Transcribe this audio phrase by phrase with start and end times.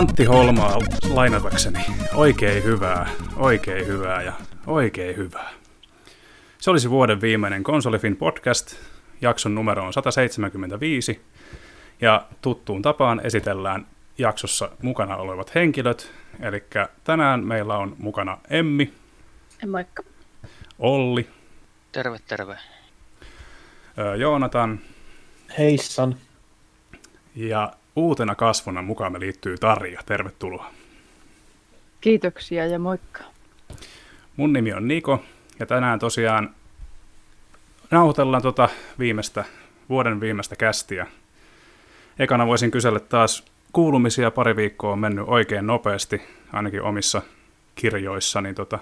[0.00, 0.78] Antti Holmaa
[1.10, 1.78] lainatakseni.
[2.14, 4.32] Oikein hyvää, oikein hyvää ja
[4.66, 5.50] oikein hyvää.
[6.58, 8.74] Se olisi vuoden viimeinen Konsolifin podcast.
[9.20, 11.20] Jakson numero on 175.
[12.00, 13.86] Ja tuttuun tapaan esitellään
[14.18, 16.12] jaksossa mukana olevat henkilöt.
[16.40, 16.64] Eli
[17.04, 18.92] tänään meillä on mukana Emmi.
[19.70, 20.02] Moikka.
[20.78, 21.28] Olli.
[21.92, 22.58] Terve, terve.
[24.18, 24.80] Joonatan.
[25.58, 26.16] Heissan.
[27.34, 30.00] Ja uutena kasvona mukaan liittyy Tarja.
[30.06, 30.70] Tervetuloa.
[32.00, 33.20] Kiitoksia ja moikka.
[34.36, 35.22] Mun nimi on Niko
[35.58, 36.54] ja tänään tosiaan
[37.90, 39.44] nauhoitellaan tota viimeistä,
[39.88, 41.06] vuoden viimeistä kästiä.
[42.18, 47.22] Ekana voisin kysellä taas kuulumisia, pari viikkoa on mennyt oikein nopeasti, ainakin omissa
[47.74, 48.78] kirjoissa, niin tota,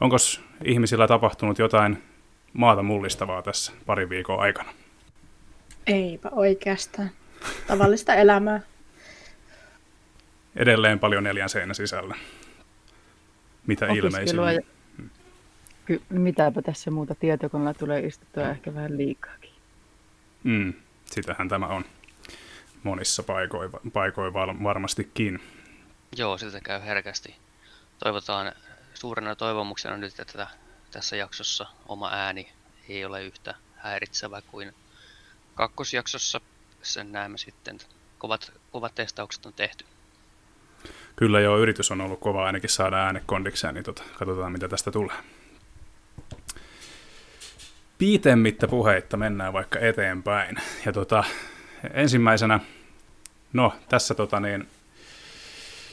[0.00, 0.16] onko
[0.64, 2.02] ihmisillä tapahtunut jotain
[2.52, 4.72] maata mullistavaa tässä pari viikon aikana?
[5.86, 7.10] Eipä oikeastaan.
[7.66, 8.60] Tavallista elämää.
[10.56, 12.16] Edelleen paljon neljän seinän sisällä.
[13.66, 14.54] Mitä ilmeisimmin.
[14.54, 14.60] Ja...
[15.84, 19.50] Ky- mitäpä tässä muuta tietokoneella tulee istuttua ehkä vähän liikaakin.
[20.44, 20.74] Mm,
[21.06, 21.84] sitähän tämä on
[22.82, 25.40] monissa paikoin, paikoin varmastikin.
[26.16, 27.36] Joo, siltä käy herkästi.
[27.98, 28.52] Toivotaan
[28.94, 30.46] suurena toivomuksena nyt, että
[30.90, 32.52] tässä jaksossa oma ääni
[32.88, 34.74] ei ole yhtä häiritsevä kuin
[35.54, 36.40] kakkosjaksossa.
[36.82, 37.78] Sen näemme sitten.
[38.18, 39.84] Kovat, kovat testaukset on tehty.
[41.16, 44.90] Kyllä joo, yritys on ollut kova ainakin saada ääne kondikseen, niin tota, katsotaan mitä tästä
[44.90, 45.16] tulee.
[47.98, 50.56] Piitemmittä puheitta mennään vaikka eteenpäin.
[50.86, 51.24] Ja tota,
[51.94, 52.60] ensimmäisenä,
[53.52, 54.68] no tässä tota niin,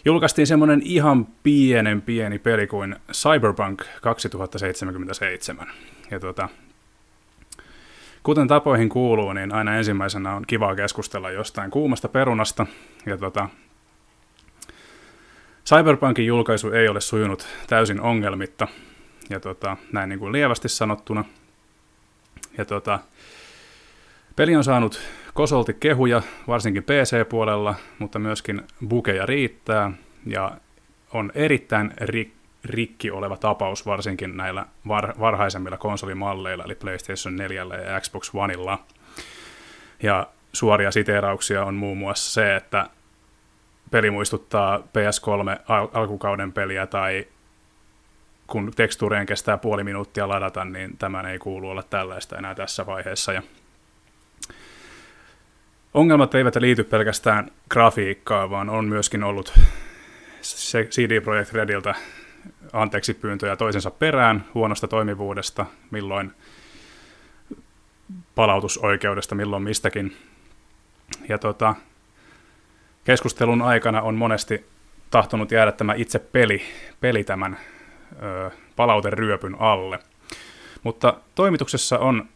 [0.06, 5.68] julkaistiin semmoinen ihan pienen pieni peli kuin Cyberpunk 2077.
[6.12, 6.50] Ja tota,
[8.30, 12.66] kuten tapoihin kuuluu, niin aina ensimmäisenä on kivaa keskustella jostain kuumasta perunasta.
[13.06, 13.50] Ja tota,
[15.66, 18.68] Cyberpunkin julkaisu ei ole sujunut täysin ongelmitta,
[19.30, 21.26] ja tota, näin niin kuin lievästi sanottuna.
[22.58, 23.00] Ja tota,
[24.36, 25.02] peli on saanut
[25.34, 29.92] kosolti kehuja, varsinkin PC-puolella, mutta myöskin bukeja riittää,
[30.26, 30.52] ja
[31.14, 38.02] on erittäin rik- rikki oleva tapaus varsinkin näillä var- varhaisemmilla konsolimalleilla, eli PlayStation 4 ja
[38.02, 38.80] Xbox Oneilla.
[40.04, 42.90] Ja suoria siteerauksia on muun muassa se, että
[43.92, 47.28] peli muistuttaa PS3 al- alkukauden peliä tai
[48.48, 53.34] kun tekstuureen kestää puoli minuuttia ladata, niin tämän ei kuulu olla tällaista enää tässä vaiheessa.
[53.34, 53.42] Ja
[55.94, 59.60] ongelmat eivät liity pelkästään grafiikkaan, vaan on myöskin ollut
[60.90, 61.96] CD Projekt Rediltä
[62.74, 66.32] anteeksi pyyntöjä toisensa perään huonosta toimivuudesta, milloin
[68.36, 70.18] palautusoikeudesta, milloin mistäkin.
[71.30, 71.76] Ja tota,
[73.04, 74.66] keskustelun aikana on monesti
[75.12, 76.62] tahtonut jäädä tämä itse peli,
[77.02, 77.58] peli tämän
[78.24, 80.00] ö, palauteryöpyn alle.
[80.84, 82.30] Mutta toimituksessa on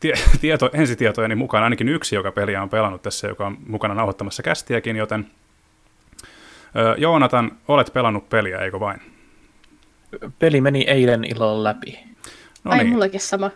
[0.00, 4.42] tie, tieto, ensitietojeni mukaan ainakin yksi, joka peliä on pelannut tässä, joka on mukana nauhoittamassa
[4.42, 5.30] kästiäkin, joten
[6.98, 9.00] Joonatan, olet pelannut peliä, eikö vain?
[10.38, 11.98] Peli meni eilen illalla läpi.
[12.64, 12.88] No Ai, niin.
[12.88, 13.50] mullakin sama.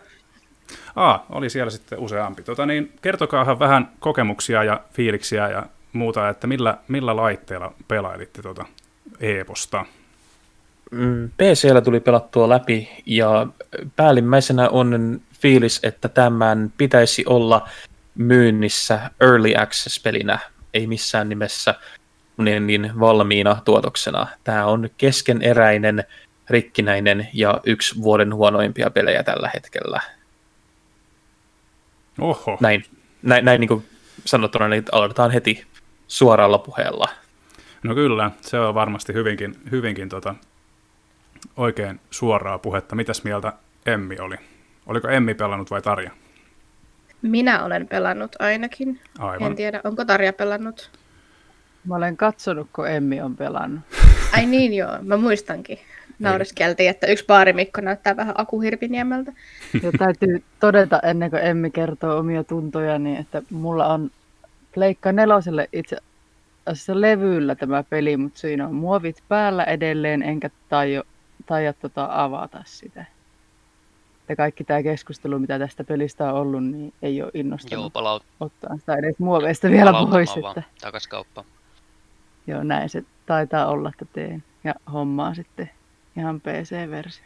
[0.95, 2.43] Aa, oli siellä sitten useampi.
[2.43, 8.65] Tota niin, kertokaahan vähän kokemuksia ja fiiliksiä ja muuta, että millä, millä laitteella pelailitte tuota
[9.19, 9.85] Eeposta?
[10.91, 13.47] Mm, PCllä tuli pelattua läpi ja
[13.95, 17.69] päällimmäisenä on fiilis, että tämän pitäisi olla
[18.15, 20.39] myynnissä Early Access-pelinä,
[20.73, 21.75] ei missään nimessä
[22.37, 24.27] niin, niin valmiina tuotoksena.
[24.43, 26.03] Tämä on keskeneräinen,
[26.49, 30.01] rikkinäinen ja yksi vuoden huonoimpia pelejä tällä hetkellä.
[32.19, 32.57] Oho.
[32.61, 32.83] Näin,
[33.21, 33.85] näin, näin niin kuin
[34.25, 35.65] sanottuna, niin aloitetaan heti
[36.07, 37.09] suoralla puheella.
[37.83, 40.35] No kyllä, se on varmasti hyvinkin, hyvinkin tota,
[41.57, 42.95] oikein suoraa puhetta.
[42.95, 43.53] Mitäs mieltä
[43.85, 44.35] Emmi oli?
[44.85, 46.11] Oliko Emmi pelannut vai Tarja?
[47.21, 48.99] Minä olen pelannut ainakin.
[49.19, 49.47] Aivan.
[49.47, 50.91] En tiedä, onko Tarja pelannut?
[51.87, 53.79] Mä olen katsonut, kun Emmi on pelannut.
[54.33, 55.79] Ai niin joo, mä muistankin.
[56.19, 59.33] Naureskeltiin, että yksi baarimikko näyttää vähän akuhirpiniemeltä.
[59.83, 64.11] Ja täytyy todeta ennen kuin Emmi kertoo omia tuntoja, niin että mulla on
[64.73, 65.97] Pleikka neloselle itse
[66.65, 71.03] asiassa levyllä tämä peli, mutta siinä on muovit päällä edelleen, enkä taio,
[71.45, 73.05] taida tota avata sitä.
[74.29, 78.23] Ja kaikki tämä keskustelu, mitä tästä pelistä on ollut, niin ei ole innostanut Joo, palaut...
[78.39, 80.29] ottaa sitä edes muoveista vielä pois.
[80.37, 80.63] Että...
[80.81, 81.45] Takas kauppa.
[82.47, 84.43] Joo, näin se taitaa olla, että teen.
[84.63, 85.69] Ja hommaa sitten
[86.17, 87.25] ihan PC-versio.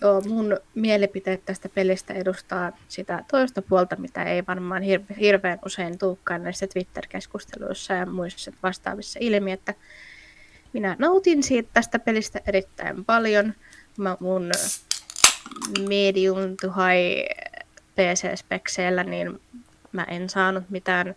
[0.00, 5.98] Joo, mun mielipiteet tästä pelistä edustaa sitä toista puolta, mitä ei varmaan hir- hirveän usein
[5.98, 9.74] tulekaan näissä Twitter-keskusteluissa ja muissa vastaavissa ilmi, että
[10.72, 13.54] minä nautin siitä tästä pelistä erittäin paljon.
[13.98, 14.50] Mä mun
[15.88, 17.28] medium to high
[17.94, 19.40] PC-spekseillä, niin
[19.92, 21.14] mä en saanut mitään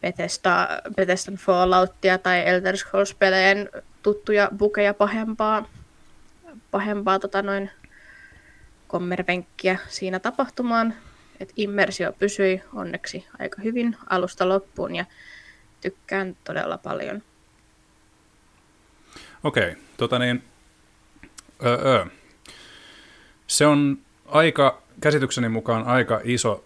[0.00, 3.54] Bethesda, Bethesdan Falloutia tai Elder Scrolls-pelejä
[4.02, 5.68] tuttuja bukeja pahempaa,
[6.70, 7.70] pahempaa tota noin
[8.88, 10.94] kommervenkkiä siinä tapahtumaan.
[11.40, 15.04] Et immersio pysyi onneksi aika hyvin alusta loppuun ja
[15.80, 17.22] tykkään todella paljon.
[19.44, 20.44] Okei, tota niin,
[21.64, 22.06] öö, öö.
[23.46, 26.64] se on aika, käsitykseni mukaan aika iso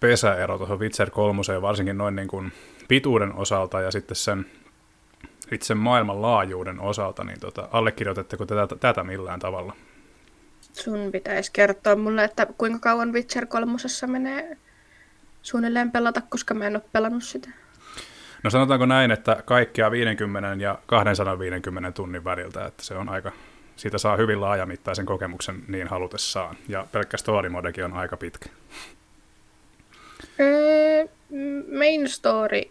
[0.00, 2.52] pesäero tuohon Witcher 3, varsinkin noin niin kuin
[2.88, 4.46] pituuden osalta ja sitten sen
[5.52, 9.76] itse maailman laajuuden osalta, niin tota, allekirjoitatteko tätä, tätä millään tavalla?
[10.72, 13.72] Sun pitäisi kertoa mulle, että kuinka kauan Witcher 3
[14.06, 14.56] menee
[15.42, 17.50] suunnilleen pelata, koska mä en ole pelannut sitä.
[18.42, 23.32] No sanotaanko näin, että kaikkea 50 ja 250 tunnin väliltä, että se on aika,
[23.76, 26.56] siitä saa hyvin laajamittaisen kokemuksen niin halutessaan.
[26.68, 28.48] Ja pelkkä story modekin on aika pitkä.
[30.40, 31.06] Öö,
[31.78, 32.62] main story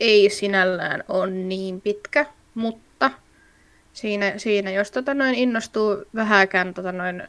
[0.00, 3.10] ei sinällään ole niin pitkä, mutta
[3.92, 7.28] siinä, siinä jos tota noin innostuu vähäkään tota noin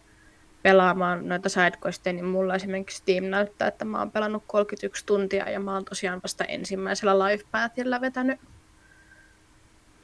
[0.61, 5.59] pelaamaan noita sidequesteja, niin mulla esimerkiksi Steam näyttää, että mä oon pelannut 31 tuntia ja
[5.59, 8.39] mä oon tosiaan vasta ensimmäisellä live pathilla vetänyt,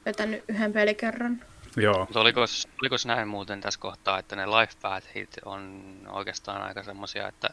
[0.06, 1.42] vetänyt yhden pelikerran.
[1.78, 2.00] Joo.
[2.00, 2.42] Mutta oliko,
[2.82, 7.50] oliko näin muuten tässä kohtaa, että ne life pathit on oikeastaan aika semmoisia, että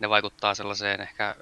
[0.00, 1.36] ne vaikuttaa sellaiseen ehkä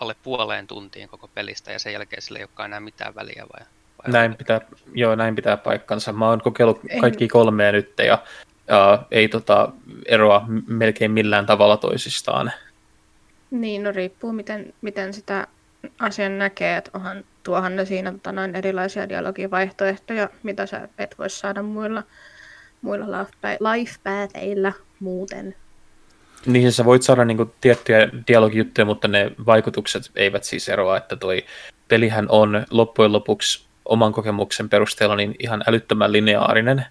[0.00, 3.66] alle puoleen tuntiin koko pelistä ja sen jälkeen sillä ei olekaan enää mitään väliä vai?
[3.98, 4.60] vai näin pitää,
[4.94, 6.12] joo, näin pitää paikkansa.
[6.12, 8.18] Mä oon kokeillut kaikki kolmea nyt ja
[8.70, 9.72] ja ei tota,
[10.06, 12.52] eroa melkein millään tavalla toisistaan.
[13.50, 15.46] Niin, no riippuu miten, miten sitä
[15.98, 21.30] asian näkee, että onhan, tuohan ne siinä tota, noin erilaisia dialogivaihtoehtoja, mitä sä et voi
[21.30, 22.02] saada muilla,
[22.82, 23.26] muilla
[23.60, 24.00] life
[25.00, 25.54] muuten.
[26.46, 31.44] Niin, sä voit saada niinku tiettyjä dialogijuttuja, mutta ne vaikutukset eivät siis eroa, että toi
[31.88, 36.86] pelihän on loppujen lopuksi oman kokemuksen perusteella niin ihan älyttömän lineaarinen,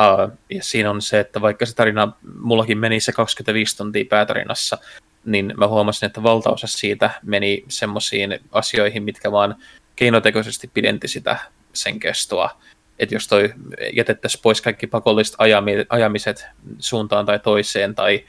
[0.00, 4.78] Uh, ja siinä on se, että vaikka se tarina, mullakin meni se 25 tuntia päätarinassa,
[5.24, 9.56] niin mä huomasin, että valtaosa siitä meni semmoisiin asioihin, mitkä vaan
[9.96, 11.36] keinotekoisesti pidentti sitä
[11.72, 12.60] sen kestoa.
[12.98, 13.54] Että jos toi
[13.92, 16.46] jätettäisiin pois kaikki pakolliset ajami, ajamiset
[16.78, 18.24] suuntaan tai toiseen, tai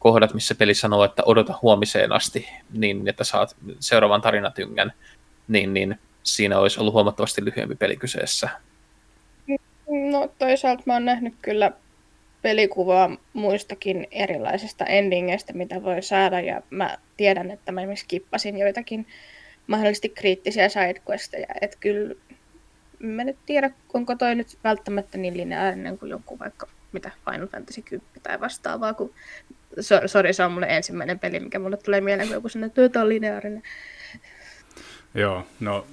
[0.00, 4.92] kohdat, missä peli sanoo, että odota huomiseen asti, niin että saat seuraavan tarinatyngän,
[5.48, 8.48] niin, niin siinä olisi ollut huomattavasti lyhyempi peli kyseessä.
[10.10, 11.72] No toisaalta mä oon nähnyt kyllä
[12.42, 19.06] pelikuvaa muistakin erilaisista endingeistä, mitä voi saada, ja mä tiedän, että mä esimerkiksi kippasin joitakin
[19.66, 22.14] mahdollisesti kriittisiä sidequesteja, että kyllä
[22.98, 27.82] mä nyt tiedä, onko toi nyt välttämättä niin lineaarinen kuin joku vaikka mitä Final Fantasy
[27.82, 29.14] 10 tai vastaavaa, kun
[29.80, 33.00] so, sorry, se on mulle ensimmäinen peli, mikä mulle tulee mieleen, kun joku sanoo, että
[33.00, 33.62] on lineaarinen.
[35.14, 35.86] Joo, no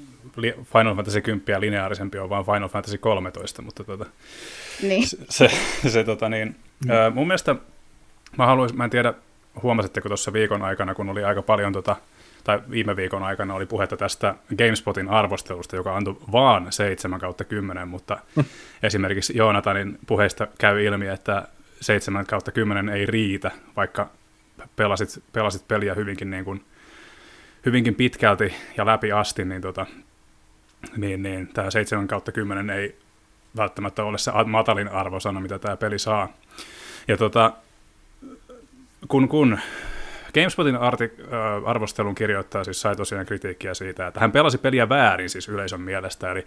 [0.43, 4.05] Final Fantasy 10 lineaarisempi on vaan Final Fantasy 13, mutta tota,
[4.81, 5.07] niin.
[5.07, 5.49] se, se,
[5.89, 6.55] se tota niin,
[6.85, 6.91] mm.
[6.91, 7.55] ää, mun mielestä
[8.37, 9.13] mä haluaisin, mä en tiedä,
[9.63, 11.95] huomasitteko tuossa viikon aikana, kun oli aika paljon tota,
[12.43, 17.87] tai viime viikon aikana oli puhetta tästä GameSpotin arvostelusta, joka antoi vaan 7 kautta 10,
[17.87, 18.17] mutta
[18.83, 21.47] esimerkiksi Joonatanin puheista käy ilmi, että
[21.81, 24.09] 7 kautta 10 ei riitä, vaikka
[24.75, 26.65] pelasit, pelasit peliä hyvinkin, niin kuin,
[27.65, 29.85] hyvinkin pitkälti ja läpi asti, niin tota,
[30.97, 32.97] niin, niin tämä 7 kautta 10 ei
[33.57, 36.33] välttämättä ole se matalin arvosana, mitä tämä peli saa.
[37.07, 37.53] Ja tota,
[39.07, 39.59] kun, kun
[40.33, 45.29] GameSpotin artik- äh, arvostelun kirjoittaa siis sai tosiaan kritiikkiä siitä, että hän pelasi peliä väärin
[45.29, 46.45] siis yleisön mielestä, eli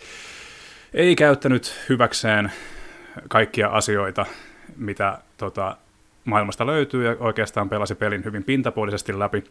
[0.94, 2.52] ei käyttänyt hyväkseen
[3.28, 4.26] kaikkia asioita,
[4.76, 5.76] mitä tota,
[6.24, 9.44] maailmasta löytyy, ja oikeastaan pelasi pelin hyvin pintapuolisesti läpi.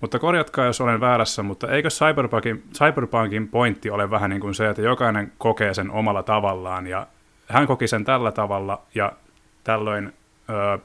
[0.00, 4.68] Mutta korjatkaa, jos olen väärässä, mutta eikö Cyberpunkin, Cyberpunkin pointti ole vähän niin kuin se,
[4.68, 7.06] että jokainen kokee sen omalla tavallaan, ja
[7.48, 9.12] hän koki sen tällä tavalla, ja
[9.64, 10.12] tällöin
[10.50, 10.78] öö,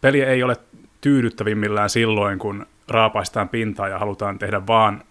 [0.00, 0.56] peli ei ole
[1.00, 5.02] tyydyttävimmillään silloin, kun raapaistaan pintaa ja halutaan tehdä vaan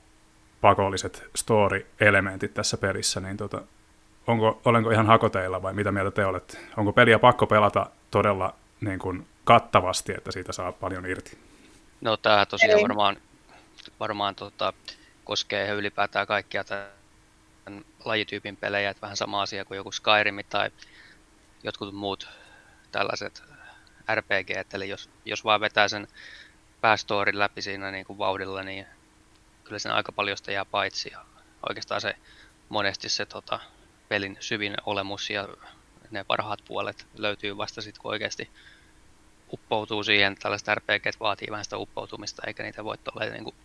[0.61, 3.61] pakolliset story-elementit tässä pelissä, niin tota,
[4.27, 6.57] onko, olenko ihan hakoteilla vai mitä mieltä te olette?
[6.77, 11.37] Onko peliä pakko pelata todella niin kuin kattavasti, että siitä saa paljon irti?
[12.01, 13.17] No tämä tosiaan varmaan,
[13.99, 14.73] varmaan tota,
[15.23, 20.69] koskee ylipäätään kaikkia tämän lajityypin pelejä, että vähän sama asia kuin joku Skyrim tai
[21.63, 22.29] jotkut muut
[22.91, 23.43] tällaiset
[24.15, 26.07] RPG, eli jos, jos vaan vetää sen
[26.81, 28.85] päästoorin läpi siinä niin kuin vauhdilla, niin
[29.63, 31.09] kyllä sen aika paljon sitä jää paitsi.
[31.11, 31.25] Ja
[31.69, 32.15] oikeastaan se
[32.69, 33.59] monesti se tota,
[34.09, 35.47] pelin syvin olemus ja
[36.11, 38.49] ne parhaat puolet löytyy vasta sitten, kun oikeasti
[39.53, 40.35] uppoutuu siihen.
[40.35, 43.55] Tällaiset RPG vaatii vähän sitä uppoutumista, eikä niitä voi tuolla niin kuin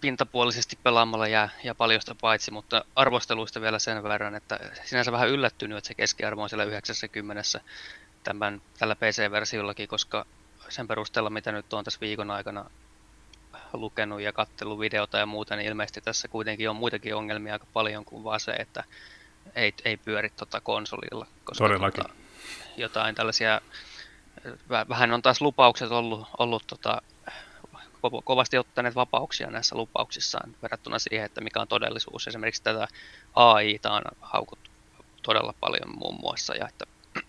[0.00, 5.78] pintapuolisesti pelaamalla jää, ja paljosta paitsi, mutta arvosteluista vielä sen verran, että sinänsä vähän yllättynyt,
[5.78, 7.60] että se keskiarvo on siellä 90
[8.24, 10.26] tämän, tällä PC-versiollakin, koska
[10.68, 12.70] sen perusteella, mitä nyt on tässä viikon aikana
[13.76, 18.04] lukenut ja katsellut videota ja muuta, niin ilmeisesti tässä kuitenkin on muitakin ongelmia aika paljon
[18.04, 18.84] kuin vaan se, että
[19.54, 21.26] ei, ei pyöri tota konsolilla.
[21.44, 22.04] Koska Todellakin.
[22.04, 22.14] Tota,
[22.76, 23.60] jotain tällaisia,
[24.88, 27.02] vähän on taas lupaukset ollut, ollut tota,
[28.24, 32.28] kovasti ottaneet vapauksia näissä lupauksissaan verrattuna siihen, että mikä on todellisuus.
[32.28, 32.88] Esimerkiksi tätä
[33.34, 34.70] AI on haukuttu
[35.22, 36.84] todella paljon muun muassa, ja että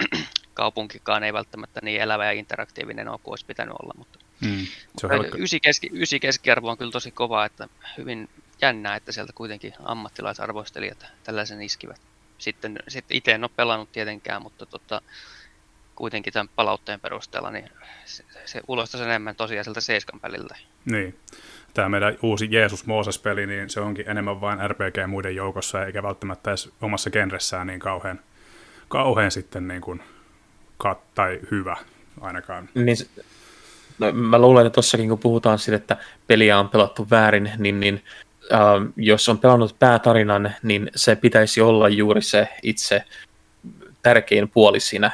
[0.54, 4.65] kaupunkikaan ei välttämättä niin elävä ja interaktiivinen ole kuin olisi pitänyt olla, mutta mm,
[4.98, 8.30] se on ysi, keski, ysi keskiarvo on kyllä tosi kova, että hyvin
[8.62, 12.01] jännää, että sieltä kuitenkin ammattilaisarvostelijat tällaisen iskivät.
[12.38, 15.01] Sitten, sitten itse en ole pelannut tietenkään, mutta tota,
[15.96, 17.70] kuitenkin tämän palautteen perusteella, niin
[18.06, 20.56] se, se ulostaa enemmän tosiaan sieltä seiskan väliltä.
[20.86, 21.20] Niin.
[21.74, 26.51] Tämä meidän uusi Jeesus Mooses-peli, niin se onkin enemmän vain RPG muiden joukossa, eikä välttämättä
[26.51, 28.20] edes omassa genressään niin kauhean,
[28.88, 30.04] kauhean sitten niin kuin
[30.77, 31.77] kat, tai hyvä
[32.22, 32.70] ainakaan.
[32.75, 32.98] Niin,
[34.00, 35.98] no, mä luulen, että tossakin kun puhutaan siitä, että
[36.28, 38.04] peliä on pelattu väärin, niin, niin
[38.54, 38.60] äh,
[38.96, 43.04] jos on pelannut päätarinan, niin se pitäisi olla juuri se itse
[44.02, 45.12] tärkein puoli siinä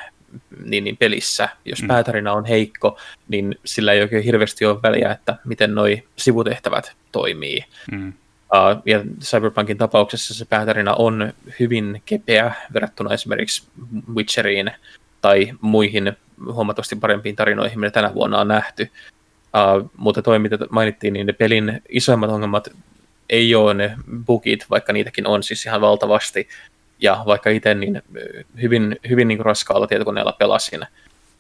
[0.65, 1.49] niin, niin pelissä.
[1.65, 1.87] Jos mm.
[1.87, 7.65] päätarina on heikko, niin sillä ei oikein hirveästi ole väliä, että miten noi sivutehtävät toimii.
[7.91, 8.07] Mm.
[8.07, 13.67] Uh, ja Cyberpunkin tapauksessa se päätarina on hyvin kepeä verrattuna esimerkiksi
[14.15, 14.71] Witcheriin
[15.21, 16.13] tai muihin
[16.45, 18.91] huomattavasti parempiin tarinoihin, mitä tänä vuonna on nähty.
[19.83, 22.67] Uh, mutta toi, mitä mainittiin, niin ne pelin isoimmat ongelmat
[23.29, 23.95] ei ole ne
[24.25, 26.47] bugit, vaikka niitäkin on siis ihan valtavasti,
[26.99, 28.01] ja vaikka itse niin
[28.61, 30.85] hyvin, hyvin niin raskaalla tietokoneella pelasin,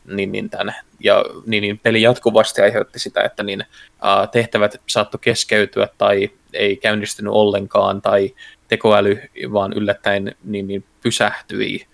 [0.05, 5.19] niin, niin tämän, ja niin, niin peli jatkuvasti aiheutti sitä, että niin, uh, tehtävät saattoi
[5.23, 8.33] keskeytyä tai ei käynnistynyt ollenkaan, tai
[8.67, 9.21] tekoäly
[9.53, 11.87] vaan yllättäen niin, niin pysähtyi.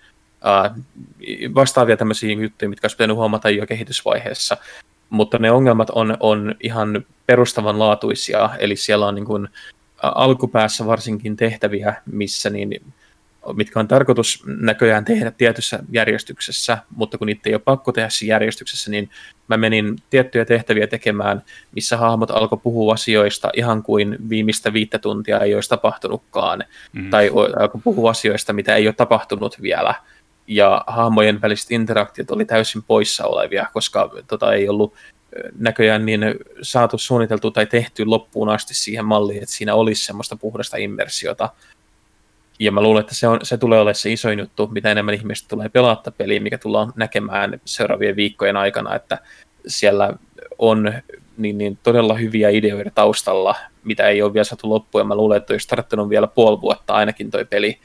[1.54, 4.56] Vastaavia tämmöisiä juttuja, mitkä olisi pitänyt huomata jo kehitysvaiheessa.
[5.10, 9.48] Mutta ne ongelmat on, on ihan perustavanlaatuisia, eli siellä on niin kuin,
[10.02, 12.80] alkupäässä varsinkin tehtäviä, missä niin
[13.56, 18.34] mitkä on tarkoitus näköjään tehdä tietyssä järjestyksessä, mutta kun niitä ei ole pakko tehdä siinä
[18.34, 19.10] järjestyksessä, niin
[19.48, 21.42] mä menin tiettyjä tehtäviä tekemään,
[21.74, 27.10] missä hahmot alkoi puhua asioista ihan kuin viimeistä viittä tuntia ei olisi tapahtunutkaan, mm.
[27.10, 27.30] tai
[27.60, 29.94] alkoi puhua asioista, mitä ei ole tapahtunut vielä,
[30.48, 34.94] ja hahmojen väliset interaktiot oli täysin poissa olevia, koska tota ei ollut
[35.58, 36.22] näköjään niin
[36.62, 41.48] saatu suunniteltu tai tehty loppuun asti siihen malliin, että siinä olisi semmoista puhdasta immersiota,
[42.58, 45.48] ja mä luulen, että se, on, se tulee olemaan se isoin juttu, mitä enemmän ihmiset
[45.48, 49.18] tulee pelata peliä, mikä tullaan näkemään seuraavien viikkojen aikana, että
[49.66, 50.12] siellä
[50.58, 50.92] on
[51.36, 55.36] niin, niin todella hyviä ideoita taustalla, mitä ei ole vielä saatu loppuun, ja mä luulen,
[55.36, 57.78] että olisi tarttunut vielä puoli vuotta ainakin toi peli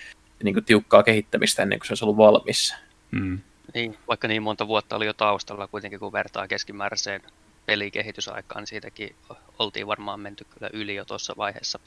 [0.43, 2.75] niin kuin tiukkaa kehittämistä ennen kuin se olisi ollut valmis.
[3.11, 3.39] Mm.
[3.73, 7.21] Niin, vaikka niin monta vuotta oli jo taustalla kuitenkin, kun vertaa keskimääräiseen
[7.65, 9.15] pelikehitysaikaan, niin siitäkin
[9.59, 11.79] oltiin varmaan menty kyllä yli jo tuossa vaiheessa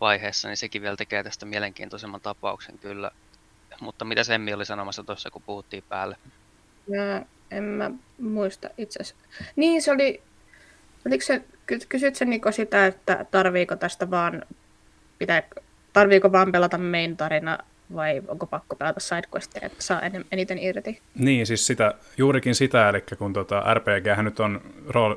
[0.00, 3.10] vaiheessa, niin sekin vielä tekee tästä mielenkiintoisemman tapauksen kyllä.
[3.80, 6.16] Mutta mitä Semmi oli sanomassa tuossa, kun puhuttiin päälle?
[6.88, 9.26] Ja en mä muista itse asiassa.
[9.56, 10.22] Niin, se oli,
[11.06, 11.44] oliko se,
[11.88, 14.42] kysyt sen Niko sitä, että tarviiko tästä vaan,
[15.18, 15.42] pitää,
[15.96, 17.58] tarviiko vaan pelata main tarina
[17.94, 20.00] vai onko pakko pelata sidequesteja, että saa
[20.32, 21.00] eniten irti?
[21.14, 24.60] Niin, siis sitä, juurikin sitä, eli kun tota RPG nyt on,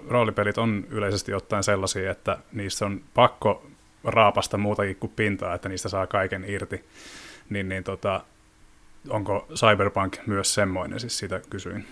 [0.09, 3.65] roolipelit on yleisesti ottaen sellaisia, että niissä on pakko
[4.03, 6.83] raapasta muutakin kuin pintaa, että niistä saa kaiken irti,
[7.49, 8.23] niin, niin tota,
[9.09, 11.85] onko Cyberpunk myös semmoinen, siis sitä kysyin.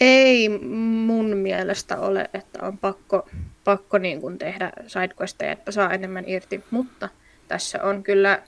[0.00, 3.28] Ei mun mielestä ole, että on pakko,
[3.64, 7.08] pakko niin kuin tehdä sidequesteja, että saa enemmän irti, mutta
[7.48, 8.42] tässä on kyllä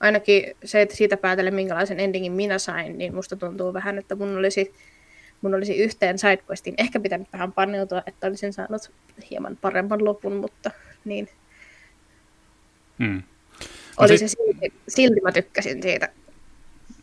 [0.00, 4.38] ainakin se, että siitä päätellen minkälaisen endingin minä sain, niin musta tuntuu vähän, että mun
[4.38, 4.74] olisi,
[5.42, 8.90] mun olisi yhteen sidequestiin ehkä pitänyt vähän paneutua, että olisin saanut
[9.30, 10.70] hieman paremman lopun, mutta
[11.04, 11.28] niin
[13.00, 13.16] Mm.
[13.16, 13.22] No
[13.96, 14.30] Oli sit...
[14.30, 16.08] se silti, silti mä tykkäsin siitä,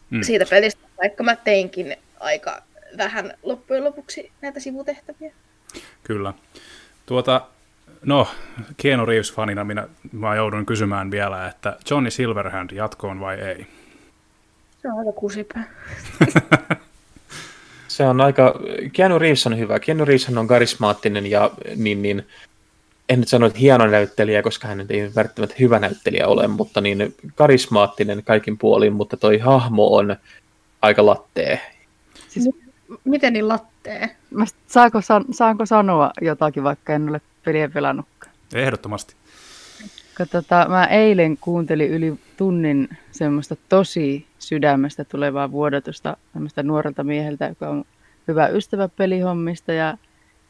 [0.09, 0.21] mm.
[0.23, 2.63] siitä pelistä, vaikka mä teinkin aika
[2.97, 5.33] vähän loppujen lopuksi näitä sivutehtäviä.
[6.03, 6.33] Kyllä.
[7.05, 7.47] Tuota,
[8.05, 8.27] no,
[8.77, 13.67] Keanu Reeves-fanina minä, mä joudun kysymään vielä, että Johnny Silverhand jatkoon vai ei?
[14.81, 15.63] Se on aika kusipää.
[17.87, 18.59] se on aika,
[18.93, 19.79] Keanu Reeves on hyvä.
[19.79, 22.27] Keanu Reeves on karismaattinen ja niin, niin
[23.09, 27.15] en nyt sano, että hieno näyttelijä, koska hän ei välttämättä hyvä näyttelijä ole, mutta niin
[27.35, 30.15] karismaattinen kaikin puolin, mutta toi hahmo on
[30.81, 31.61] aika lattee.
[32.27, 32.49] Siis,
[33.03, 33.76] miten niin lattee?
[34.31, 34.99] Mä, saanko,
[35.31, 38.35] saanko sanoa jotakin, vaikka en ole peliä pelannutkaan?
[38.53, 39.15] Ehdottomasti.
[40.31, 46.17] Tota, mä eilen kuuntelin yli tunnin semmoista tosi sydämestä tulevaa vuodatusta
[46.63, 47.85] nuorelta mieheltä, joka on
[48.27, 49.97] hyvä ystävä pelihommista ja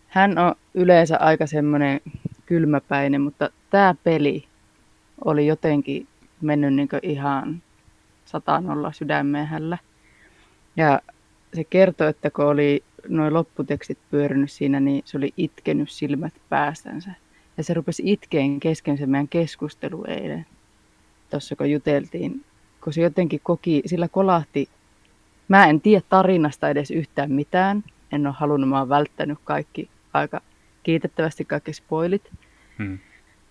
[0.08, 2.01] hän on yleensä aika semmoinen
[2.46, 4.48] kylmäpäinen, mutta tämä peli
[5.25, 6.08] oli jotenkin
[6.41, 7.62] mennyt niin ihan
[8.25, 9.77] satanolla sydämeen hällä.
[10.77, 11.01] Ja
[11.53, 17.12] se kertoi, että kun oli noin lopputekstit pyörinyt siinä, niin se oli itkenyt silmät päästänsä.
[17.58, 20.46] Ja se rupesi itkeen kesken se meidän keskustelu eilen,
[21.30, 22.44] tuossa kun juteltiin,
[22.84, 24.70] kun se jotenkin koki, sillä kolahti,
[25.48, 30.42] mä en tiedä tarinasta edes yhtään mitään, en ole halunnut, mä oon välttänyt kaikki aika
[30.84, 32.32] kiitettävästi kaikki spoilit.
[32.78, 33.00] Hmm.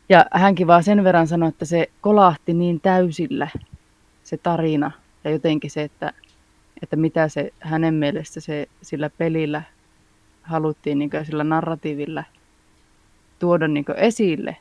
[0.09, 3.49] Ja hänkin vaan sen verran sanoi, että se kolahti niin täysillä
[4.23, 4.91] se tarina
[5.25, 6.13] ja jotenkin se, että,
[6.83, 9.63] että mitä se hänen mielestä se sillä pelillä
[10.43, 12.25] haluttiin niin sillä narratiivilla
[13.39, 14.57] tuoda niin esille.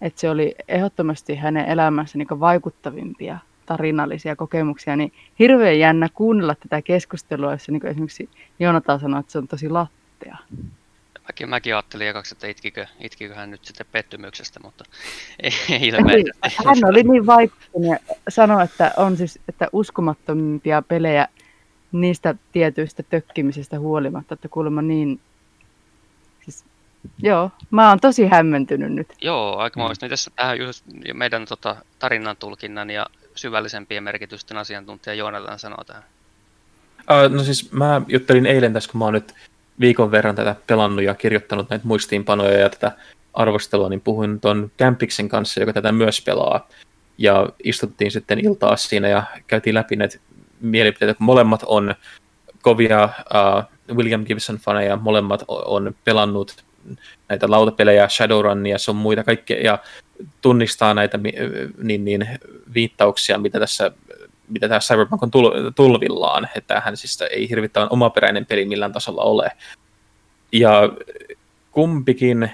[0.00, 6.82] Että se oli ehdottomasti hänen elämänsä niin vaikuttavimpia tarinallisia kokemuksia, niin hirveän jännä kuunnella tätä
[6.82, 10.36] keskustelua, jossa niin esimerkiksi Joonatan sanoi, että se on tosi lattea.
[11.28, 14.84] Mäkin, mäkin ajattelin ekaksi, että itkikö, itkikö hän nyt sitten pettymyksestä, mutta
[15.42, 16.30] ei, ei ilmeisesti.
[16.66, 21.28] Hän oli niin vaikuttunut ja sanoi, että on siis että uskomattomimpia pelejä
[21.92, 25.20] niistä tietyistä tökkimisistä huolimatta, että kuulemma niin...
[26.44, 26.64] Siis,
[27.22, 29.08] joo, mä oon tosi hämmentynyt nyt.
[29.20, 29.94] Joo, aika mm.
[30.00, 36.02] Niin tässä tähän just meidän tota, tarinan tulkinnan ja syvällisempien merkitysten asiantuntija Joonatan sanoo tähän.
[36.98, 39.34] Uh, no siis mä juttelin eilen tässä, kun mä oon nyt
[39.80, 42.92] viikon verran tätä pelannut ja kirjoittanut näitä muistiinpanoja ja tätä
[43.34, 46.68] arvostelua, niin puhuin tuon Campiksen kanssa, joka tätä myös pelaa.
[47.18, 50.18] Ja istuttiin sitten iltaa siinä ja käytiin läpi näitä
[50.60, 51.94] mielipiteitä, kun molemmat on
[52.62, 56.64] kovia uh, William Gibson-faneja, molemmat on pelannut
[57.28, 59.78] näitä lautapelejä, Shadowrunia, on muita kaikkea, ja
[60.40, 61.18] tunnistaa näitä
[61.82, 62.28] niin, niin,
[62.74, 63.90] viittauksia, mitä tässä
[64.48, 69.22] mitä tämä Cyberpunk on tul- tulvillaan, että hän siis ei hirvittävän omaperäinen peli millään tasolla
[69.22, 69.50] ole.
[70.52, 70.72] Ja
[71.70, 72.50] kumpikin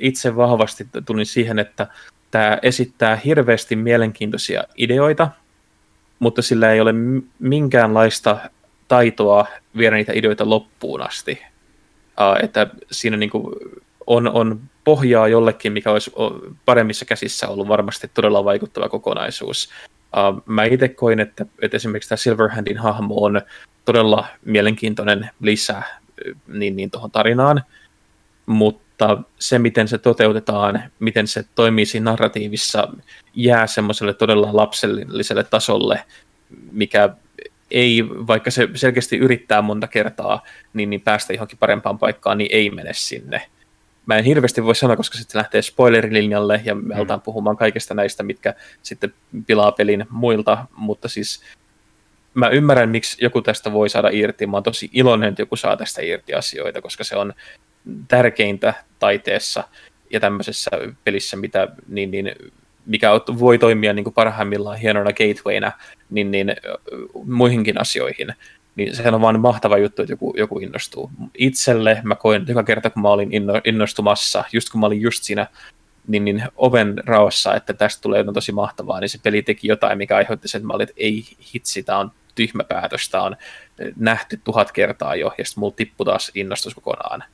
[0.00, 1.86] itse vahvasti tulin siihen, että
[2.30, 5.28] tämä esittää hirveästi mielenkiintoisia ideoita,
[6.18, 6.94] mutta sillä ei ole
[7.38, 8.38] minkäänlaista
[8.88, 11.42] taitoa viedä niitä ideoita loppuun asti.
[12.42, 13.56] että siinä niinku
[14.06, 16.12] on, on pohjaa jollekin, mikä olisi
[16.64, 19.70] paremmissa käsissä ollut varmasti todella vaikuttava kokonaisuus.
[20.16, 23.40] Uh, mä itse koin, että, että esimerkiksi tämä Silverhandin hahmo on
[23.84, 25.82] todella mielenkiintoinen lisä
[26.48, 27.62] niin, niin tuohon tarinaan,
[28.46, 32.88] mutta se, miten se toteutetaan, miten se toimii siinä narratiivissa,
[33.34, 36.04] jää semmoiselle todella lapselliselle tasolle,
[36.72, 37.08] mikä
[37.70, 40.42] ei, vaikka se selkeästi yrittää monta kertaa,
[40.74, 43.42] niin, niin päästä johonkin parempaan paikkaan, niin ei mene sinne
[44.06, 47.24] mä en hirveästi voi sanoa, koska sitten lähtee spoilerilinjalle ja me aletaan mm.
[47.24, 49.14] puhumaan kaikista näistä, mitkä sitten
[49.46, 51.42] pilaa pelin muilta, mutta siis
[52.34, 54.46] mä ymmärrän, miksi joku tästä voi saada irti.
[54.46, 57.32] Mä oon tosi iloinen, että joku saa tästä irti asioita, koska se on
[58.08, 59.64] tärkeintä taiteessa
[60.10, 60.70] ja tämmöisessä
[61.04, 62.32] pelissä, mitä, niin, niin,
[62.86, 65.72] mikä voi toimia niin kuin parhaimmillaan hienona gatewayna
[66.10, 66.56] niin, niin,
[67.24, 68.34] muihinkin asioihin
[68.76, 71.10] niin sehän on vaan mahtava juttu, että joku, joku innostuu.
[71.38, 73.30] Itselle mä koin joka kerta, kun mä olin
[73.64, 75.46] innostumassa, just kun mä olin just siinä
[76.06, 79.98] niin, niin oven raossa, että tästä tulee jotain tosi mahtavaa, niin se peli teki jotain,
[79.98, 83.36] mikä aiheutti sen, että mä olin, että ei hitsi, tämä on tyhmä päätös, tämä on
[83.96, 87.24] nähty tuhat kertaa jo, ja sitten mulla tippui taas innostus kokonaan.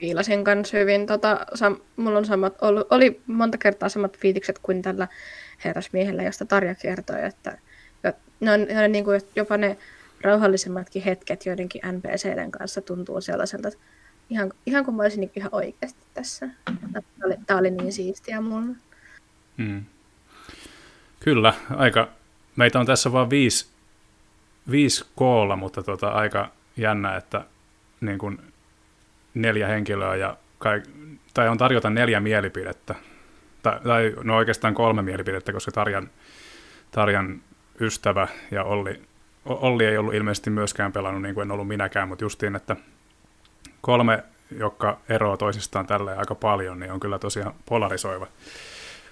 [0.00, 1.06] Viilasin kanssa hyvin.
[1.06, 5.08] Tota, sam, mulla on samat, ollut, oli monta kertaa samat fiitikset kuin tällä
[5.64, 7.58] herrasmiehellä, josta Tarja kertoi, että
[8.40, 9.76] ne on, ne on niin kuin jopa ne
[10.20, 13.80] rauhallisemmatkin hetket joidenkin NPCiden kanssa tuntuu sellaiselta, että
[14.30, 16.48] ihan, ihan kuin mä olisin niin ihan oikeasti tässä.
[16.64, 18.76] Tämä oli, tämä oli niin siistiä mulle.
[19.58, 19.84] Hmm.
[21.20, 22.08] Kyllä, aika,
[22.56, 23.66] meitä on tässä vain viisi,
[24.70, 27.44] viisi koolla, mutta tota, aika jännä, että
[28.00, 28.38] niin kuin
[29.34, 30.82] neljä henkilöä ja kai,
[31.34, 32.94] tai on tarjota neljä mielipidettä.
[33.62, 36.10] Tai, tai no oikeastaan kolme mielipidettä, koska Tarjan,
[36.90, 37.42] Tarjan
[37.80, 39.02] ystävä ja Olli
[39.44, 42.76] Olli ei ollut ilmeisesti myöskään pelannut niin kuin en ollut minäkään, mutta justiin, että
[43.80, 44.24] kolme,
[44.58, 48.26] jotka eroaa toisistaan tälle aika paljon, niin on kyllä tosiaan polarisoiva,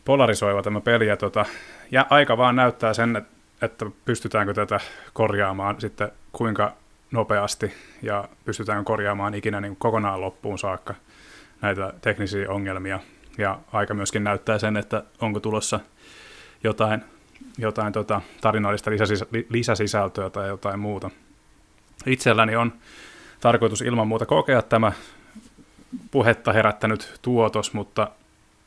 [0.04, 1.06] polarisoiva tämä peli.
[1.06, 1.44] Ja, tota,
[1.90, 3.26] ja aika vaan näyttää sen,
[3.62, 4.80] että, pystytäänkö tätä
[5.12, 6.72] korjaamaan sitten kuinka
[7.10, 10.94] nopeasti ja pystytään korjaamaan ikinä niin kokonaan loppuun saakka
[11.60, 13.00] näitä teknisiä ongelmia.
[13.38, 15.80] Ja aika myöskin näyttää sen, että onko tulossa
[16.64, 17.04] jotain,
[17.58, 21.10] jotain tota, tarinallista lisäsis- lisäsisältöä tai jotain muuta.
[22.06, 22.72] Itselläni on
[23.40, 24.92] tarkoitus ilman muuta kokea tämä
[26.10, 28.10] puhetta herättänyt tuotos, mutta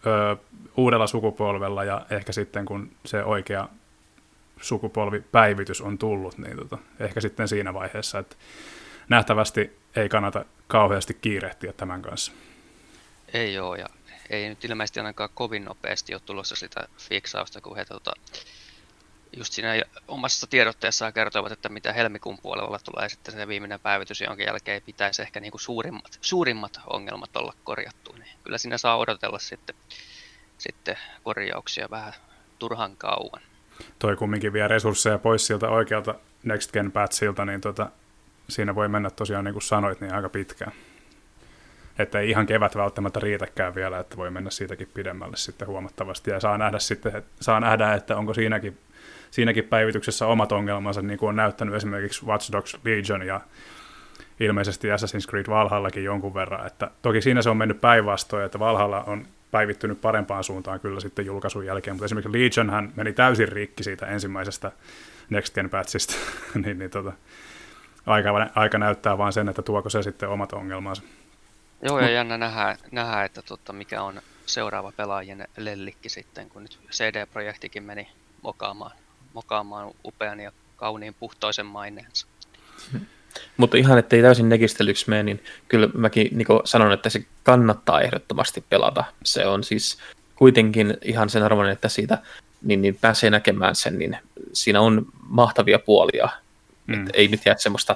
[0.06, 0.38] ö,
[0.78, 3.68] uudella sukupolvella ja ehkä sitten kun se oikea
[4.62, 8.36] sukupolvipäivitys on tullut, niin tota, ehkä sitten siinä vaiheessa, että
[9.10, 12.32] nähtävästi ei kannata kauheasti kiirehtiä tämän kanssa.
[13.34, 13.88] Ei ole, ja
[14.30, 18.14] ei nyt ilmeisesti ainakaan kovin nopeasti ole tulossa sitä fiksausta, kun he tota,
[19.38, 24.44] just siinä omassa tiedotteessaan kertovat, että mitä helmikuun puolella tulee sitten se viimeinen päivitys, jonka
[24.44, 28.12] jälkeen pitäisi ehkä niin kuin suurimmat, suurimmat ongelmat olla korjattu.
[28.12, 29.76] Niin kyllä siinä saa odotella sitten,
[30.58, 32.14] sitten korjauksia vähän
[32.60, 33.42] turhan kauan.
[34.00, 37.90] Toi kumminkin vie resursseja pois siltä oikealta Next Gen patchilta, niin tota,
[38.50, 40.72] siinä voi mennä tosiaan niin kuin sanoit, niin aika pitkään.
[42.00, 46.32] Että ei ihan kevät välttämättä riitäkään vielä, että voi mennä siitäkin pidemmälle sitten huomattavasti.
[46.32, 48.78] Ja saa nähdä, sitten, saa nähdä että onko siinäkin
[49.32, 53.42] siinäkin päivityksessä omat ongelmansa, niin kuin on näyttänyt esimerkiksi Watch Dogs Legion ja
[54.40, 56.68] ilmeisesti Assassin's Creed Valhallakin jonkun verran.
[56.68, 61.26] Että toki siinä se on mennyt päinvastoin, että Valhalla on päivittynyt parempaan suuntaan kyllä sitten
[61.26, 64.72] julkaisun jälkeen, mutta esimerkiksi Legion hän meni täysin rikki siitä ensimmäisestä
[65.30, 66.14] Next Gen patchista,
[66.66, 67.14] niin, niin tota,
[68.06, 71.04] aika, aika näyttää vain sen, että tuoko se sitten omat ongelmansa.
[71.82, 76.80] Joo, ja jännä nähdä, nähdä että tota, mikä on seuraava pelaajien lellikki sitten, kun nyt
[76.92, 78.08] CD-projektikin meni
[78.42, 79.01] mokaamaan
[79.34, 82.28] mokaamaan upean ja kauniin puhtoisen maineensa.
[83.58, 88.64] Mutta ihan ettei täysin negistelyksi mene, niin kyllä mäkin niin sanon, että se kannattaa ehdottomasti
[88.70, 89.04] pelata.
[89.24, 89.98] Se on siis
[90.36, 92.18] kuitenkin ihan sen arvoinen, että siitä
[92.62, 94.18] niin, niin pääsee näkemään sen, niin
[94.54, 96.30] siinä on mahtavia puolia.
[96.88, 96.94] Mm.
[96.94, 97.96] Et ei nyt jää semmoista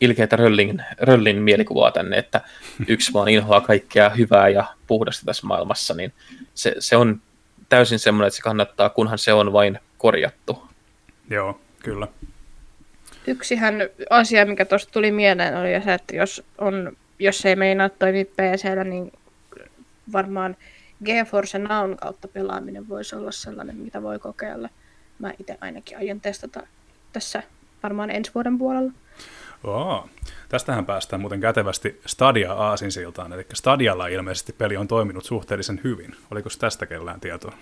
[0.00, 2.40] ilkeitä röllin, röllin mielikuvaa tänne, että
[2.88, 6.12] yksi vaan inhoaa kaikkea hyvää ja puhdasta tässä maailmassa, niin
[6.54, 7.20] se, se on
[7.68, 10.65] täysin semmoinen, että se kannattaa, kunhan se on vain korjattu.
[11.30, 12.08] Joo, kyllä.
[13.26, 13.74] Yksihän
[14.10, 18.84] asia, mikä tuosta tuli mieleen, oli se, että jos, on, jos ei meinaa toimia PCllä,
[18.84, 19.12] niin
[20.12, 20.56] varmaan
[21.04, 24.68] GeForce Now kautta pelaaminen voisi olla sellainen, mitä voi kokeilla.
[25.18, 26.66] Mä itse ainakin aion testata
[27.12, 27.42] tässä
[27.82, 28.92] varmaan ensi vuoden puolella.
[29.64, 30.08] Oo.
[30.48, 36.16] Tästähän päästään muuten kätevästi Stadia aasinsiltaan, eli Stadialla ilmeisesti peli on toiminut suhteellisen hyvin.
[36.30, 37.52] Oliko tästä kellään tietoa?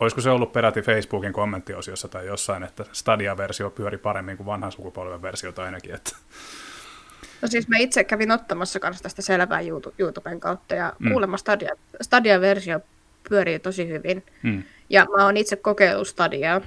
[0.00, 5.22] Olisiko se ollut peräti Facebookin kommenttiosiossa tai jossain, että Stadia-versio pyöri paremmin kuin vanhan sukupolven
[5.22, 5.94] versio tai ainakin.
[5.94, 6.16] Että...
[7.42, 9.60] No siis mä itse kävin ottamassa kanssa tästä selvää
[9.98, 11.10] YouTuben kautta ja mm.
[11.10, 12.80] kuulemma Stadia, Stadia-versio
[13.28, 14.24] pyörii tosi hyvin.
[14.42, 14.62] Mm.
[14.88, 16.60] Ja mä oon itse kokeillut Stadiaa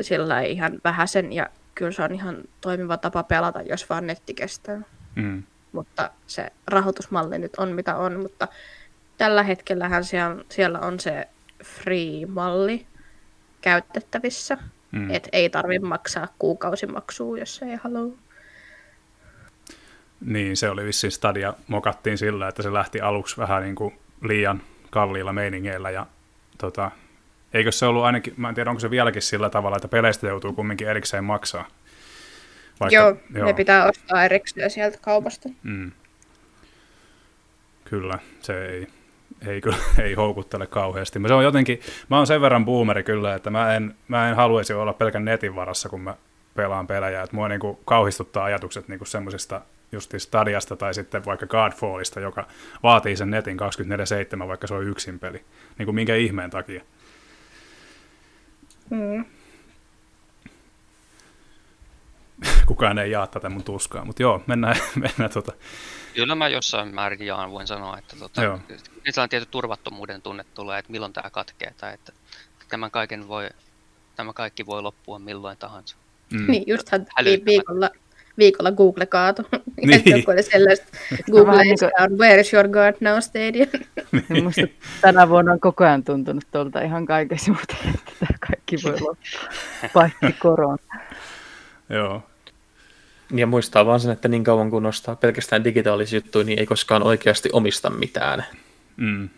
[0.00, 4.80] sillä ihan vähäsen ja kyllä se on ihan toimiva tapa pelata, jos vaan netti kestää.
[5.14, 5.42] Mm.
[5.72, 8.48] Mutta se rahoitusmalli nyt on mitä on, mutta
[9.18, 11.28] tällä hetkellähän siellä, siellä on se
[11.68, 12.86] free-malli
[13.60, 14.58] käytettävissä.
[14.92, 15.10] Mm.
[15.10, 18.12] Et ei tarvitse maksaa kuukausimaksua, jos ei halua.
[20.20, 24.62] Niin, se oli vissiin Stadia mokattiin sillä, että se lähti aluksi vähän niin kuin liian
[24.90, 26.06] kalliilla meiningeillä ja
[26.58, 26.90] tota,
[27.54, 30.52] eikö se ollut ainakin, mä en tiedä onko se vieläkin sillä tavalla, että peleistä joutuu
[30.52, 31.68] kumminkin erikseen maksaa.
[32.80, 35.48] Vaikka, joo, joo, ne pitää ostaa erikseen sieltä kaupasta.
[35.62, 35.92] Mm.
[37.84, 38.86] Kyllä, se ei,
[39.46, 41.20] ei, kyllä, ei houkuttele kauheasti.
[41.26, 44.72] Se on jotenkin, mä oon sen verran boomeri kyllä, että mä en, mä en haluaisi
[44.72, 46.14] olla pelkän netin varassa, kun mä
[46.54, 47.22] pelaan pelejä.
[47.22, 49.60] Että mua niin kuin kauhistuttaa ajatukset niin kuin semmoisista
[49.92, 52.46] just Stadiasta tai sitten vaikka Godfallista, joka
[52.82, 53.58] vaatii sen netin
[54.44, 55.44] 24-7, vaikka se on yksin peli.
[55.78, 56.82] Niin kuin minkä ihmeen takia.
[58.90, 59.24] Mm.
[62.68, 65.52] Kukaan ei jaa tätä mun tuskaa, mutta joo, mennään, mennään tota,
[66.14, 70.92] Kyllä mä jossain määrin jaan, voin sanoa, että tota, sellainen tietty turvattomuuden tunne tulee, että
[70.92, 72.12] milloin tämä katkeaa, tai että
[72.68, 73.48] tämän, kaiken voi,
[74.16, 75.96] tämä kaikki voi loppua milloin tahansa.
[76.32, 76.50] Mm.
[76.50, 77.06] Niin, justhan
[77.44, 77.90] viikolla,
[78.38, 79.42] viikolla Google kaatu.
[79.86, 80.02] Niin.
[80.04, 80.86] Joku oli sellaista
[81.30, 82.18] Google niin kuin...
[82.18, 83.68] Where is your God now stadium.
[84.28, 84.44] Niin.
[84.44, 84.62] Musta
[85.00, 87.76] tänä vuonna on koko ajan tuntunut tuolta ihan kaikessa että
[88.18, 89.16] tämä kaikki voi loppua,
[89.92, 90.76] paitsi korona.
[91.88, 92.22] Joo,
[93.30, 97.02] ja muistaa vaan sen, että niin kauan kun nostaa pelkästään digitaalisia juttuja, niin ei koskaan
[97.02, 98.44] oikeasti omista mitään.
[98.96, 99.28] Mm.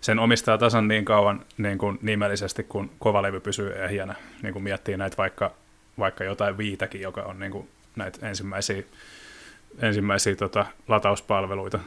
[0.00, 4.14] Sen omistaa tasan niin kauan niin kuin nimellisesti, kun kovalevy pysyy ehjänä.
[4.42, 5.52] Niin kuin miettii näitä vaikka,
[5.98, 8.82] vaikka jotain viitäkin, joka on niin kuin näitä ensimmäisiä,
[9.82, 11.78] ensimmäisiä tota, latauspalveluita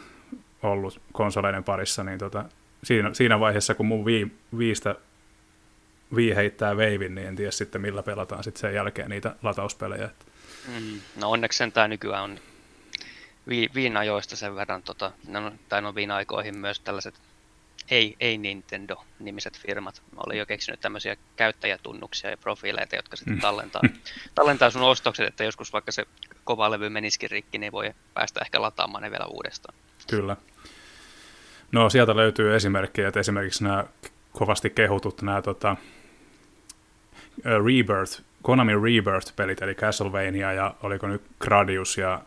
[0.64, 2.46] ollut konsoleiden parissa, niin tota,
[2.84, 4.96] siinä, siinä vaiheessa, kun mun vii, viistä
[6.16, 10.06] vii heittää veivin, niin en tiedä sitten millä pelataan sitten sen jälkeen niitä latauspelejä.
[10.06, 10.26] Että
[10.68, 12.40] Mm, no onneksi sentään nykyään on
[13.50, 17.16] vi, viinajoista sen verran, tota, no, tai no viina-aikoihin myös tällaiset
[17.92, 23.42] ei, ei Nintendo-nimiset firmat oli jo keksinyt tämmöisiä käyttäjätunnuksia ja profiileita, jotka sitten mm.
[23.42, 23.82] tallentaa,
[24.36, 26.06] tallentaa sun ostokset, että joskus vaikka se
[26.44, 29.76] kova levy menisikin rikki, niin voi päästä ehkä lataamaan ne vielä uudestaan.
[30.10, 30.38] Kyllä.
[31.72, 33.86] No sieltä löytyy esimerkkejä, että esimerkiksi nämä
[34.32, 35.76] kovasti kehutut nämä tota,
[37.46, 42.22] Rebirth, Konami Rebirth-pelit, eli Castlevania ja oliko nyt Gradius ja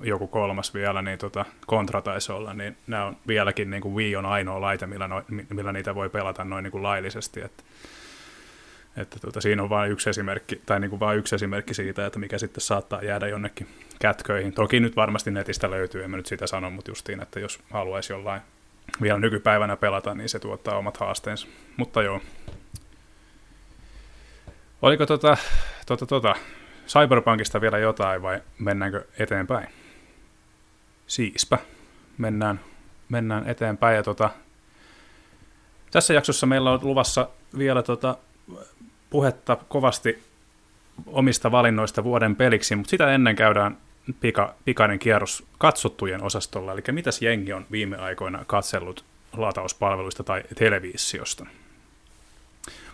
[0.00, 4.16] joku kolmas vielä, niin tota, kontra taisi olla, niin nämä on vieläkin niin kuin Wii
[4.16, 7.40] on ainoa laite, millä, no, millä niitä voi pelata noin niin kuin laillisesti.
[7.40, 7.62] Että,
[8.96, 12.18] että tota, siinä on vain yksi esimerkki, tai niin kuin vain yksi esimerkki siitä, että
[12.18, 13.66] mikä sitten saattaa jäädä jonnekin
[13.98, 14.52] kätköihin.
[14.52, 18.12] Toki nyt varmasti netistä löytyy, en mä nyt sitä sano, mutta justiin, että jos haluaisi
[18.12, 18.40] jollain
[19.02, 21.46] vielä nykypäivänä pelata, niin se tuottaa omat haasteensa.
[21.76, 22.20] Mutta joo.
[24.84, 25.36] Oliko tota,
[25.86, 26.34] tota, tota,
[26.86, 29.68] Cyberpunkista vielä jotain vai mennäänkö eteenpäin?
[31.06, 31.58] Siispä.
[32.18, 32.60] Mennään,
[33.08, 33.96] mennään eteenpäin.
[33.96, 34.30] Ja tota,
[35.90, 38.16] tässä jaksossa meillä on luvassa vielä tota,
[39.10, 40.22] puhetta kovasti
[41.06, 43.76] omista valinnoista vuoden peliksi, mutta sitä ennen käydään
[44.20, 46.72] pika, pikainen kierros katsottujen osastolla.
[46.72, 49.04] Eli mitäs jengi on viime aikoina katsellut
[49.36, 51.46] latauspalveluista tai televisiosta?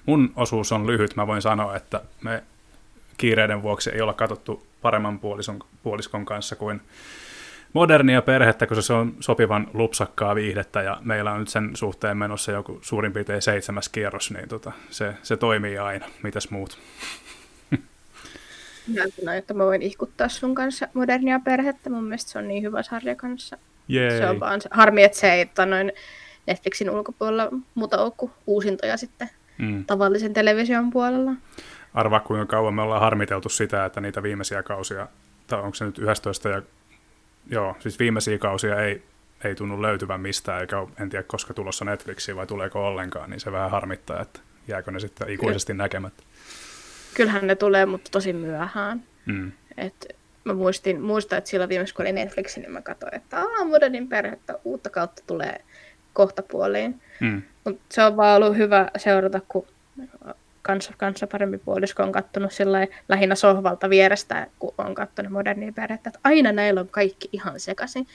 [0.06, 1.16] Mun osuus on lyhyt.
[1.16, 2.42] Mä voin sanoa, että me
[3.16, 6.80] kiireiden vuoksi ei olla katsottu paremman puolison, puoliskon kanssa kuin
[7.72, 12.52] modernia perhettä, koska se on sopivan lupsakkaa viihdettä ja meillä on nyt sen suhteen menossa
[12.52, 16.06] joku suurin piirtein seitsemäs kierros, niin tota, se, se toimii aina.
[16.22, 16.78] Mitäs muut?
[18.94, 21.90] Näytän, että mä voin ihkuttaa sun kanssa modernia perhettä.
[21.90, 23.58] Mun mielestä se on niin hyvä sarja kanssa.
[23.88, 24.18] Jei.
[24.18, 25.92] Se on vaan se, harmi, että se ei noin
[26.46, 29.84] Netflixin ulkopuolella muuta ole kuin uusintoja sitten mm.
[29.84, 31.32] tavallisen television puolella.
[31.94, 35.08] Arvaa kuinka kauan me ollaan harmiteltu sitä, että niitä viimeisiä kausia,
[35.46, 36.62] tai onko se nyt 11 ja
[37.50, 39.02] joo, siis viimeisiä kausia ei,
[39.44, 43.40] ei tunnu löytyvän mistään, eikä ole, en tiedä koska tulossa Netflixiin vai tuleeko ollenkaan, niin
[43.40, 45.84] se vähän harmittaa, että jääkö ne sitten ikuisesti Kyllä.
[45.84, 46.22] näkemättä.
[47.14, 49.02] Kyllähän ne tulee, mutta tosi myöhään.
[49.26, 49.52] Mm.
[49.76, 53.64] Et mä muistin, muistan, että silloin viimeksi kun oli Netflix, niin mä katsoin, että Aa,
[53.64, 55.60] modernin perhettä uutta kautta tulee
[56.12, 57.00] kohta puoliin.
[57.20, 57.42] Mm.
[57.64, 59.66] Mut se on vaan ollut hyvä seurata, kun
[60.62, 62.50] kanssa, kanssa parempi puolisko on kattonut
[63.08, 68.06] lähinnä sohvalta vierestä, kun on katsonut modernia perhettä, että aina näillä on kaikki ihan sekaisin.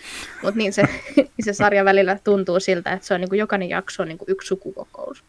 [0.43, 0.83] Mutta niin se,
[1.45, 4.31] se sarja välillä tuntuu siltä, että se on niin kuin jokainen jakso on niin kuin
[4.31, 5.23] yksi sukukokous.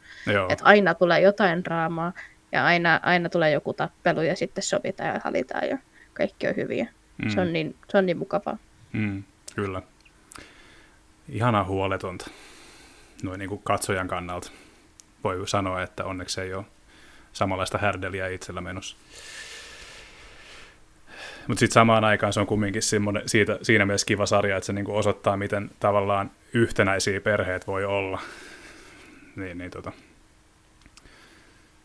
[0.49, 2.13] Että aina tulee jotain draamaa
[2.53, 5.79] ja aina, aina tulee joku tappelu ja sitten sovitaan ja halitaan ja
[6.15, 6.89] kaikki on hyviä.
[7.25, 7.31] Mm.
[7.31, 8.59] Se, on niin, se on niin mukavaa.
[8.93, 9.23] Mm,
[9.55, 9.83] kyllä.
[11.29, 12.31] Ihana huoletonta
[13.23, 14.51] noin niin kuin katsojan kannalta.
[15.25, 16.65] Voi sanoa, että onneksi ei ole
[17.33, 18.97] samanlaista härdeliä itsellä menossa.
[21.49, 22.83] Mutta sitten samaan aikaan se on kumminkin
[23.27, 28.21] siitä, siinä mielessä kiva sarja, että se niinku osoittaa, miten tavallaan yhtenäisiä perheet voi olla.
[29.37, 29.93] Niin, niin tota,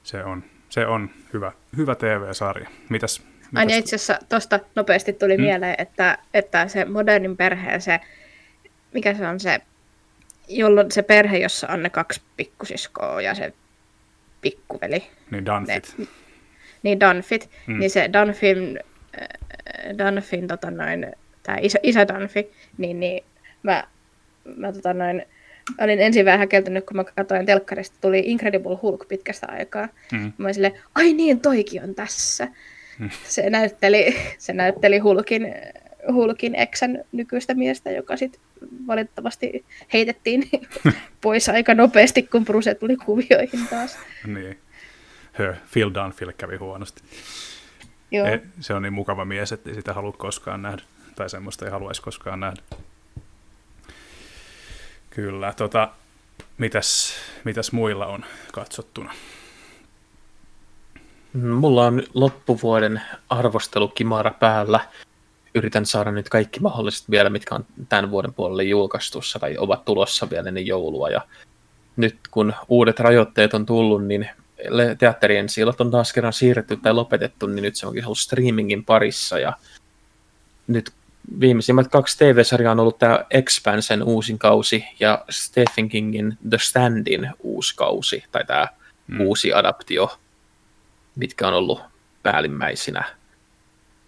[0.03, 2.69] se on, se on hyvä, hyvä TV-sarja.
[2.89, 3.49] Mitäs, mitäs?
[3.55, 5.43] Aina itse asiassa tuosta nopeasti tuli hmm.
[5.43, 7.99] mieleen, että, että se modernin perhe, se,
[8.93, 9.61] mikä se on se,
[10.47, 13.54] jolloin se perhe, jossa on ne kaksi pikkusiskoa ja se
[14.41, 15.04] pikkuveli.
[15.32, 15.95] Niin Dunfit.
[15.97, 16.08] Ne,
[16.84, 17.49] niin Dunfit.
[17.67, 17.80] Mm.
[17.80, 18.80] Niin se Dunfin,
[19.21, 19.27] äh,
[19.97, 21.08] Dunfin tota noin,
[21.43, 23.23] tämä isä, isä Dunfi, niin, niin
[23.63, 23.84] mä,
[24.56, 25.25] mä tota noin,
[25.82, 29.88] olin ensin vähän häkeltynyt, kun mä katsoin telkkarista, tuli Incredible Hulk pitkästä aikaa.
[30.12, 30.34] Mm.
[30.38, 32.47] Mä olin silleen, ai niin, toikin on tässä.
[32.99, 33.10] Mm.
[33.23, 35.56] Se näytteli, se näytteli Hulkin
[36.13, 38.41] Hulkin eksän nykyistä miestä, joka sitten
[38.87, 40.49] valitettavasti heitettiin
[41.21, 43.97] pois aika nopeasti, kun Bruce tuli kuvioihin taas.
[44.27, 44.59] niin.
[45.33, 47.01] Hö, Phil Dunphy kävi huonosti.
[48.11, 48.27] Joo.
[48.27, 50.81] E, se on niin mukava mies, että ei sitä halua koskaan nähdä.
[51.15, 52.61] Tai semmoista ei haluaisi koskaan nähdä.
[55.09, 55.53] Kyllä.
[55.53, 55.89] Tota,
[56.57, 59.13] mitäs, mitäs muilla on katsottuna?
[61.33, 64.79] Mulla on loppuvuoden arvostelukimara päällä
[65.55, 70.29] yritän saada nyt kaikki mahdolliset vielä, mitkä on tämän vuoden puolelle julkaistussa tai ovat tulossa
[70.29, 71.09] vielä ennen joulua.
[71.09, 71.21] Ja
[71.95, 74.29] nyt kun uudet rajoitteet on tullut, niin
[74.99, 79.39] teatterien sillat on taas kerran siirretty tai lopetettu, niin nyt se onkin ollut streamingin parissa.
[79.39, 79.53] Ja
[80.67, 80.91] nyt
[81.39, 87.75] viimeisimmät kaksi TV-sarjaa on ollut tämä Expansen uusin kausi ja Stephen Kingin The Standin uusi
[87.75, 88.67] kausi, tai tämä
[89.07, 89.21] mm.
[89.21, 90.17] uusi adaptio,
[91.15, 91.81] mitkä on ollut
[92.23, 93.20] päällimmäisinä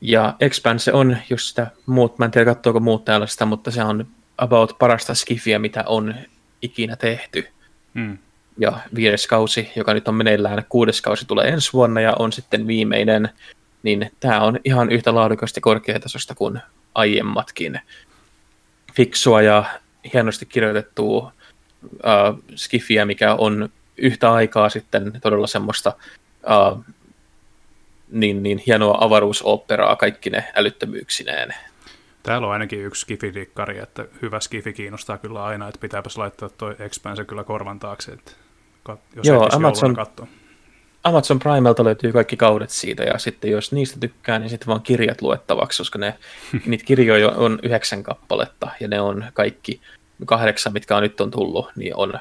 [0.05, 3.83] ja Expanse on just sitä muut, mä en tiedä katsoako muut täällä sitä, mutta se
[3.83, 6.15] on about parasta skifiä, mitä on
[6.61, 7.47] ikinä tehty.
[7.93, 8.17] Mm.
[8.57, 12.67] Ja viides kausi, joka nyt on meneillään, kuudes kausi tulee ensi vuonna ja on sitten
[12.67, 13.29] viimeinen
[13.83, 16.59] niin tämä on ihan yhtä laadukasta ja korkeatasosta kuin
[16.95, 17.79] aiemmatkin.
[18.93, 19.65] Fiksua ja
[20.13, 21.31] hienosti kirjoitettua
[21.83, 25.93] uh, skifiä, mikä on yhtä aikaa sitten todella semmoista
[26.73, 26.83] uh,
[28.13, 31.53] niin, niin hienoa avaruusoperaa kaikki ne älyttömyyksineen.
[32.23, 36.75] Täällä on ainakin yksi skifidikkari, että hyvä skifi kiinnostaa kyllä aina, että pitääpäs laittaa toi
[36.79, 38.31] Expanse kyllä korvan taakse, että
[39.15, 39.95] jos Joo, Amazon,
[41.03, 45.21] Amazon Primelta löytyy kaikki kaudet siitä, ja sitten jos niistä tykkää, niin sitten vaan kirjat
[45.21, 46.17] luettavaksi, koska ne,
[46.65, 49.81] niitä kirjoja on yhdeksän kappaletta, ja ne on kaikki
[50.25, 52.13] kahdeksan, mitkä on nyt on tullut, niin on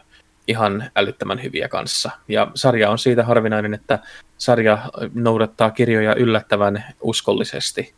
[0.46, 2.10] ihan älyttömän hyviä kanssa.
[2.28, 3.98] Ja sarja on siitä harvinainen, että
[4.38, 4.78] sarja
[5.14, 7.94] noudattaa kirjoja yllättävän uskollisesti,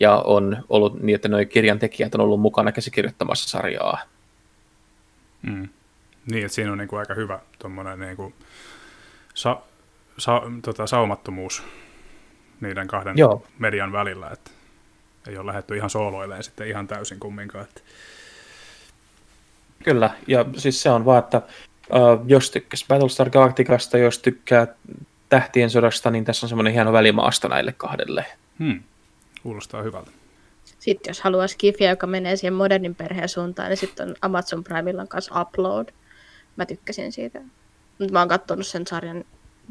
[0.00, 3.98] ja on ollut niin, että nuo kirjan tekijät on ollut mukana käsikirjoittamassa sarjaa.
[5.42, 5.68] Mm.
[6.30, 8.34] Niin, että siinä on niin kuin aika hyvä tuommoinen niin kuin
[9.34, 9.60] sa,
[10.18, 11.62] sa, tota, saumattomuus
[12.60, 13.46] niiden kahden Joo.
[13.58, 14.50] median välillä, että
[15.28, 17.64] ei ole lähdetty ihan sooloilleen sitten ihan täysin kumminkaan.
[17.64, 17.80] Että...
[19.84, 21.42] Kyllä, ja siis se on vaan, että
[21.90, 24.66] uh, jos tykkäs Battlestar Galacticasta, jos tykkää
[25.28, 28.26] Tähtien sodasta, niin tässä on semmoinen hieno välimaasto näille kahdelle.
[28.58, 28.82] Hmm.
[29.42, 30.10] Kuulostaa hyvältä.
[30.78, 35.06] Sitten jos haluaa skifiä, joka menee siihen modernin perheen suuntaan, niin sitten on Amazon Primella
[35.06, 35.88] kanssa Upload.
[36.56, 37.40] Mä tykkäsin siitä.
[37.98, 39.24] Mutta mä oon katsonut sen sarjan,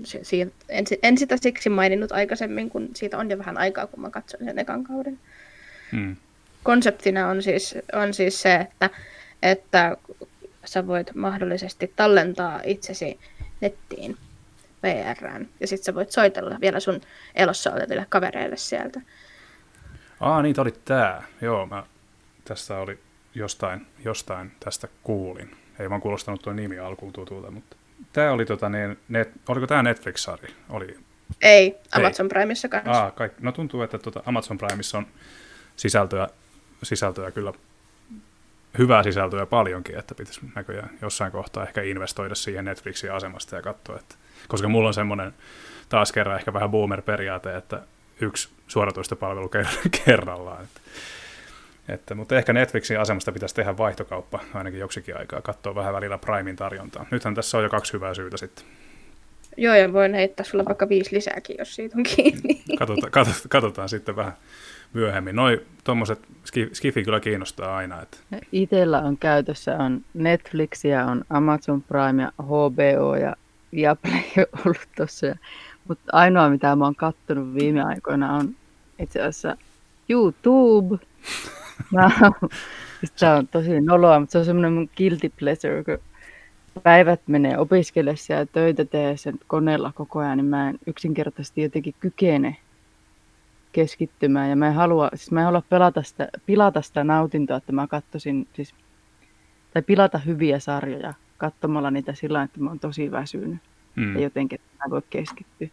[0.04, 4.10] siitä, en, en sitä siksi maininnut aikaisemmin, kun siitä on jo vähän aikaa, kun mä
[4.10, 5.19] katsoin sen ekan kauden.
[5.91, 6.15] Hmm.
[6.63, 8.89] Konseptina on siis, on siis se, että,
[9.43, 9.97] että
[10.65, 13.19] sä voit mahdollisesti tallentaa itsesi
[13.62, 14.17] nettiin
[14.84, 17.01] VRään, ja sitten sä voit soitella vielä sun
[17.36, 19.01] elossa oleville kavereille sieltä.
[20.19, 21.23] Aa, niitä oli tää.
[21.41, 21.84] Joo, mä
[22.45, 22.99] tästä oli
[23.36, 25.58] jostain, jostain tästä kuulin.
[25.80, 27.75] Ei vaan kuulostanut tuo nimi alkuun tutulta, mutta
[28.13, 30.54] tämä oli tota niin, net, oliko tämä Netflix-sari?
[30.69, 30.97] Oli...
[31.41, 32.30] Ei, Amazon Ei.
[32.30, 32.91] Primeissa kanssa.
[32.91, 35.08] Aa, kaik, no tuntuu, että tuota Amazon Primeissa on
[35.75, 36.28] sisältöä,
[36.84, 37.54] sisältöä kyllä
[38.77, 43.95] hyvää sisältöä paljonkin, että pitäisi näköjään jossain kohtaa ehkä investoida siihen Netflixin asemasta ja katsoa,
[43.95, 44.15] että,
[44.47, 45.33] koska mulla on semmoinen
[45.89, 47.81] taas kerran ehkä vähän boomer-periaate, että
[48.21, 49.49] yksi suoratoistopalvelu
[50.05, 50.63] kerrallaan.
[50.63, 50.81] Että,
[51.88, 56.55] että, mutta ehkä Netflixin asemasta pitäisi tehdä vaihtokauppa ainakin joksikin aikaa, katsoa vähän välillä Primein
[56.55, 57.05] tarjontaa.
[57.11, 58.65] Nythän tässä on jo kaksi hyvää syytä sitten.
[59.57, 62.63] Joo, ja voin heittää sulla vaikka viisi lisääkin, jos siitä on kiinni.
[62.77, 64.33] Katsotaan, katsotaan, katsotaan sitten vähän
[64.93, 65.35] myöhemmin.
[65.35, 66.19] Noi tuommoiset
[66.73, 68.01] skifi kyllä kiinnostaa aina.
[68.01, 68.17] Että.
[68.51, 73.35] Itellä on käytössä on Netflixiä, on Amazon Prime ja HBO ja
[73.75, 74.21] Viaplay
[74.65, 75.27] ollut tuossa.
[75.87, 78.55] Mutta ainoa, mitä mä oon kattonut viime aikoina, on
[78.99, 79.57] itse asiassa
[80.09, 80.97] YouTube.
[81.91, 82.09] Mä,
[83.15, 85.97] se on tosi noloa, mutta se on semmoinen mun guilty pleasure, kun
[86.83, 91.95] päivät menee opiskellessa ja töitä tee sen koneella koko ajan, niin mä en yksinkertaisesti jotenkin
[91.99, 92.55] kykene
[93.75, 94.49] keskittymään.
[94.49, 97.88] Ja mä en halua, siis mä en halua pelata sitä, pilata sitä nautintoa, että mä
[97.88, 98.75] katsoisin, siis,
[99.73, 103.59] tai pilata hyviä sarjoja katsomalla niitä sillä että mä oon tosi väsynyt.
[103.95, 104.15] Mm.
[104.15, 105.67] Ja jotenkin mä voi keskittyä.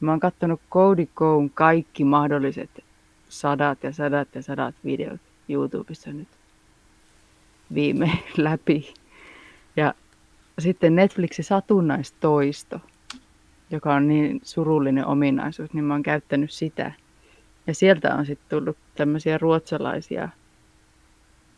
[0.00, 2.84] Mä oon katsonut Cody Coon kaikki mahdolliset
[3.28, 6.28] sadat ja sadat ja sadat videot YouTubessa nyt
[7.74, 8.94] viime läpi.
[9.76, 9.94] Ja
[10.58, 12.80] sitten Netflixin satunnaistoisto,
[13.70, 16.92] joka on niin surullinen ominaisuus, niin mä oon käyttänyt sitä.
[17.66, 20.28] Ja sieltä on sitten tullut tämmöisiä ruotsalaisia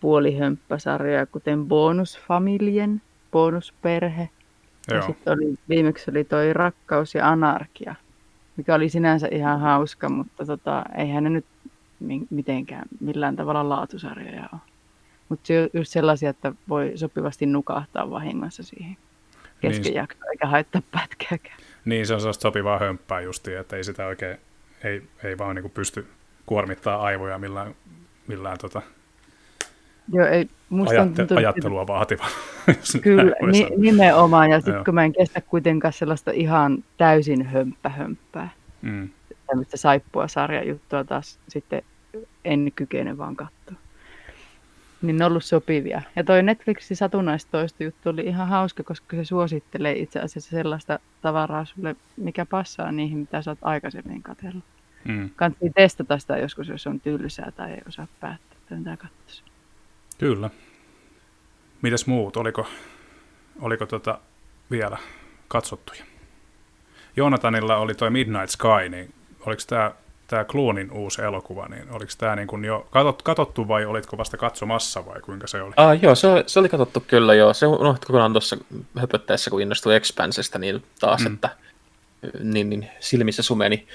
[0.01, 4.29] puolihömppäsarjoja, kuten Bonusfamiljen, Bonusperhe.
[4.91, 4.97] Joo.
[5.01, 7.95] Ja sitten oli, viimeksi oli toi Rakkaus ja anarkia,
[8.57, 11.47] mikä oli sinänsä ihan hauska, mutta tota, eihän ne nyt
[12.31, 14.61] mitenkään millään tavalla laatusarjoja ole.
[15.29, 18.97] Mutta se on just sellaisia, että voi sopivasti nukahtaa vahingossa siihen
[19.61, 21.59] keskijaksoon, niin, eikä haittaa pätkääkään.
[21.85, 24.39] Niin, se on sellaista sopivaa hömppää justiin, että ei sitä oikein,
[24.87, 26.07] ei, ei vaan niin pysty
[26.47, 27.75] kuormittaa aivoja millään,
[28.27, 28.83] millään tota,
[30.13, 31.93] Joo, ei, musta Ajatte, tuntuu, ajattelua että...
[31.93, 32.27] vaativa.
[33.03, 34.51] Kyllä, ni, nimenomaan.
[34.51, 38.49] Ja sitten kun mä en kestä kuitenkaan sellaista ihan täysin hömppä-hömppää,
[38.83, 39.09] mm.
[39.47, 41.83] tämmöistä saippua sarjajuttua taas sitten
[42.45, 43.75] en kykene vaan katsoa.
[45.03, 46.03] Niin ne on ollut sopivia.
[46.17, 51.65] Ja toi Netflixin satunnaistoisto juttu oli ihan hauska, koska se suosittelee itse asiassa sellaista tavaraa
[51.65, 54.65] sulle, mikä passaa niihin, mitä sä oot aikaisemmin katsellut.
[55.07, 55.31] Mm.
[55.37, 59.47] Kannattaa testata sitä joskus, jos on tylsää tai ei osaa päättää, että mitä katsoa.
[60.19, 60.51] Kyllä.
[61.83, 62.37] Mites muut?
[62.37, 62.67] Oliko,
[63.61, 64.19] oliko tota
[64.71, 64.99] vielä
[65.49, 66.05] katsottuja?
[67.17, 69.15] Jonathanilla oli toi Midnight Sky, niin
[69.47, 69.93] oliko tämä
[70.27, 75.07] tämä Cloonin uusi elokuva, niin oliko tämä niin jo katot, katsottu vai olitko vasta katsomassa
[75.07, 75.73] vai kuinka se oli?
[75.77, 77.55] Ah, joo, se, se oli katsottu kyllä joo.
[77.55, 78.57] Se unohti kokonaan tuossa
[78.99, 81.35] höpöttäessä, kun innostui Expansesta, niin taas, mm.
[81.35, 81.51] että
[82.43, 83.87] niin, niin, silmissä sumeni.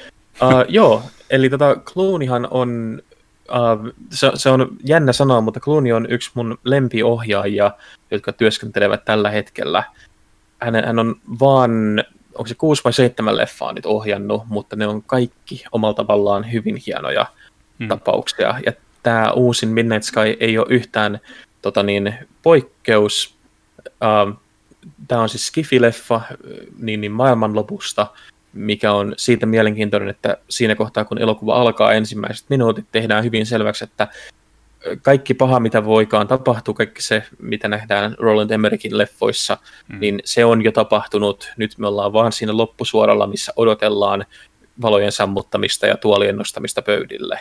[0.42, 3.02] Uh, joo, eli tota, Clooneyhan on,
[3.50, 7.72] uh, se, se on jännä sanoa, mutta Clooney on yksi mun lempiohjaajia,
[8.12, 9.84] jotka työskentelevät tällä hetkellä.
[10.60, 12.04] Hän, hän on vaan,
[12.36, 16.82] onko se kuusi vai seitsemän leffaa nyt ohjannut, mutta ne on kaikki omalla tavallaan hyvin
[16.88, 17.26] hienoja
[17.80, 17.88] hmm.
[17.88, 18.60] tapauksia.
[18.66, 18.72] Ja
[19.04, 21.20] tämä uusin Midnight Sky ei ole yhtään
[21.62, 22.14] tota niin,
[22.44, 23.36] poikkeus.
[23.88, 24.42] Uh,
[25.08, 26.22] tämä on siis Skifi-leffa
[26.78, 28.08] niin, niin maailmanlopusta,
[28.54, 33.84] mikä on siitä mielenkiintoinen, että siinä kohtaa, kun elokuva alkaa ensimmäiset minuutit, tehdään hyvin selväksi,
[33.84, 34.08] että
[35.02, 40.00] kaikki paha, mitä voikaan tapahtua, kaikki se, mitä nähdään Roland Emmerikin leffoissa, mm.
[40.00, 41.52] niin se on jo tapahtunut.
[41.58, 44.26] Nyt me ollaan vaan siinä loppusuoralla, missä odotellaan
[44.82, 47.40] valojen sammuttamista ja tuolien nostamista pöydille.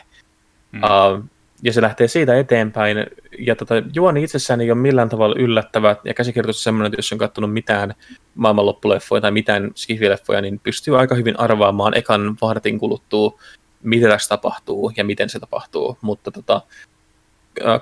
[0.73, 0.81] Mm.
[0.83, 1.25] Uh,
[1.63, 3.07] ja se lähtee siitä eteenpäin.
[3.39, 7.19] Ja tota, juoni itsessään ei ole millään tavalla yllättävä, ja käsikirjoitus semmoinen, että jos on
[7.19, 7.95] katsonut mitään
[8.35, 13.41] maailmanloppuleffoja tai mitään skifileffoja, niin pystyy aika hyvin arvaamaan ekan vartin kuluttua,
[13.83, 15.99] mitä tässä tapahtuu ja miten se tapahtuu.
[16.01, 16.61] Mutta tota,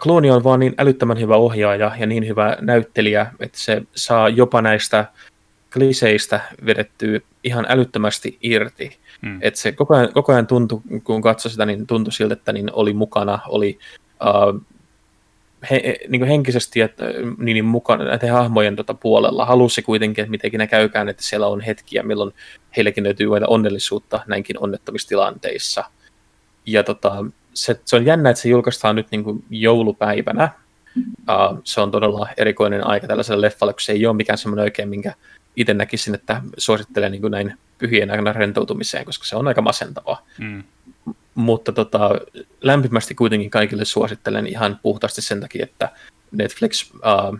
[0.02, 4.62] Klooni on vaan niin älyttömän hyvä ohjaaja ja niin hyvä näyttelijä, että se saa jopa
[4.62, 5.04] näistä
[5.72, 8.98] kliseistä vedettyä ihan älyttömästi irti.
[9.22, 9.38] Mm.
[9.42, 12.70] Et se koko ajan, koko ajan tuntui, kun katsoi sitä, niin tuntui siltä, että niin
[12.72, 13.78] oli mukana, oli
[14.22, 14.60] uh,
[15.70, 17.04] he, niin kuin henkisesti että,
[17.38, 19.46] niin, niin mukana näiden hahmojen tota, puolella.
[19.46, 22.34] Halusi kuitenkin, että mitenkin ne käykään, että siellä on hetkiä, milloin
[22.76, 25.84] heillekin löytyy aina onnellisuutta näinkin onnettomissa tilanteissa.
[26.66, 30.50] Ja tota, se, se on jännä, että se julkaistaan nyt niin kuin joulupäivänä.
[30.98, 34.88] Uh, se on todella erikoinen aika tällaiselle leffalle, kun se ei ole mikään semmoinen oikein,
[34.88, 35.14] minkä
[35.56, 40.26] itse näkisin, että suosittelen niin kuin näin pyhien aikana rentoutumiseen, koska se on aika masentavaa.
[40.38, 40.62] Mm.
[41.34, 42.10] Mutta tota,
[42.60, 45.88] lämpimästi kuitenkin kaikille suosittelen ihan puhtaasti sen takia, että
[46.32, 47.38] Netflix uh,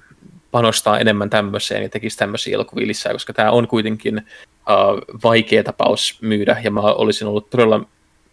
[0.51, 6.19] panostaa enemmän tämmöiseen ja tekisi tämmöisiä elokuvia lisää, koska tämä on kuitenkin uh, vaikea tapaus
[6.23, 7.85] myydä, ja mä olisin ollut todella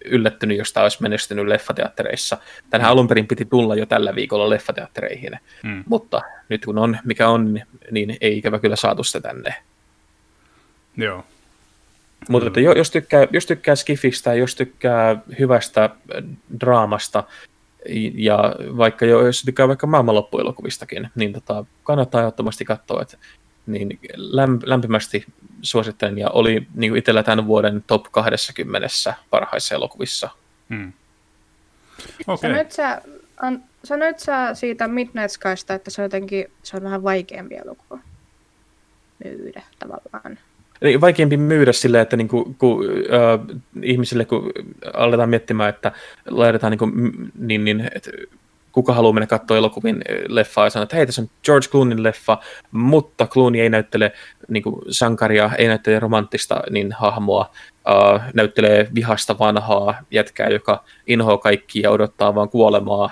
[0.05, 2.37] yllättynyt, jos tämä olisi menestynyt leffateattereissa.
[2.69, 5.83] Tänään alun perin piti tulla jo tällä viikolla leffateattereihin, mm.
[5.87, 9.55] mutta nyt kun on mikä on, niin ei ikävä kyllä saatu sitä tänne.
[10.97, 11.23] Joo.
[12.29, 16.23] Mutta että jos tykkää, jos tykkää skifistä, jos tykkää hyvästä äh,
[16.59, 17.23] draamasta,
[18.13, 23.17] ja vaikka jo, jos tykkää vaikka maailmanloppuelokuvistakin, niin tota, kannattaa ehdottomasti katsoa, että
[23.65, 23.99] niin
[24.65, 25.25] lämpimästi
[25.61, 28.89] suosittelen, ja oli niin kuin itsellä tämän vuoden top 20
[29.29, 30.29] parhaissa elokuvissa.
[30.69, 30.93] Hmm.
[32.27, 32.49] Okay.
[32.49, 33.01] Sanoit, sä,
[33.37, 37.99] an, sanoit sä siitä Midnight Skysta, että se on jotenkin se on vähän vaikeampi elokuva
[39.23, 40.37] myydä tavallaan?
[41.01, 44.51] Vaikeampi myydä sille, että niin kuin, kun, äh, ihmisille kun
[44.93, 45.91] aletaan miettimään, että
[46.29, 46.91] laitetaan niin, kuin,
[47.39, 48.11] niin, niin että
[48.75, 52.37] kuka haluaa mennä katsoa elokuvin leffaa ja sanoa, että hei, tässä on George Clooneyn leffa,
[52.71, 54.11] mutta Clooney ei näyttele
[54.49, 57.51] niin kuin, sankaria, ei näyttele romanttista niin hahmoa,
[57.89, 63.09] äh, näyttelee vihasta vanhaa jätkää, joka inhoaa kaikki ja odottaa vaan kuolemaa,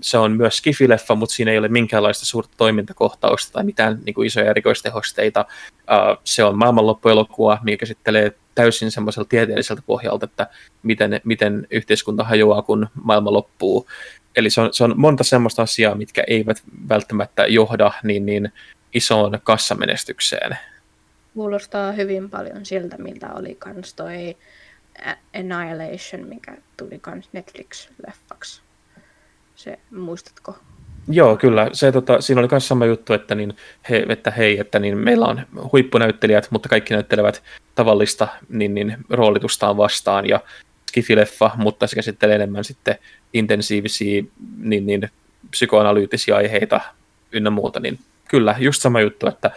[0.00, 4.26] se on myös skifileffa, mutta siinä ei ole minkäänlaista suurta toimintakohtausta tai mitään niin kuin
[4.26, 5.44] isoja erikoistehosteita.
[5.78, 10.46] Uh, se on maailmanloppuelokuva, mikä käsittelee täysin semmoiselta tieteelliseltä pohjalta, että
[10.82, 13.88] miten, miten yhteiskunta hajoaa, kun maailma loppuu.
[14.36, 18.52] Eli se on, se on monta semmoista asiaa, mitkä eivät välttämättä johda niin, niin
[18.94, 20.58] isoon kassamenestykseen.
[21.34, 24.36] Kuulostaa hyvin paljon siltä, miltä oli kans toi
[25.34, 28.65] Annihilation, mikä tuli kans Netflix-leffaksi
[29.56, 30.56] se, muistatko?
[31.08, 31.70] Joo, kyllä.
[31.72, 33.56] Se, tota, siinä oli myös sama juttu, että, niin,
[33.90, 35.40] he, että hei, että niin meillä on
[35.72, 37.42] huippunäyttelijät, mutta kaikki näyttelevät
[37.74, 40.40] tavallista niin, niin, roolitustaan vastaan ja
[40.90, 42.98] skifileffa, mutta se käsittelee enemmän sitten
[43.34, 44.24] intensiivisiä
[44.58, 45.10] niin, niin,
[45.50, 46.80] psykoanalyyttisiä aiheita
[47.32, 47.98] ynnä muuta, niin
[48.28, 49.50] kyllä, just sama juttu, että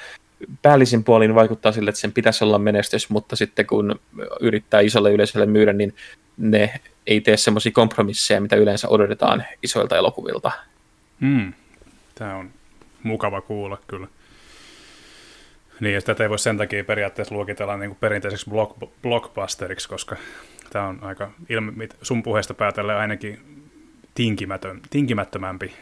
[0.61, 3.99] päällisin puolin vaikuttaa sille, että sen pitäisi olla menestys, mutta sitten kun
[4.39, 5.95] yrittää isolle yleisölle myydä, niin
[6.37, 6.79] ne
[7.09, 10.51] ei tee semmoisia kompromisseja, mitä yleensä odotetaan isoilta elokuvilta.
[11.21, 11.53] Hmm.
[12.15, 12.49] Tämä on
[13.03, 14.07] mukava kuulla kyllä.
[15.79, 20.15] Niin, ja tätä ei voi sen takia periaatteessa luokitella niin kuin perinteiseksi block, blockbusteriksi, koska
[20.69, 23.39] tämä on aika, ilme, sun puheesta päätellen ainakin
[24.15, 25.73] tinkimätön, tinkimättömämpi,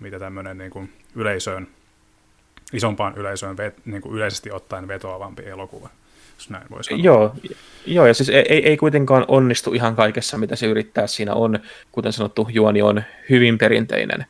[0.00, 1.68] mitä tämmöinen niin kuin yleisöön,
[2.72, 5.88] isompaan yleisöön niin kuin yleisesti ottaen vetoavampi elokuva
[6.40, 7.04] jos näin voi sanoa.
[7.04, 7.36] Joo,
[7.86, 11.06] joo ja siis ei, ei kuitenkaan onnistu ihan kaikessa, mitä se yrittää.
[11.06, 11.58] Siinä on,
[11.92, 14.26] kuten sanottu, juoni on hyvin perinteinen.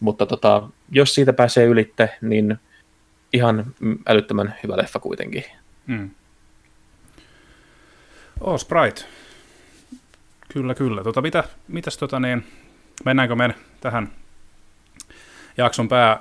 [0.00, 2.58] Mutta tota, jos siitä pääsee ylitte, niin
[3.32, 3.74] ihan
[4.06, 5.44] älyttömän hyvä leffa kuitenkin.
[5.86, 6.10] Hmm.
[8.40, 9.02] Oh, Sprite.
[10.52, 11.04] Kyllä, kyllä.
[11.04, 12.46] Tota, mitä, mitäs tota niin,
[13.04, 14.12] mennäänkö me tähän
[15.56, 16.20] jakson pää,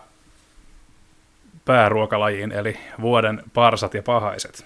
[1.66, 4.66] pääruokalajiin, eli vuoden parsat ja pahaiset?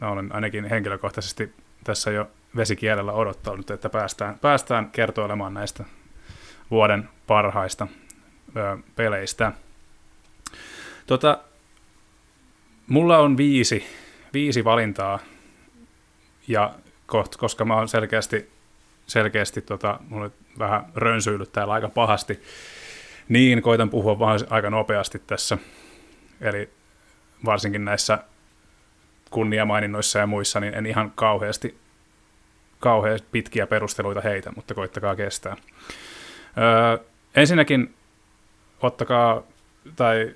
[0.00, 5.84] Mä olen ainakin henkilökohtaisesti tässä jo vesikielellä odottanut, että päästään, päästään kertoilemaan näistä
[6.70, 7.86] vuoden parhaista
[8.56, 9.52] ö, peleistä.
[11.06, 11.38] Tota,
[12.86, 13.86] mulla on viisi,
[14.32, 15.18] viisi valintaa,
[16.48, 16.74] ja
[17.06, 18.50] koht, koska mä oon selkeästi,
[19.06, 22.42] selkeästi tota, mulle vähän rönsyillyt täällä aika pahasti,
[23.28, 25.58] niin koitan puhua vaan aika nopeasti tässä.
[26.40, 26.70] Eli
[27.44, 28.18] varsinkin näissä
[29.34, 31.78] kunniamaininnoissa ja muissa, niin en ihan kauheasti,
[32.80, 35.56] kauheasti pitkiä perusteluita heitä, mutta koittakaa kestää.
[36.58, 37.04] Öö,
[37.36, 37.94] ensinnäkin
[38.82, 39.42] ottakaa,
[39.96, 40.34] tai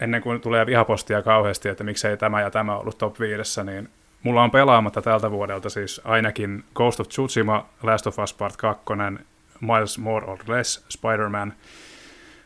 [0.00, 3.88] ennen kuin tulee vihapostia kauheasti, että miksei tämä ja tämä ollut top 5, niin
[4.22, 8.84] mulla on pelaamatta tältä vuodelta siis ainakin Ghost of Tsushima, Last of Us Part 2,
[9.60, 11.52] Miles More or Less, Spider-Man,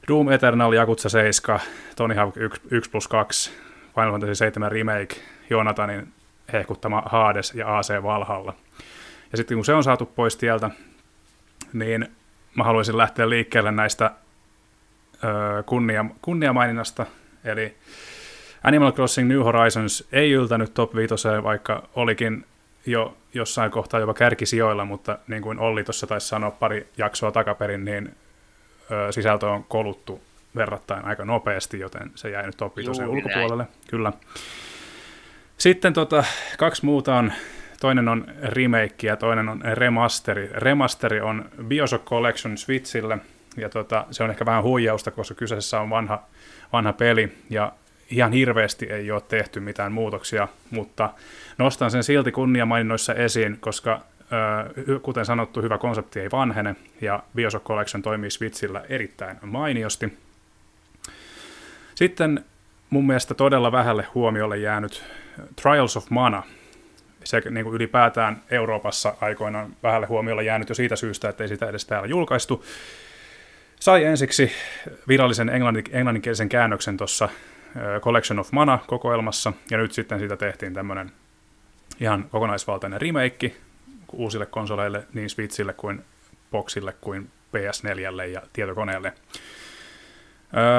[0.09, 1.61] Doom Eternal, Jakutsa 7,
[1.97, 3.51] Tony Hawk 1, 1 plus 2,
[3.95, 5.17] Final Fantasy 7 Remake,
[5.51, 6.13] Jonathanin
[6.53, 8.55] hehkuttama Hades ja AC Valhalla.
[9.33, 10.71] Ja sitten kun se on saatu pois tieltä,
[11.73, 12.09] niin
[12.55, 14.11] mä haluaisin lähteä liikkeelle näistä
[15.67, 17.07] kunnia, kunniamaininnasta,
[17.45, 17.77] eli
[18.63, 22.45] Animal Crossing New Horizons ei yltänyt top 5, vaikka olikin
[22.87, 27.85] jo jossain kohtaa jopa kärkisijoilla, mutta niin kuin Olli tuossa taisi sanoa pari jaksoa takaperin,
[27.85, 28.17] niin
[29.11, 30.21] sisältö on koluttu
[30.57, 33.63] verrattain aika nopeasti, joten se jäi nyt 5 ulkopuolelle.
[33.63, 33.75] Näin.
[33.91, 34.13] Kyllä.
[35.59, 36.25] Sitten tota,
[36.59, 37.33] kaksi muuta on,
[37.81, 40.51] toinen on remake ja toinen on remasteri.
[40.53, 43.19] Remasteri on Bioshock Collection Switchille,
[43.57, 46.23] ja tota, se on ehkä vähän huijausta, koska kyseessä on vanha,
[46.73, 47.73] vanha peli, ja
[48.11, 51.11] ihan hirveästi ei ole tehty mitään muutoksia, mutta
[51.59, 54.01] nostan sen silti kunniamaininnoissa esiin, koska
[55.03, 60.19] kuten sanottu, hyvä konsepti ei vanhene, ja Bioshock Collection toimii Switchillä erittäin mainiosti.
[62.03, 62.45] Sitten
[62.91, 65.05] mun mielestä todella vähälle huomiolle jäänyt
[65.63, 66.43] Trials of Mana.
[67.25, 71.69] Se niin kuin ylipäätään Euroopassa aikoinaan vähälle huomiolle jäänyt jo siitä syystä, että ei sitä
[71.69, 72.65] edes täällä julkaistu.
[73.81, 74.53] Sai ensiksi
[75.09, 75.49] virallisen
[75.93, 77.29] englanninkielisen käännöksen tuossa
[78.01, 81.13] Collection of Mana-kokoelmassa, ja nyt sitten siitä tehtiin tämmöinen
[82.01, 83.53] ihan kokonaisvaltainen remake
[84.13, 86.05] uusille konsoleille, niin Switchille kuin
[86.51, 89.13] Boxille kuin PS4 ja tietokoneelle.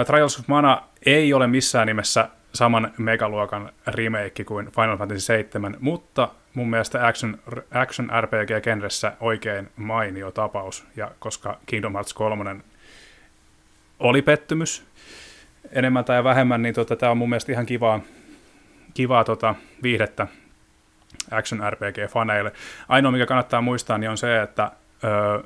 [0.08, 6.30] Trials of Mana ei ole missään nimessä saman megaluokan remake kuin Final Fantasy 7, mutta
[6.54, 7.40] mun mielestä action,
[7.72, 12.56] action RPG-genressä oikein mainio tapaus, ja koska Kingdom Hearts 3
[14.00, 14.86] oli pettymys,
[15.72, 18.00] enemmän tai vähemmän, niin tota, tämä on mun mielestä ihan kivaa,
[18.94, 20.28] kivaa tota, viihdettä
[21.32, 22.52] action RPG-faneille.
[22.90, 24.72] Ainoa, mikä kannattaa muistaa, niin on se, että
[25.04, 25.44] ö,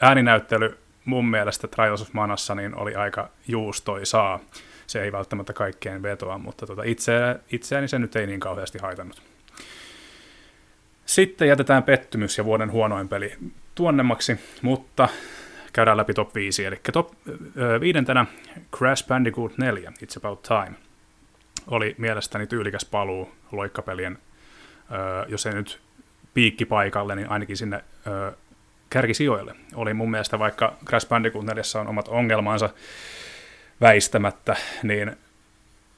[0.00, 4.40] ääninäyttely mun mielestä Trials of Manassa niin oli aika juustoisaa.
[4.86, 7.12] Se ei välttämättä kaikkeen vetoa, mutta tota, itse,
[7.52, 9.22] itseäni se nyt ei niin kauheasti haitannut.
[11.06, 13.32] Sitten jätetään pettymys ja vuoden huonoin peli
[13.74, 15.08] tuonnemmaksi, mutta
[15.72, 16.64] käydään läpi top 5.
[16.64, 17.12] Eli top
[17.56, 18.26] ö, viidentenä
[18.76, 20.76] Crash Bandicoot 4, It's About Time.
[21.66, 24.18] Oli mielestäni tyylikäs paluu loikkapelien,
[24.90, 25.80] ö, jos ei nyt
[26.34, 28.32] piikkipaikalle, niin ainakin sinne ö,
[28.90, 29.54] kärkisijoille.
[29.74, 32.70] Oli mun mielestä, vaikka Crash Bandicoot 4 on omat ongelmansa
[33.80, 35.16] väistämättä, niin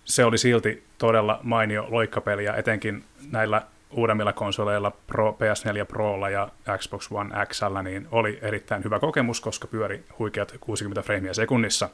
[0.04, 6.48] se oli silti todella mainio loikkapeli, ja etenkin näillä uudemmilla konsoleilla Pro, PS4 Prolla ja
[6.78, 11.88] Xbox One XL, niin oli erittäin hyvä kokemus, koska pyöri huikeat 60 freimiä sekunnissa.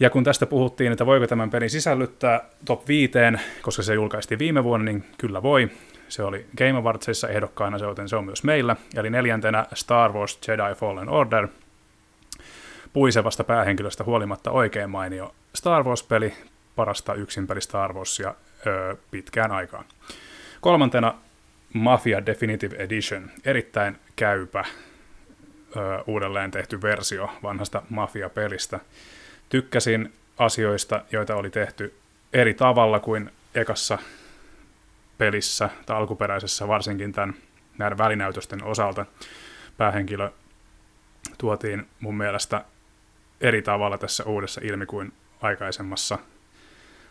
[0.00, 3.12] Ja kun tästä puhuttiin, että voiko tämän pelin sisällyttää top 5,
[3.62, 5.70] koska se julkaistiin viime vuonna, niin kyllä voi.
[6.08, 8.76] Se oli Game Awardsissa ehdokkaana, joten se on myös meillä.
[8.96, 11.48] Eli neljäntenä Star Wars Jedi Fallen Order.
[12.92, 16.34] Puisevasta päähenkilöstä huolimatta oikein mainio Star Wars-peli,
[16.76, 18.34] parasta yksinpeli Star Warsia
[18.66, 19.84] öö, pitkään aikaan.
[20.60, 21.14] Kolmantena
[21.72, 24.64] Mafia Definitive Edition, erittäin käypä
[25.76, 28.80] öö, uudelleen tehty versio vanhasta Mafia-pelistä.
[29.48, 31.94] Tykkäsin asioista, joita oli tehty
[32.32, 33.98] eri tavalla kuin ekassa
[35.18, 37.34] pelissä tai alkuperäisessä, varsinkin tämän
[37.78, 39.06] näiden välinäytösten osalta.
[39.76, 40.30] Päähenkilö
[41.38, 42.64] tuotiin mun mielestä
[43.40, 45.12] eri tavalla tässä uudessa ilmi kuin
[45.42, 46.18] aikaisemmassa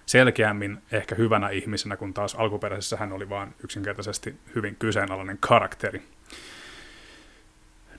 [0.06, 6.02] selkeämmin ehkä hyvänä ihmisenä, kun taas alkuperäisessä hän oli vain yksinkertaisesti hyvin kyseenalainen karakteri.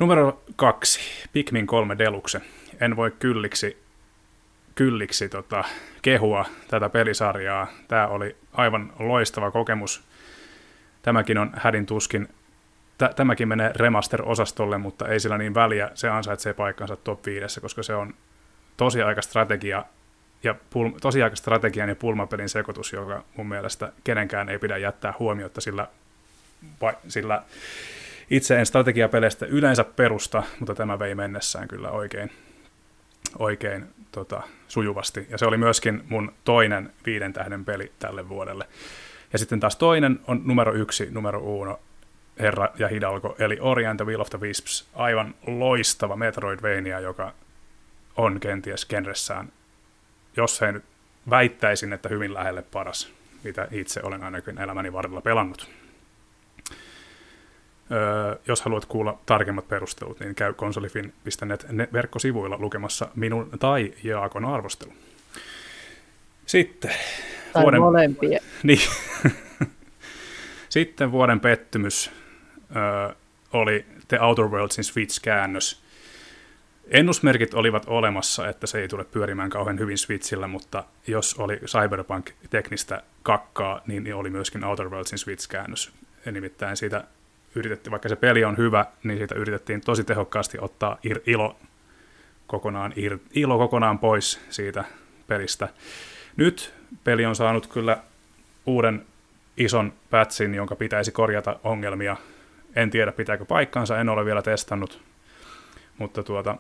[0.00, 1.00] Numero kaksi,
[1.32, 2.40] Pikmin 3 Deluxe.
[2.80, 3.85] En voi kylliksi,
[4.76, 5.64] kylliksi tota,
[6.02, 7.66] kehua tätä pelisarjaa.
[7.88, 10.04] Tämä oli aivan loistava kokemus.
[11.02, 12.28] Tämäkin on hädin tuskin
[13.16, 15.90] tämäkin menee remaster-osastolle, mutta ei sillä niin väliä.
[15.94, 18.14] Se ansaitsee paikkansa top 5, koska se on
[18.76, 19.84] tosi aika strategia
[20.42, 25.88] ja pul- tosiaikastrategian ja pulmapelin sekoitus, joka mun mielestä kenenkään ei pidä jättää huomiota, sillä
[26.80, 27.42] vai, sillä
[28.30, 32.30] itse en strategiapeleistä yleensä perusta, mutta tämä vei mennessään kyllä oikein,
[33.38, 35.26] oikein tota, sujuvasti.
[35.30, 38.68] Ja se oli myöskin mun toinen viiden tähden peli tälle vuodelle.
[39.32, 41.80] Ja sitten taas toinen on numero yksi, numero uno,
[42.38, 44.88] Herra ja Hidalgo, eli Ori and the Will of the Wisps.
[44.94, 47.32] Aivan loistava Metroidvania, joka
[48.16, 49.52] on kenties genressään,
[50.36, 50.84] jos ei nyt
[51.30, 53.12] väittäisin, että hyvin lähelle paras,
[53.44, 55.70] mitä itse olen ainakin elämäni varrella pelannut.
[57.92, 64.92] Öö, jos haluat kuulla tarkemmat perustelut, niin käy konsolifin.net verkkosivuilla lukemassa minun tai Jaakon arvostelu.
[66.46, 66.94] Sitten.
[67.52, 67.80] Tai vuoden...
[67.80, 68.38] molempia.
[68.62, 68.80] Niin.
[70.68, 72.10] Sitten vuoden pettymys
[72.76, 73.14] öö,
[73.52, 75.82] oli The Outer Worldsin Switch-käännös.
[76.90, 83.02] Ennusmerkit olivat olemassa, että se ei tule pyörimään kauhean hyvin Switchillä, mutta jos oli Cyberpunk-teknistä
[83.22, 85.92] kakkaa, niin oli myöskin Outer Worldsin Switch-käännös.
[86.32, 87.04] Nimittäin siitä
[87.56, 91.56] yritettiin, vaikka se peli on hyvä, niin siitä yritettiin tosi tehokkaasti ottaa ir, ilo,
[92.46, 94.84] kokonaan, ir, ilo kokonaan pois siitä
[95.26, 95.68] pelistä.
[96.36, 97.98] Nyt peli on saanut kyllä
[98.66, 99.06] uuden
[99.56, 102.16] ison patchin, jonka pitäisi korjata ongelmia.
[102.76, 105.02] En tiedä, pitääkö paikkaansa, en ole vielä testannut,
[105.98, 106.56] mutta tuota,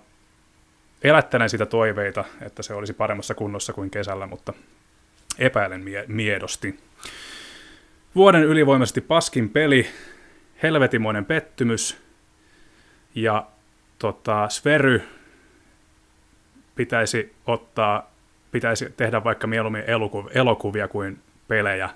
[1.02, 4.52] elättelen sitä toiveita, että se olisi paremmassa kunnossa kuin kesällä, mutta
[5.38, 6.80] epäilen mie- miedosti.
[8.14, 9.86] Vuoden ylivoimaisesti paskin peli,
[10.62, 11.96] helvetimoinen pettymys,
[13.14, 13.46] ja
[13.98, 15.02] tota, Svery
[16.74, 18.10] pitäisi ottaa,
[18.52, 19.84] pitäisi tehdä vaikka mieluummin
[20.34, 21.90] elokuvia kuin pelejä.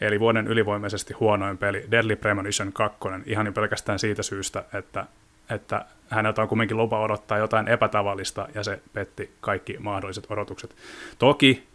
[0.00, 5.06] Eli vuoden ylivoimaisesti huonoin peli, Deadly Premonition 2, ihan pelkästään siitä syystä, että
[5.50, 10.76] että häneltä on kuitenkin lupa odottaa jotain epätavallista, ja se petti kaikki mahdolliset odotukset.
[11.18, 11.66] Toki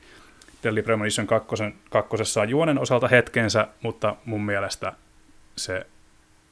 [0.63, 1.55] Deadly Premonition 2,
[1.89, 4.93] kakkosessa on juonen osalta hetkensä, mutta mun mielestä
[5.61, 5.87] se,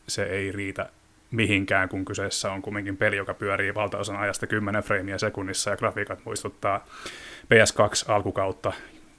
[0.08, 0.90] se ei riitä
[1.32, 6.26] mihinkään, kun kyseessä on kumminkin peli, joka pyörii valtaosan ajasta 10 freimiä sekunnissa, ja grafiikat
[6.26, 6.86] muistuttaa
[7.44, 8.74] PS2 alkukautta,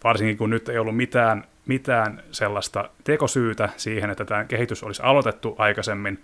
[0.04, 5.54] varsinkin kun nyt ei ollut mitään, mitään sellaista tekosyytä siihen, että tämä kehitys olisi aloitettu
[5.58, 6.22] aikaisemmin,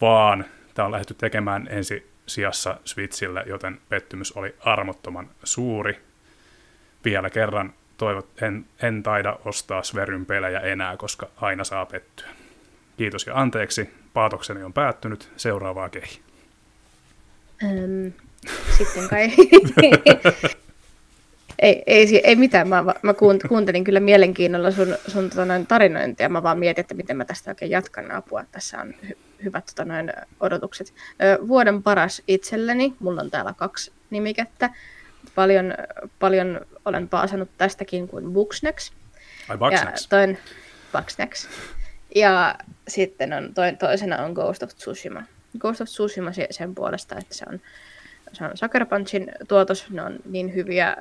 [0.00, 0.44] vaan
[0.76, 6.00] Tämä on lähdetty tekemään ensi sijassa Switchille, joten pettymys oli armottoman suuri.
[7.04, 12.28] Vielä kerran toivot, en, en taida ostaa Sveryn pelejä enää, koska aina saa pettyä.
[12.96, 16.20] Kiitos ja anteeksi, paatokseni on päättynyt, seuraavaa kehi.
[17.64, 18.08] Ähm,
[18.78, 19.30] sitten kai
[21.58, 23.14] ei, ei, ei mitään, mä, mä
[23.48, 27.50] kuuntelin kyllä mielenkiinnolla sun, sun tota noin, tarinointia, mä vaan mietin, että miten mä tästä
[27.50, 30.94] oikein jatkan apua, tässä on hy, hyvät tota noin, odotukset.
[31.22, 34.70] Ö, vuoden paras itselleni, mulla on täällä kaksi nimikettä,
[35.34, 35.74] paljon,
[36.18, 38.92] paljon olen paasannut tästäkin kuin Buxnex.
[39.48, 40.02] Ai Buxnex.
[40.02, 40.38] Ja toin,
[40.92, 41.48] Buxnex.
[42.16, 42.54] Ja
[42.88, 45.22] sitten on, toin, toisena on Ghost of Tsushima.
[45.58, 47.60] Ghost of Tsushima sen puolesta, että se on
[48.32, 50.96] se on Sucker Punchin tuotos, ne on niin hyviä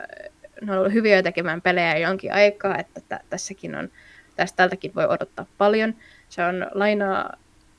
[0.61, 3.89] ne on ollut hyviä tekemään pelejä jonkin aikaa, että t- tässäkin on,
[4.35, 5.95] tästä tältäkin voi odottaa paljon.
[6.29, 7.33] Se on lainaa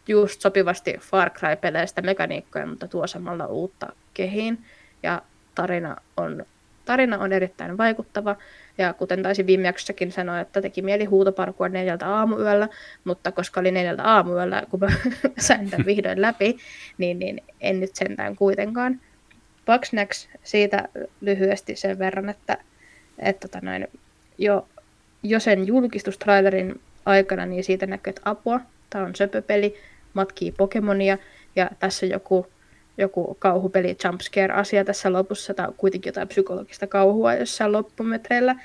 [0.09, 4.65] just sopivasti Far Cry-peleistä mekaniikkoja, mutta tuo samalla uutta kehiin.
[5.03, 5.23] Ja
[5.55, 6.47] tarina on,
[6.87, 8.37] tarina on erittäin vaikuttava.
[8.79, 12.69] Ja kuten taisi viime jaksossakin sanoa, että teki mieli huutoparkua neljältä aamuyöllä,
[13.05, 14.87] mutta koska oli neljältä aamuyöllä, kun mä
[15.39, 16.57] sain tämän vihdoin läpi,
[16.99, 19.01] niin, niin en nyt sentään kuitenkaan.
[19.67, 20.89] Bugsnax siitä
[21.21, 22.59] lyhyesti sen verran, että,
[23.19, 23.89] että tota noin,
[24.39, 24.69] jo,
[25.23, 28.61] jo sen julkistustrailerin aikana niin siitä näkyy, että apua,
[28.91, 29.75] tämä on söpöpeli,
[30.15, 31.19] matkii Pokemonia
[31.57, 32.47] ja tässä joku,
[32.99, 38.57] joku kauhupeli jumpscare-asia tässä lopussa, tai kuitenkin jotain psykologista kauhua jossain loppumetreillä.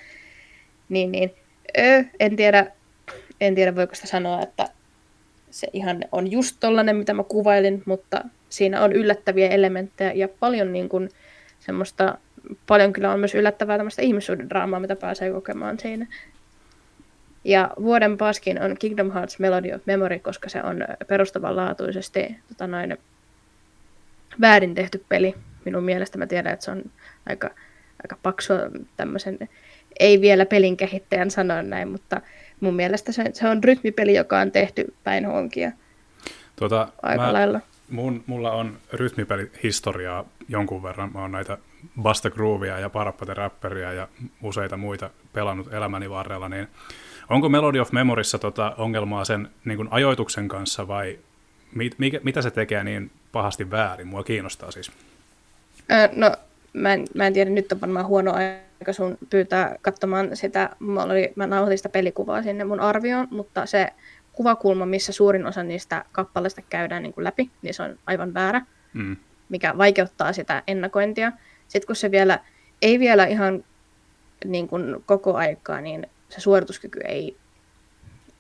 [0.90, 1.34] Niin, niin
[1.78, 2.72] öö, en tiedä,
[3.42, 4.70] en tiedä voiko sitä sanoa, että
[5.52, 10.74] se ihan on just tollanen, mitä mä kuvailin, mutta siinä on yllättäviä elementtejä ja paljon
[10.74, 11.10] niin kuin
[11.60, 12.18] semmoista,
[12.68, 16.08] paljon kyllä on myös yllättävää tämmöistä ihmissuhdedraamaa, mitä pääsee kokemaan siinä.
[17.44, 22.98] Ja vuoden paskin on Kingdom Hearts Melody of Memory, koska se on perustavanlaatuisesti tota noin,
[24.42, 25.36] väärin tehty peli.
[25.66, 26.84] Minun mielestä mä tiedän, että se on
[27.30, 27.50] aika,
[28.04, 28.58] aika paksua
[28.98, 29.50] tämmöisen,
[30.00, 32.22] ei vielä pelin kehittäjän sanoa näin, mutta
[32.60, 35.72] mun mielestä se, se on rytmipeli, joka on tehty päin honkia.
[36.56, 37.62] Tuota, aika mä, lailla.
[37.90, 41.12] Mun, mulla on rytmipelihistoriaa jonkun verran.
[41.14, 41.58] Mä oon näitä
[42.02, 44.08] Basta Groovia ja Parapate Rapperia ja
[44.44, 46.68] useita muita pelannut elämäni varrella, niin
[47.30, 51.20] onko Melody of Memorissa tota ongelmaa sen niin kuin ajoituksen kanssa vai
[51.76, 54.08] mit, mikä, mitä se tekee niin pahasti väärin?
[54.08, 54.92] Mua kiinnostaa siis.
[55.92, 56.32] Öö, no,
[56.74, 60.70] mä en, mä en tiedä, nyt on varmaan huono aika sun pyytää katsomaan sitä.
[60.80, 63.88] Mä, oli, mä nauhoitin sitä pelikuvaa sinne mun arvioon, mutta se
[64.34, 68.62] kuvakulma, missä suurin osa niistä kappaleista käydään niin kuin läpi, niin se on aivan väärä,
[68.94, 69.18] Mm.
[69.50, 71.32] mikä vaikeuttaa sitä ennakointia.
[71.68, 72.40] Sitten kun se vielä
[72.82, 73.64] ei vielä ihan
[74.46, 77.38] niin kuin koko aikaa, niin se suorituskyky ei,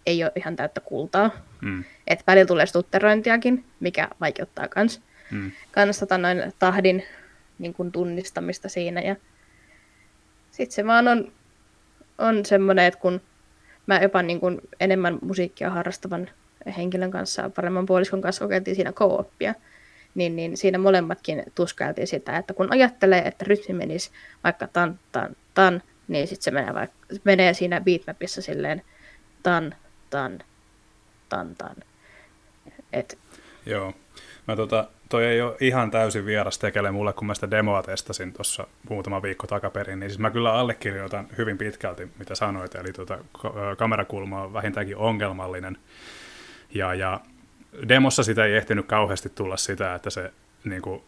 [0.06, 1.32] ei ole ihan täyttä kultaa.
[1.62, 1.84] Mm.
[2.12, 5.02] Että välillä tulee stutterointiakin, mikä vaikeuttaa kans,
[5.32, 5.52] Mm.
[5.72, 7.04] kans tota noin tahdin
[7.60, 9.02] niin kuin tunnistamista siinä.
[9.02, 9.16] Ja
[10.52, 11.32] sitten se vaan on,
[12.18, 13.22] on semmoinen, että kun
[13.88, 16.30] mä jopa niin kuin enemmän musiikkia harrastavan
[16.78, 19.54] henkilön kanssa, paremman puoliskon kanssa kokeiltiin siinä co-oppia,
[20.16, 24.12] niin, niin siinä molemmatkin tuskailtiin sitä, että kun ajattelee, että rytmi menisi
[24.44, 28.82] vaikka tan, tan, tan, niin sitten se menee, vaikka, menee siinä beatmapissa silleen
[29.44, 29.76] tan,
[30.10, 30.40] tan,
[31.30, 31.76] tan, tan.
[32.94, 33.18] Et,
[33.66, 33.94] Joo.
[34.48, 38.34] Mä tota, toi ei ole ihan täysin vieras tekele mulle, kun mä sitä demoa testasin
[38.34, 43.20] tuossa muutama viikko takaperin, niin siis mä kyllä allekirjoitan hyvin pitkälti, mitä sanoit, eli tota,
[43.78, 45.78] kamerakulma on vähintäänkin ongelmallinen,
[46.74, 47.20] ja, ja
[47.90, 50.34] demossa sitä ei ehtinyt kauheasti tulla sitä, että se
[50.64, 51.04] niin kuin,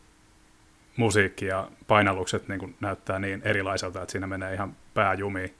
[0.98, 5.54] musiikki ja painallukset niin kuin, näyttää niin erilaiselta, että siinä menee ihan pääjumiin,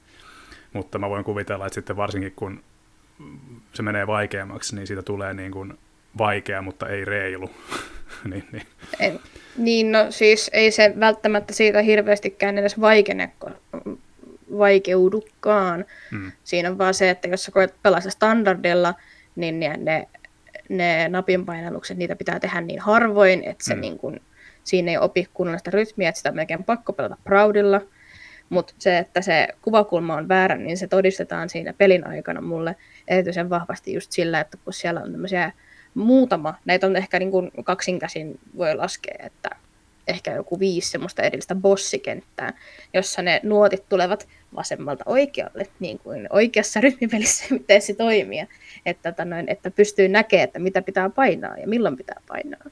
[0.72, 2.64] mutta mä voin kuvitella, että sitten varsinkin kun
[3.72, 5.78] se menee vaikeammaksi, niin siitä tulee niin kuin
[6.18, 7.50] vaikea, mutta ei reilu.
[8.30, 8.66] niin, niin.
[9.00, 9.20] en,
[9.56, 13.32] niin, no siis ei se välttämättä siitä hirveästikään edes vaikene,
[14.58, 15.84] vaikeudukaan.
[16.10, 16.32] Mm.
[16.44, 18.94] Siinä on vaan se, että jos sä koet pelaa sitä standardilla,
[19.36, 20.08] niin ne, ne,
[20.68, 23.80] ne napinpainallukset, niitä pitää tehdä niin harvoin, että se Mm.
[23.80, 24.20] niin kun,
[24.64, 27.80] siinä ei opi kunnollista rytmiä, että sitä on melkein pakko pelata proudilla.
[28.48, 32.76] Mutta se, että se kuvakulma on väärä, niin se todistetaan siinä pelin aikana mulle
[33.08, 35.52] erityisen vahvasti just sillä, että kun siellä on tämmöisiä
[35.94, 39.50] muutama, näitä on ehkä niin kuin kaksinkäsin voi laskea, että
[40.08, 42.52] ehkä joku viisi semmoista erillistä bossikenttää,
[42.94, 48.46] jossa ne nuotit tulevat vasemmalta oikealle, niin kuin oikeassa rytmipelissä pitäisi toimia,
[48.86, 52.70] että, tota noin, että pystyy näkemään, että mitä pitää painaa ja milloin pitää painaa.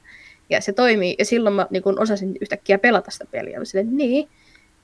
[0.49, 3.59] Ja se toimii, ja silloin mä niin kun osasin yhtäkkiä pelata sitä peliä.
[3.59, 4.29] Mä silleen, niin,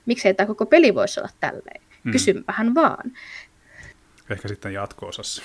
[0.06, 1.82] miksei tämä koko peli voisi olla tälleen?
[2.04, 2.12] Mm.
[2.12, 3.12] Kysympähän vaan.
[4.30, 5.42] Ehkä sitten jatko-osassa.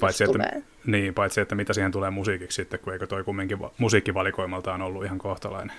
[0.00, 0.75] Paitsi että.
[0.86, 5.04] Niin, paitsi että mitä siihen tulee musiikiksi sitten, kun eikö toi kumminkin va- musiikkivalikoimaltaan ollut
[5.04, 5.76] ihan kohtalainen.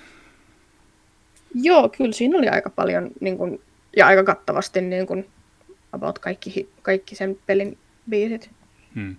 [1.54, 3.60] Joo, kyllä siinä oli aika paljon niin kun,
[3.98, 5.26] ja aika kattavasti niin kun,
[5.92, 7.78] about kaikki, kaikki sen pelin
[8.10, 8.50] biisit.
[8.96, 9.16] Hmm.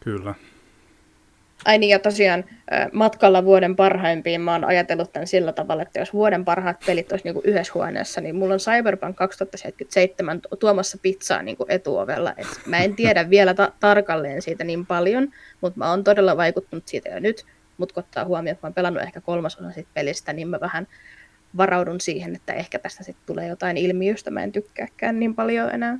[0.00, 0.34] Kyllä.
[1.68, 2.44] Ai niin, ja tosiaan
[2.92, 7.24] matkalla vuoden parhaimpiin mä oon ajatellut tämän sillä tavalla, että jos vuoden parhaat pelit olisi
[7.24, 12.34] niinku yhdessä huoneessa, niin mulla on Cyberpunk 2077 tu- tuomassa pizzaa niinku etuovella.
[12.36, 15.28] Et mä en tiedä vielä ta- tarkalleen siitä niin paljon,
[15.60, 17.44] mutta mä oon todella vaikuttunut siitä jo nyt.
[17.78, 20.86] Mutta kun ottaa huomioon, että mä oon pelannut ehkä kolmasosan siitä pelistä, niin mä vähän
[21.56, 24.30] varaudun siihen, että ehkä tästä sitten tulee jotain ilmiöstä.
[24.30, 25.98] Mä en tykkääkään niin paljon enää.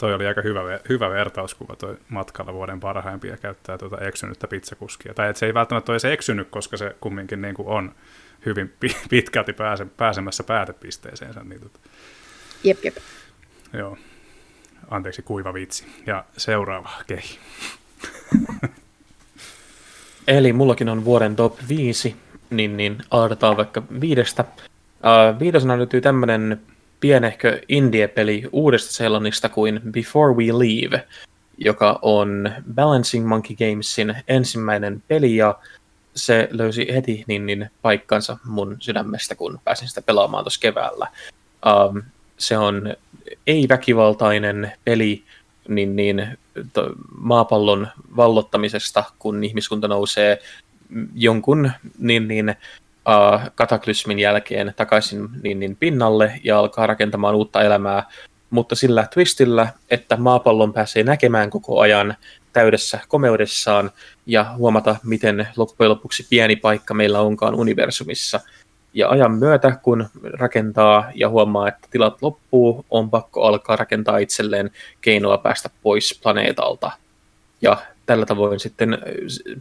[0.00, 5.14] Toi oli aika hyvä, hyvä vertauskuva toi matkalla vuoden parhaimpia käyttää tuota eksynyttä pizzakuskia.
[5.14, 7.94] Tai et se ei välttämättä ole edes eksynyt, koska se kumminkin niin kuin on
[8.46, 11.40] hyvin pi- pitkälti pääse, pääsemässä päätepisteeseensä.
[11.44, 11.78] Niin tota,
[12.64, 12.96] Jep, jep.
[13.72, 13.98] joo.
[14.90, 15.86] Anteeksi, kuiva vitsi.
[16.06, 17.38] Ja seuraava kehi.
[20.28, 22.16] Eli mullakin on vuoden top 5,
[22.50, 24.44] niin, niin aloitetaan vaikka viidestä.
[24.44, 26.60] Uh, viidosena löytyy tämmönen
[27.00, 31.06] pienehkö indie-peli uudesta Seelannista kuin Before We Leave,
[31.58, 35.58] joka on Balancing Monkey Gamesin ensimmäinen peli, ja
[36.14, 41.08] se löysi heti niin, niin paikkansa mun sydämestä, kun pääsin sitä pelaamaan tuossa keväällä.
[41.88, 42.02] Um,
[42.38, 42.94] se on
[43.46, 45.24] ei-väkivaltainen peli
[45.68, 46.38] niin, niin,
[46.72, 50.38] to, maapallon vallottamisesta, kun ihmiskunta nousee
[51.14, 52.54] jonkun niin, niin,
[53.54, 58.02] kataklysmin jälkeen takaisin niin, niin pinnalle ja alkaa rakentamaan uutta elämää,
[58.50, 62.14] mutta sillä twistillä, että maapallon pääsee näkemään koko ajan
[62.52, 63.90] täydessä komeudessaan
[64.26, 68.40] ja huomata, miten loppujen lopuksi pieni paikka meillä onkaan universumissa.
[68.94, 74.70] Ja ajan myötä, kun rakentaa ja huomaa, että tilat loppuu, on pakko alkaa rakentaa itselleen
[75.00, 76.90] keinoa päästä pois planeetalta.
[77.62, 77.76] Ja
[78.10, 78.98] tällä tavoin sitten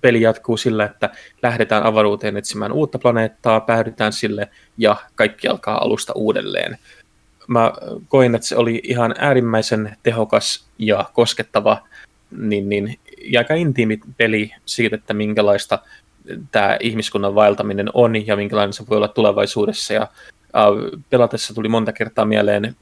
[0.01, 1.09] peli jatkuu sillä, että
[1.43, 6.77] lähdetään avaruuteen etsimään uutta planeettaa, päädytään sille ja kaikki alkaa alusta uudelleen.
[7.47, 7.73] Mä
[8.07, 11.87] koin, että se oli ihan äärimmäisen tehokas ja koskettava
[12.37, 15.79] niin, niin, ja aika intiimi peli siitä, että minkälaista
[16.51, 19.93] tämä ihmiskunnan vaeltaminen on ja minkälainen se voi olla tulevaisuudessa.
[19.93, 20.07] Ja
[20.41, 22.75] uh, pelatessa tuli monta kertaa mieleen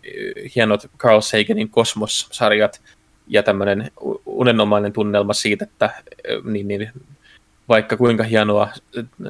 [0.55, 2.81] hienot Carl Saganin Kosmos-sarjat
[3.27, 3.91] ja tämmöinen
[4.25, 5.89] unenomainen tunnelma siitä, että
[6.43, 6.91] niin, niin,
[7.69, 8.69] vaikka kuinka hienoa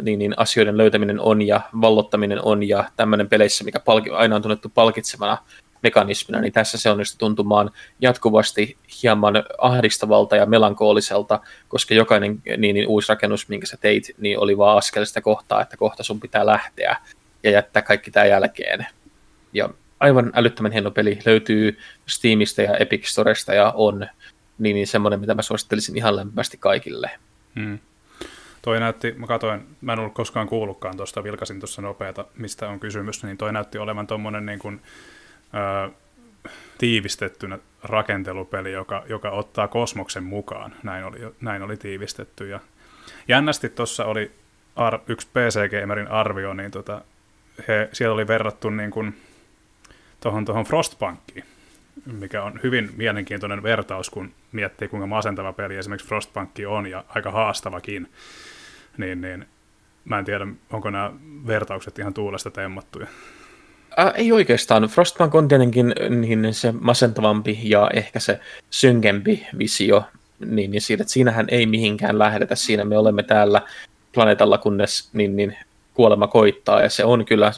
[0.01, 4.41] niin, niin asioiden löytäminen on ja vallottaminen on ja tämmöinen peleissä, mikä palki, aina on
[4.41, 5.37] tunnettu palkitsevana
[5.83, 7.71] mekanismina, niin tässä se onnistui tuntumaan
[8.01, 14.39] jatkuvasti hieman ahdistavalta ja melankooliselta, koska jokainen niin, niin uusi rakennus, minkä sä teit, niin
[14.39, 16.97] oli vaan askel sitä kohtaa, että kohta sun pitää lähteä
[17.43, 18.87] ja jättää kaikki tämä jälkeen.
[19.53, 19.69] Ja
[19.99, 24.07] aivan älyttömän hieno peli löytyy Steamista ja Epic Storesta ja on
[24.57, 27.11] niin, niin semmoinen, mitä mä suosittelisin ihan lämpimästi kaikille.
[27.55, 27.79] Hmm.
[28.61, 32.79] Toi näytti, mä katsoin, mä en ollut koskaan kuullutkaan tuosta, vilkasin tuossa nopeata, mistä on
[32.79, 34.81] kysymys, niin toi näytti olevan tuommoinen niin kuin,
[35.87, 35.91] ö,
[36.77, 40.75] tiivistettynä rakentelupeli, joka, joka ottaa kosmoksen mukaan.
[40.83, 42.49] Näin oli, näin oli tiivistetty.
[42.49, 42.59] Ja
[43.27, 44.31] jännästi tuossa oli
[44.75, 47.01] ar, yksi PC Gamerin arvio, niin tota,
[47.67, 49.17] he, siellä oli verrattu niin kuin,
[50.19, 51.45] tuohon, tuohon Frostpunkiin,
[52.05, 57.31] mikä on hyvin mielenkiintoinen vertaus, kun miettii, kuinka masentava peli esimerkiksi Frostpunk on ja aika
[57.31, 58.09] haastavakin.
[58.97, 59.45] Niin, niin
[60.05, 61.11] mä en tiedä, onko nämä
[61.47, 63.07] vertaukset ihan tuulesta temmattuja.
[63.99, 64.83] Äh, ei oikeastaan.
[64.83, 68.39] Frostpunk on tietenkin niin se masentavampi ja ehkä se
[68.69, 70.03] synkempi visio,
[70.45, 72.55] niin, niin siitä, että siinähän ei mihinkään lähdetä.
[72.55, 73.61] Siinä me olemme täällä
[74.13, 75.57] planeetalla, kunnes niin, niin
[75.93, 77.51] kuolema koittaa, ja se on kyllä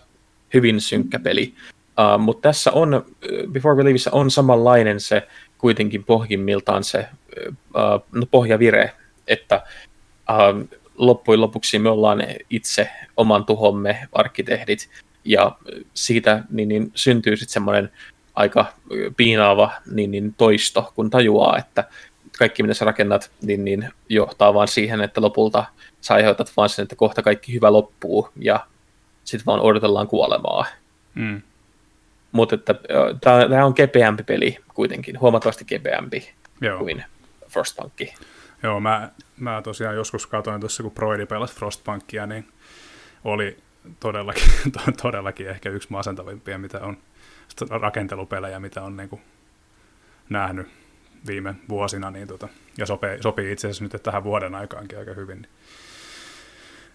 [0.53, 1.53] hyvin synkkä peli.
[1.99, 3.05] Uh, mutta tässä on,
[3.51, 5.27] Before Believissä on samanlainen se
[5.57, 7.05] kuitenkin pohjimmiltaan se
[7.47, 8.91] uh, no, pohjavire,
[9.27, 9.63] että
[10.29, 14.89] uh, loppujen lopuksi me ollaan itse oman tuhomme arkkitehdit,
[15.25, 15.51] ja
[15.93, 17.91] siitä niin, niin syntyy sitten semmoinen
[18.35, 18.65] aika
[19.17, 21.83] piinaava niin, niin toisto, kun tajuaa, että
[22.37, 25.65] kaikki mitä sä rakennat, niin, niin johtaa vaan siihen, että lopulta
[26.01, 28.67] sä aiheutat vaan sen, että kohta kaikki hyvä loppuu, ja
[29.23, 30.65] sitten vaan odotellaan kuolemaa.
[31.15, 31.41] Mm.
[32.31, 32.75] Mutta että
[33.21, 36.79] tämä on kepeämpi peli kuitenkin, huomattavasti kepeämpi Joo.
[36.79, 37.03] kuin
[37.47, 38.13] Frostpunkki.
[38.63, 42.47] Joo, mä, mä tosiaan joskus katsoin tuossa, kun Broidi pelasi Frostpunkia, niin
[43.23, 43.57] oli
[43.99, 44.43] todellakin,
[45.01, 46.97] todellakin ehkä yksi masentavimpia, mitä on
[47.69, 49.21] rakentelupelejä, mitä on niin kuin
[50.29, 50.67] nähnyt
[51.27, 55.47] viime vuosina, niin tota, ja sopii, sopii itse asiassa nyt tähän vuoden aikaankin aika hyvin.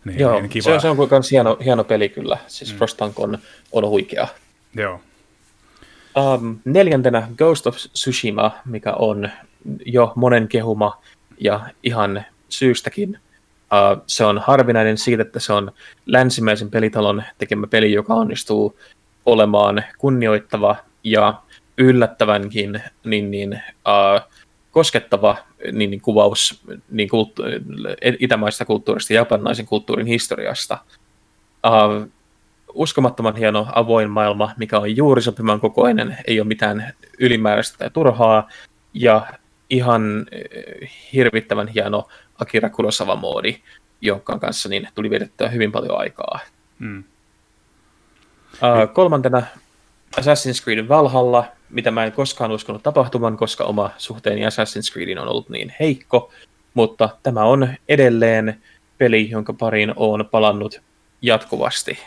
[0.05, 0.63] Niin, Joo, niin kiva.
[0.63, 2.77] Se, se on myös hieno, hieno peli kyllä, siis mm.
[2.79, 3.39] Frostpunk on,
[3.73, 4.29] on huikea.
[4.75, 5.01] Joo.
[6.17, 9.31] Um, neljäntenä Ghost of Tsushima, mikä on
[9.87, 11.03] jo monen kehuma
[11.41, 13.19] ja ihan syystäkin.
[13.65, 15.73] Uh, se on harvinainen siitä, että se on
[16.07, 18.79] länsimäisen pelitalon tekemä peli, joka onnistuu
[19.27, 21.43] olemaan kunnioittava ja
[21.79, 24.31] yllättävänkin niin, niin, uh,
[24.71, 25.37] koskettava
[25.73, 27.43] niin, niin, kuvaus niin kulttu-
[28.19, 30.79] itämaista kulttuurista ja japanilaisen kulttuurin historiasta.
[31.67, 32.09] Uh,
[32.75, 38.49] uskomattoman hieno avoin maailma, mikä on juuri sopiman kokoinen, ei ole mitään ylimääräistä tai turhaa,
[38.95, 39.27] ja
[39.71, 40.27] ihan
[41.13, 42.09] hirvittävän hieno
[42.39, 43.61] Akira Kurosawa-moodi,
[44.01, 46.39] jonka kanssa niin tuli vietettyä hyvin paljon aikaa.
[46.79, 47.05] Mm.
[48.55, 49.43] Uh, kolmantena
[50.17, 55.29] Assassin's Creed Valhalla, mitä mä en koskaan uskonut tapahtuman, koska oma suhteeni Assassin's Creedin on
[55.29, 56.33] ollut niin heikko,
[56.75, 58.63] mutta tämä on edelleen
[58.99, 60.81] peli, jonka pariin on palannut
[61.23, 61.99] jatkuvasti.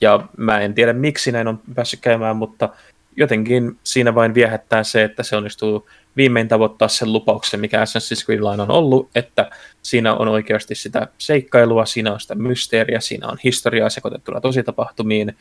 [0.00, 2.68] Ja mä en tiedä miksi näin on päässyt käymään, mutta
[3.16, 8.40] jotenkin siinä vain viehättää se, että se onnistuu viimein tavoittaa sen lupauksen, mikä Assassin's Creed
[8.40, 9.50] Line on ollut, että
[9.82, 15.36] siinä on oikeasti sitä seikkailua, siinä on sitä mysteeriä, siinä on historiaa sekoitettuna tositapahtumiin,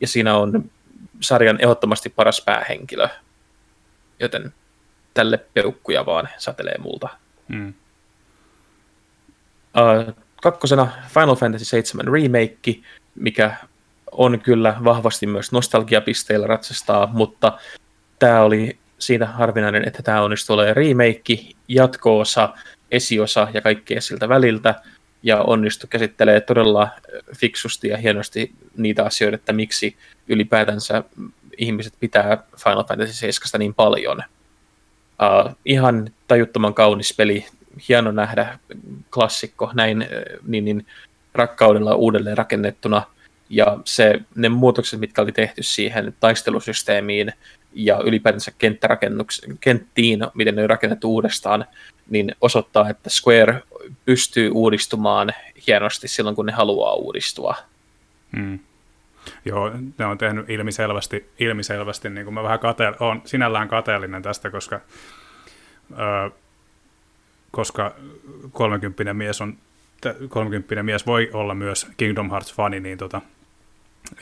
[0.00, 0.70] ja siinä on
[1.20, 3.08] sarjan ehdottomasti paras päähenkilö.
[4.20, 4.52] Joten
[5.14, 7.08] tälle peukkuja vaan satelee multa.
[7.48, 7.74] Mm.
[9.76, 12.80] Uh, kakkosena Final Fantasy 7 Remake,
[13.14, 13.56] mikä
[14.16, 17.58] on kyllä vahvasti myös nostalgiapisteillä ratsastaa, mutta
[18.18, 21.38] tämä oli siitä harvinainen, että tämä onnistui olemaan remake,
[21.68, 22.54] jatkoosa,
[22.90, 24.74] esiosa ja kaikkea siltä väliltä,
[25.22, 26.88] ja onnistui käsittelee todella
[27.36, 29.96] fiksusti ja hienosti niitä asioita, että miksi
[30.28, 31.04] ylipäätänsä
[31.58, 34.18] ihmiset pitää Final Fantasy 7 niin paljon.
[34.18, 37.46] Uh, ihan tajuttoman kaunis peli,
[37.88, 38.58] hieno nähdä
[39.10, 40.06] klassikko näin
[40.46, 40.86] niin, niin
[41.34, 43.02] rakkaudella uudelleen rakennettuna,
[43.56, 47.32] ja se, ne muutokset, mitkä oli tehty siihen taistelusysteemiin
[47.74, 48.52] ja ylipäätänsä
[49.60, 51.64] kenttiin, miten ne on rakennettu uudestaan,
[52.10, 53.62] niin osoittaa, että Square
[54.04, 55.32] pystyy uudistumaan
[55.66, 57.54] hienosti silloin, kun ne haluaa uudistua.
[58.36, 58.58] Hmm.
[59.44, 64.50] Joo, ne on tehnyt ilmiselvästi, ilmiselvästi niin kuin mä vähän kate- olen sinällään kateellinen tästä,
[64.50, 64.80] koska,
[65.92, 66.30] ö,
[67.50, 67.94] koska
[68.52, 69.58] 30 mies on
[70.28, 73.20] 30 mies voi olla myös Kingdom Hearts-fani, niin tota,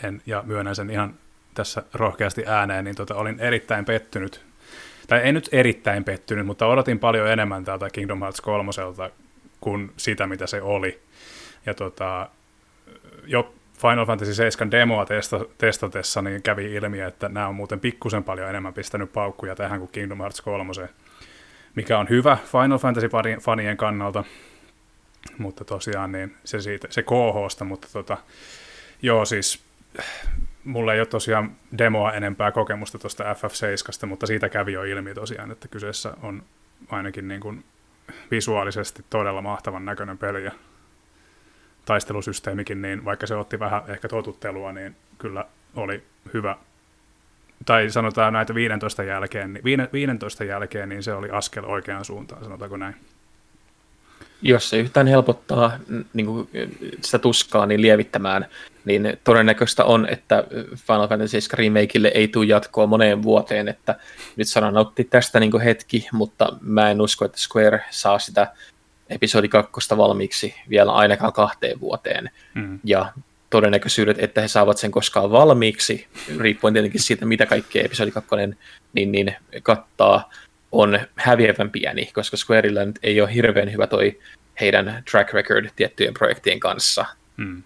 [0.02, 1.14] en, ja myönnän sen ihan
[1.54, 4.44] tässä rohkeasti ääneen, niin tota, olin erittäin pettynyt,
[5.06, 8.70] tai ei nyt erittäin pettynyt, mutta odotin paljon enemmän tältä Kingdom Hearts 3
[9.60, 11.00] kuin sitä, mitä se oli.
[11.66, 12.28] Ja tota,
[13.26, 18.24] jo Final Fantasy 7 demoa testa, testatessa niin kävi ilmi, että nämä on muuten pikkusen
[18.24, 20.72] paljon enemmän pistänyt paukkuja tähän kuin Kingdom Hearts 3,
[21.74, 24.24] mikä on hyvä Final Fantasy-fanien kannalta,
[25.38, 28.18] mutta tosiaan niin se, siitä, se KHsta, mutta tota,
[29.02, 29.64] joo siis
[30.64, 35.50] mulla ei ole tosiaan demoa enempää kokemusta tuosta FF7, mutta siitä kävi jo ilmi tosiaan,
[35.50, 36.42] että kyseessä on
[36.88, 37.64] ainakin niin kuin
[38.30, 40.52] visuaalisesti todella mahtavan näköinen peli ja
[41.84, 46.02] taistelusysteemikin, niin vaikka se otti vähän ehkä totuttelua, niin kyllä oli
[46.34, 46.56] hyvä.
[47.64, 52.76] Tai sanotaan näitä 15 jälkeen, niin 15 jälkeen, niin se oli askel oikeaan suuntaan, sanotaanko
[52.76, 52.94] näin.
[54.42, 55.72] Jos se yhtään helpottaa
[56.12, 56.48] niin kuin
[57.00, 58.46] sitä tuskaa niin lievittämään,
[58.84, 60.44] niin todennäköistä on, että
[60.76, 63.94] Final Fantasy remakeille ei tule jatkoa moneen vuoteen, että
[64.36, 68.52] nyt sanan otti tästä niin hetki, mutta mä en usko, että Square saa sitä
[69.10, 72.30] episodi kakkosta valmiiksi vielä ainakaan kahteen vuoteen.
[72.54, 72.78] Mm.
[72.84, 73.12] Ja
[73.50, 76.06] todennäköisyydet, että he saavat sen koskaan valmiiksi,
[76.38, 78.30] riippuen tietenkin siitä, mitä kaikkea episodi 2
[78.92, 80.30] niin, niin kattaa,
[80.72, 84.20] on häviävän pieni, koska Squarella nyt ei ole hirveän hyvä toi
[84.60, 87.06] heidän track record tiettyjen projektien kanssa.
[87.36, 87.62] Mm.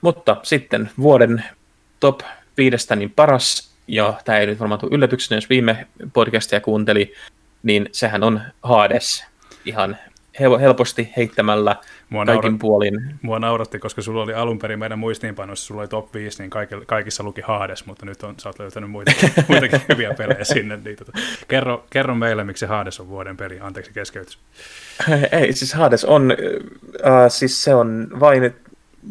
[0.00, 1.44] Mutta sitten vuoden
[2.00, 2.20] top
[2.56, 7.14] viidestä niin paras, ja tämä ei nyt varmaan tule yllätyksenä, jos viime podcastia kuunteli,
[7.62, 9.26] niin sehän on Hades
[9.64, 9.96] ihan
[10.40, 11.76] helposti heittämällä
[12.10, 13.14] mua kaikin naurat, puolin.
[13.22, 16.50] Mua nauratti, koska sulla oli alun perin meidän muistiinpanoissa, sulla oli top 5, niin
[16.86, 20.78] kaikissa luki Hades, mutta nyt on, sä oot löytänyt muitakin, muitakin hyviä pelejä sinne.
[20.84, 21.12] Niin tota,
[21.48, 23.58] kerro, kerro meille, miksi Hades on vuoden peli.
[23.60, 24.38] Anteeksi keskeytys.
[25.32, 26.32] Ei, siis Hades on,
[27.06, 28.54] äh, siis se on vain,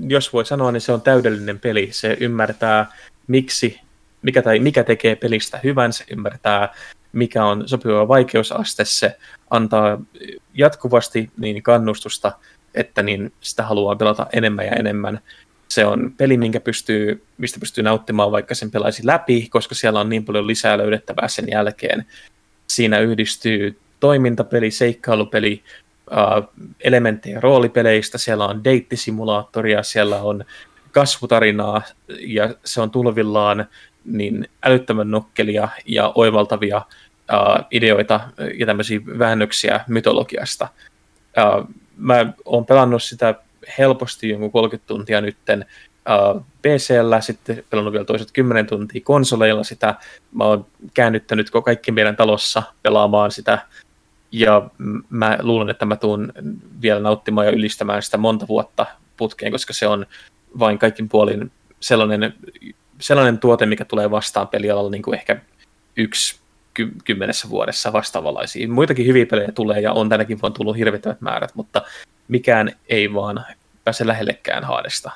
[0.08, 1.89] jos voi sanoa, niin se on täydellinen peli.
[1.91, 2.91] Se ymmärtää,
[3.28, 3.80] miksi,
[4.22, 6.74] mikä, tai mikä tekee pelistä hyvän, se ymmärtää,
[7.14, 9.18] mikä on sopiva vaikeusaste, se
[9.50, 10.02] antaa
[10.54, 12.32] jatkuvasti niin kannustusta,
[12.76, 15.20] että niin sitä haluaa pelata enemmän ja enemmän.
[15.68, 20.10] Se on peli, minkä pystyy, mistä pystyy nauttimaan, vaikka sen pelaisi läpi, koska siellä on
[20.10, 22.06] niin paljon lisää löydettävää sen jälkeen.
[22.68, 25.64] Siinä yhdistyy toimintapeli, seikkailupeli,
[26.80, 30.45] elementtejä roolipeleistä, siellä on deittisimulaattoria, siellä on
[30.91, 31.82] kasvutarinaa
[32.20, 33.66] ja se on tulvillaan
[34.05, 38.20] niin älyttömän nokkelia ja oivaltavia uh, ideoita
[38.60, 40.68] ja tämmöisiä väännöksiä mytologiasta.
[41.38, 43.36] Uh, mä oon pelannut sitä
[43.78, 45.66] helposti jonkun 30 tuntia nytten
[46.36, 49.95] uh, PCllä, sitten pelannut vielä toiset 10 tuntia konsoleilla sitä.
[50.32, 53.60] Mä oon käännyttänyt kaikki meidän talossa pelaamaan sitä,
[54.32, 54.69] ja
[55.09, 56.34] mä luulen, että mä tuun
[56.82, 58.86] vielä nauttimaan ja ylistämään sitä monta vuotta
[59.17, 60.05] putkeen, koska se on
[60.59, 62.34] vain kaikin puolin sellainen,
[62.99, 65.41] sellainen tuote, mikä tulee vastaan pelialalla niin kuin ehkä
[65.97, 66.39] yksi
[66.73, 68.67] ky- kymmenessä vuodessa vastaavanlaisia.
[68.67, 71.82] Muitakin hyviä pelejä tulee ja on tänäkin vuonna tullut hirvittävät määrät, mutta
[72.28, 73.45] mikään ei vaan
[73.84, 75.11] pääse lähellekään Haadesta.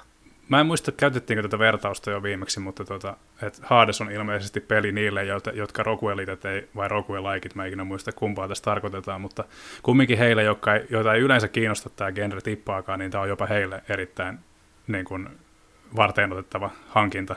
[0.52, 4.92] Mä en muista, käytettiinkö tätä vertausta jo viimeksi, mutta tota, että Hades on ilmeisesti peli
[4.92, 9.44] niille, jotka, jotka Rokuelitet ei, vai Rokuelaikit, mä ikinä muista kumpaa tässä tarkoitetaan, mutta
[9.84, 13.46] kumminkin heille, jotka ei, joita ei yleensä kiinnosta tämä genre tippaakaan, niin tämä on jopa
[13.46, 14.40] heille erittäin
[14.88, 15.30] niin kuin,
[15.96, 17.36] varteen otettava hankinta.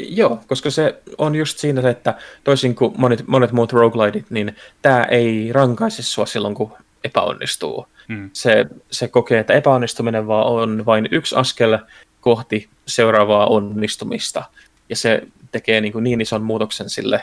[0.00, 2.14] Joo, koska se on just siinä että
[2.44, 6.72] toisin kuin monet, monet muut roguelideit, niin tämä ei rankaise sua silloin, kun
[7.06, 7.86] epäonnistuu.
[8.08, 8.30] Hmm.
[8.32, 11.78] Se, se kokee, että epäonnistuminen vaan on vain yksi askel
[12.20, 14.44] kohti seuraavaa onnistumista.
[14.88, 17.22] Ja se tekee niin, kuin niin ison muutoksen sille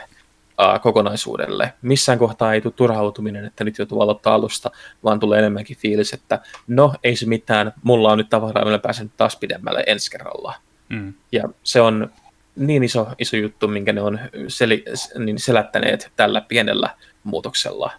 [0.60, 1.74] uh, kokonaisuudelle.
[1.82, 4.72] Missään kohtaa ei tule turhautuminen, että nyt joutuu aloittaa alusta,
[5.04, 9.12] vaan tulee enemmänkin fiilis, että no ei se mitään, mulla on nyt tavaraa, millä pääsen
[9.18, 10.56] taas pidemmälle ensi kerralla.
[10.94, 11.14] Hmm.
[11.32, 12.10] Ja se on
[12.56, 14.86] niin iso, iso juttu, minkä ne on seli,
[15.18, 16.90] niin selättäneet tällä pienellä
[17.24, 17.92] muutoksella.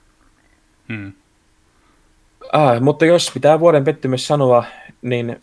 [0.88, 1.12] Hmm.
[2.52, 4.64] Ah, mutta jos pitää vuoden pettymys sanoa,
[5.02, 5.42] niin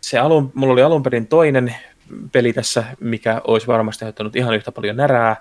[0.00, 1.74] se alun, mulla oli alun perin toinen
[2.32, 5.36] peli tässä, mikä olisi varmasti aiheuttanut ihan yhtä paljon närää,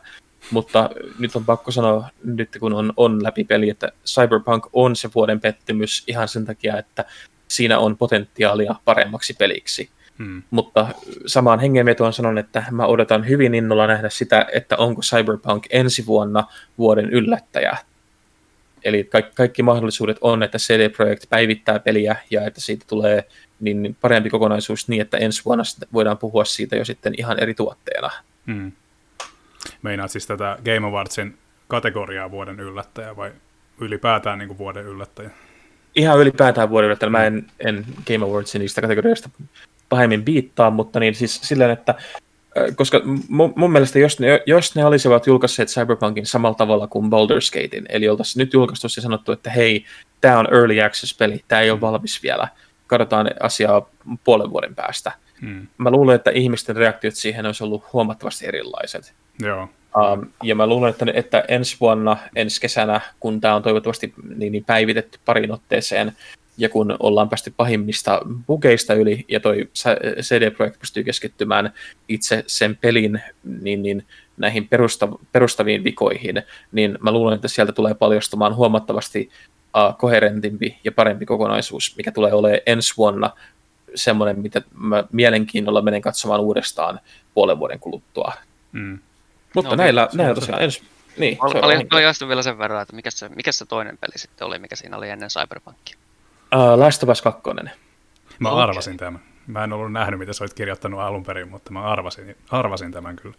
[0.51, 5.09] mutta nyt on pakko sanoa, nyt kun on, on läpi peli, että Cyberpunk on se
[5.15, 7.05] vuoden pettymys ihan sen takia, että
[7.47, 9.89] siinä on potentiaalia paremmaksi peliksi.
[10.17, 10.43] Hmm.
[10.51, 10.87] Mutta
[11.25, 16.43] samaan hengenvetoon sanon, että mä odotan hyvin innolla nähdä sitä, että onko Cyberpunk ensi vuonna
[16.77, 17.77] vuoden yllättäjä.
[18.87, 23.23] Eli kaikki, kaikki mahdollisuudet on, että CD Projekt päivittää peliä ja että siitä tulee
[23.59, 25.63] niin parempi kokonaisuus niin, että ensi vuonna
[25.93, 28.09] voidaan puhua siitä jo sitten ihan eri tuotteena.
[28.47, 28.71] Hmm.
[29.81, 33.31] Meinaat siis tätä Game Awardsin kategoriaa vuoden yllättäjä vai
[33.81, 35.29] ylipäätään niin kuin vuoden yllättäjä?
[35.95, 37.09] Ihan ylipäätään vuoden yllättäjä.
[37.09, 39.29] Mä en, en Game Awardsin niistä kategorioista
[39.89, 41.95] pahemmin viittaa, mutta niin siis silleen, että
[42.75, 47.61] koska mun, mun mielestä jos ne, jos ne olisivat julkaisseet Cyberpunkin samalla tavalla kuin Baldur's
[47.61, 49.85] Gatein, eli oltaisiin nyt julkaistu ja sanottu, että hei,
[50.21, 52.47] tämä on Early Access-peli, tämä ei ole valmis vielä,
[52.87, 53.89] katsotaan asiaa
[54.23, 55.11] puolen vuoden päästä.
[55.41, 55.67] Mm.
[55.77, 59.13] Mä luulen, että ihmisten reaktiot siihen olisi ollut huomattavasti erilaiset.
[59.39, 59.69] Joo.
[59.97, 64.51] Um, ja mä luulen, että, että ensi vuonna, ensi kesänä, kun tämä on toivottavasti niin,
[64.51, 66.11] niin päivitetty parin otteeseen,
[66.57, 69.69] ja kun ollaan päästy pahimmista bugeista yli, ja toi
[70.21, 71.73] CD-projekti pystyy keskittymään
[72.07, 74.05] itse sen pelin niin, niin,
[74.37, 79.29] näihin perustav- perustaviin vikoihin, niin mä luulen, että sieltä tulee paljastumaan huomattavasti
[79.77, 83.29] uh, koherentimpi ja parempi kokonaisuus, mikä tulee olemaan ensi vuonna
[83.95, 86.99] semmoinen, mitä mä mielenkiinnolla menen katsomaan uudestaan
[87.33, 88.33] puolen vuoden kuluttua.
[88.71, 88.99] Mm.
[89.55, 90.81] Mutta No, näillä, näillä tosiaan ensi...
[91.17, 94.17] Niin, Ol- Oli, oli jostain vielä sen verran, että mikä se, mikä se toinen peli
[94.17, 95.97] sitten oli, mikä siinä oli ennen Cyberpunkia.
[96.55, 97.41] Uh, Last of Us 2.
[98.39, 98.63] Mä Okei.
[98.63, 99.19] arvasin tämän.
[99.47, 103.15] Mä en ollut nähnyt, mitä sä olit kirjoittanut alun perin, mutta mä arvasin, arvasin tämän
[103.15, 103.35] kyllä.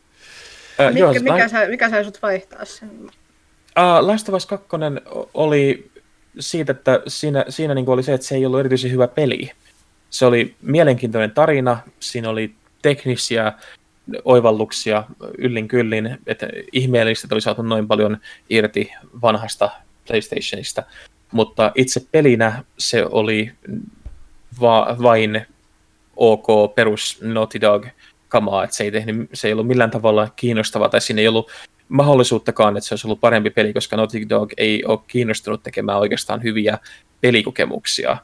[0.81, 2.91] Uh, Mikä, joo, mikä, sai, mikä sai sut vaihtaa sen?
[3.01, 4.67] Uh, Last of Us 2
[5.35, 5.91] oli
[6.39, 9.51] siitä, että siinä, siinä niin oli se, että se ei ollut erityisen hyvä peli.
[10.11, 13.53] Se oli mielenkiintoinen tarina, siinä oli teknisiä
[14.25, 15.05] oivalluksia
[15.39, 18.19] yllin kyllin, että ihmeellistä, että oli saatu noin paljon
[18.51, 18.93] irti
[19.23, 19.71] vanhasta
[20.07, 20.83] PlayStationista,
[21.33, 23.53] mutta itse pelinä se oli
[24.61, 25.47] va- vain
[26.17, 27.87] ok perus Naughty Dog
[28.29, 31.51] kamaa, että se ei, tehnyt, se ei ollut millään tavalla kiinnostavaa, tai siinä ei ollut
[31.89, 36.43] mahdollisuuttakaan, että se olisi ollut parempi peli, koska Naughty Dog ei ole kiinnostunut tekemään oikeastaan
[36.43, 36.79] hyviä
[37.21, 38.17] pelikokemuksia.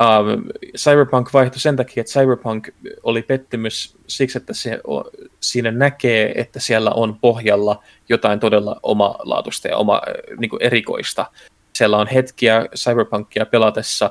[0.00, 0.44] Um,
[0.76, 2.68] Cyberpunk vaihtui sen takia, että Cyberpunk
[3.02, 5.10] oli pettymys siksi, että se, o-
[5.40, 10.02] siinä näkee, että siellä on pohjalla jotain todella omalaatuista ja oma,
[10.38, 11.26] niin erikoista.
[11.72, 14.10] Siellä on hetkiä Cyberpunkia pelatessa,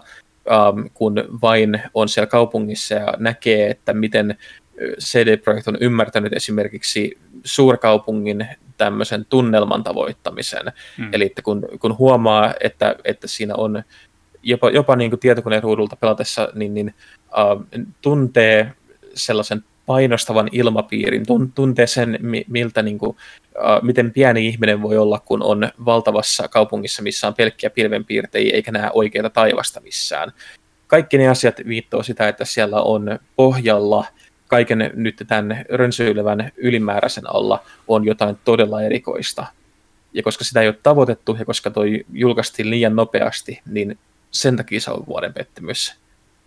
[0.73, 4.37] um, kun vain on siellä kaupungissa ja näkee, että miten
[4.99, 8.47] CD Projekt on ymmärtänyt esimerkiksi suurkaupungin
[8.77, 10.65] tämmöisen tunnelman tavoittamisen.
[10.97, 11.09] Mm.
[11.13, 13.83] Eli että kun, kun huomaa, että, että siinä on
[14.43, 16.93] jopa, jopa niin kuin tietokoneen ruudulta pelatessa, niin, niin
[17.25, 17.65] uh,
[18.01, 18.73] tuntee
[19.13, 23.17] sellaisen painostavan ilmapiirin, tun, tuntee sen, mi- miltä, niin kuin,
[23.81, 28.89] miten pieni ihminen voi olla, kun on valtavassa kaupungissa, missä on pelkkiä pilvenpiirtejä, eikä näe
[28.93, 30.31] oikeita taivasta missään.
[30.87, 34.05] Kaikki ne asiat viittoo sitä, että siellä on pohjalla
[34.47, 39.45] kaiken nyt tämän rönsyilevän ylimääräisen alla on jotain todella erikoista.
[40.13, 43.99] Ja koska sitä ei ole tavoitettu ja koska toi julkaistiin liian nopeasti, niin
[44.31, 45.95] sen takia se on vuoden pettymys.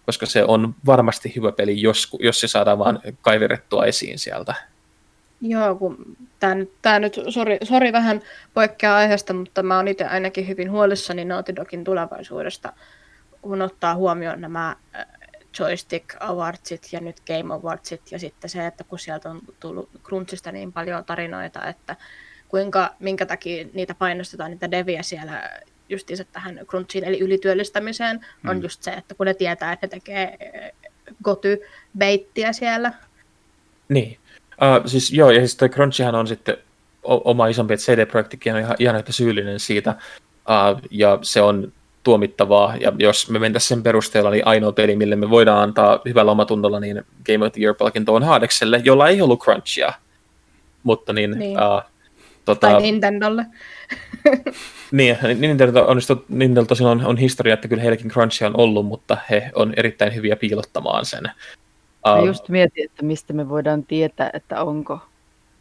[0.06, 4.54] Koska se on varmasti hyvä peli, jos, jos se saadaan vaan kaiverettua esiin sieltä.
[5.44, 8.20] Joo, kun tämä nyt, tää nyt sori, sori vähän
[8.54, 12.72] poikkeaa aiheesta, mutta mä oon itse ainakin hyvin huolissani Naughty Dogin tulevaisuudesta,
[13.42, 15.06] kun ottaa huomioon nämä äh,
[15.58, 20.52] Joystick Awardsit ja nyt Game Awardsit ja sitten se, että kun sieltä on tullut Crunchista
[20.52, 21.96] niin paljon tarinoita, että
[22.48, 25.50] kuinka, minkä takia niitä painostetaan, niitä deviä siellä
[25.88, 28.62] justiinsa tähän Crunchiin, eli ylityöllistämiseen, on Mm.
[28.62, 30.38] just se, että kun ne tietää, että ne tekee
[31.24, 32.92] goty-beittiä siellä,
[33.88, 34.18] Niin.
[34.52, 36.56] Uh, siis joo, ja siis toi Crunchihan on sitten
[37.02, 39.94] oma isompi, että CD-projektikin on ihan, ihan yhtä syyllinen siitä,
[40.34, 41.72] uh, ja se on
[42.02, 46.32] tuomittavaa, ja jos me mentäisiin sen perusteella, niin ainoa peli, mille me voidaan antaa hyvällä
[46.32, 49.92] omatunnolla, niin Game of the Year-palkinto on Haadekselle, jolla ei ollut Crunchia,
[50.82, 51.58] mutta niin, Niin.
[51.58, 51.82] Uh,
[52.44, 53.46] tota, tai Nintendolle.
[54.92, 55.98] niin, Nintendo on,
[56.28, 60.14] Nintendo tosiaan on, on historia, että kyllä heilläkin Crunchia on ollut, mutta he on erittäin
[60.14, 61.30] hyviä piilottamaan sen.
[62.06, 65.00] Mä Uh, just mietin, että mistä me voidaan tietää, että onko.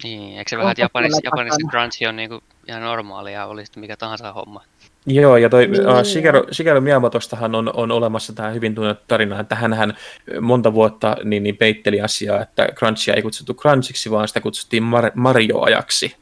[0.03, 3.81] Niin, eikö se Onko vähän, että Japanissa, Japanissa crunch on niinku ihan normaalia, oli sitten
[3.81, 4.63] mikä tahansa homma.
[5.05, 9.03] Joo, ja toi Niin, uh, niin, Shigeru, Shigeru Miyamotostahan on, on olemassa tämä hyvin tunnettu
[9.07, 9.93] tarina, että hän
[10.41, 15.11] monta vuotta niin, niin peitteli asiaa, että Crunchia ei kutsuttu Crunchiksi, vaan sitä kutsuttiin Mar-
[15.15, 16.15] Mario-ajaksi.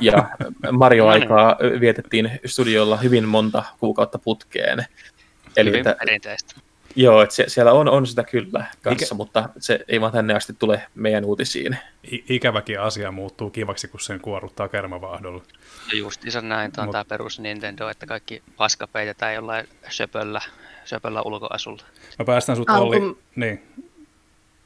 [0.00, 0.28] ja
[0.72, 4.84] Mario-aikaa vietettiin studiolla hyvin monta kuukautta putkeen.
[5.56, 6.60] Eli Hyvin että, perinteistä.
[6.96, 10.34] Joo, että sie- siellä on, on sitä kyllä kanssa, Mikä- mutta se ei vaan tänne
[10.34, 11.76] asti tule meidän uutisiin.
[12.12, 15.42] I- ikäväkin asia muuttuu kivaksi, kun sen kuorruttaa kermavaahdolla.
[15.92, 20.40] Ja justiinsa näin, tämä on Mut- tämä perus Nintendo, että kaikki paska peitetään jollain söpöllä,
[20.84, 21.82] söpöllä ulkoasulla.
[22.18, 23.16] Mä päästän sut Alku- Olli...
[23.36, 23.62] Niin.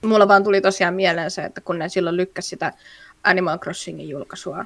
[0.05, 2.73] Mulla vaan tuli tosiaan mieleen se, että kun ne silloin lykkäsi sitä
[3.25, 4.65] Animal Crossingin julkaisua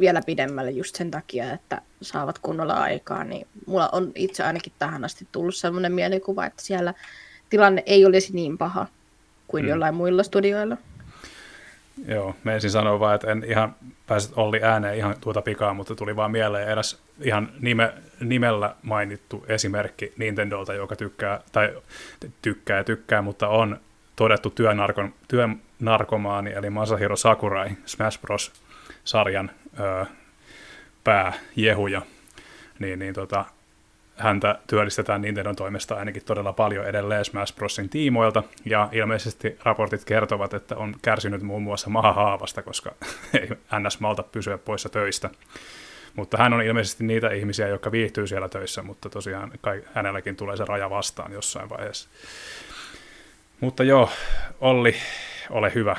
[0.00, 5.04] vielä pidemmälle just sen takia, että saavat kunnolla aikaa, niin mulla on itse ainakin tähän
[5.04, 6.94] asti tullut sellainen mielikuva, että siellä
[7.50, 8.86] tilanne ei olisi niin paha
[9.48, 9.68] kuin Mm.
[9.68, 10.76] jollain muilla studioilla.
[12.06, 13.76] Joo, mä ensin sanoa vaan, että en ihan
[14.06, 19.44] pääset Olli ääneen ihan tuota pikaa, mutta tuli vaan mieleen eräs ihan nime, nimellä mainittu
[19.48, 21.82] esimerkki Nintendolta, joka tykkää, tai
[22.42, 23.80] tykkää ja tykkää, mutta on
[24.16, 28.52] todettu työnarkon, työnarkomaani, eli Masahiro Sakurai, Smash Bros.
[29.04, 29.50] Sarjan
[29.80, 30.06] ö,
[31.04, 32.02] pääjehuja.
[32.78, 33.44] Niin, niin tota,
[34.16, 40.54] häntä työllistetään Nintendon toimesta ainakin todella paljon edelleen Smash Brosin tiimoilta, ja ilmeisesti raportit kertovat,
[40.54, 42.94] että on kärsinyt muun muassa mahahaavasta, koska
[43.40, 43.48] ei
[43.80, 45.30] NS malta pysyä poissa töistä.
[46.16, 50.56] Mutta hän on ilmeisesti niitä ihmisiä, jotka viihtyy siellä töissä, mutta tosiaan kai, hänelläkin tulee
[50.56, 52.08] se raja vastaan jossain vaiheessa.
[53.60, 54.10] Mutta joo,
[54.60, 54.96] Olli,
[55.50, 55.96] ole hyvä.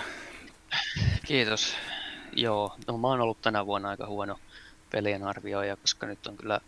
[1.26, 1.77] Kiitos.
[2.36, 4.40] Joo, no mä oon ollut tänä vuonna aika huono
[4.91, 6.62] pelien arvioija, koska nyt on kyllä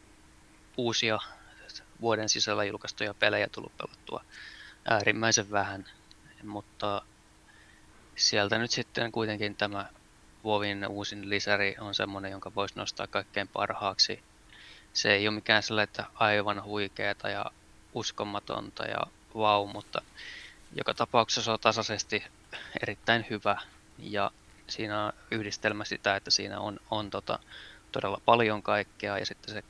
[0.77, 1.19] uusia
[2.01, 4.23] vuoden sisällä julkaistuja pelejä tullut pelattua
[4.85, 5.85] äärimmäisen vähän,
[6.43, 7.01] mutta
[8.15, 9.89] sieltä nyt sitten kuitenkin tämä
[10.43, 14.23] Vovin uusin lisäri on semmoinen, jonka voisi nostaa kaikkein parhaaksi.
[14.93, 17.45] Se ei ole mikään sellainen, että aivan huikeeta ja
[17.93, 18.99] uskomatonta ja
[19.35, 20.01] vau, mutta
[20.75, 22.23] joka tapauksessa se on tasaisesti
[22.81, 23.61] erittäin hyvä
[23.99, 24.31] ja
[24.69, 27.39] siinä on yhdistelmä sitä, että siinä on, on tota,
[27.91, 29.63] todella paljon kaikkea ja sitten se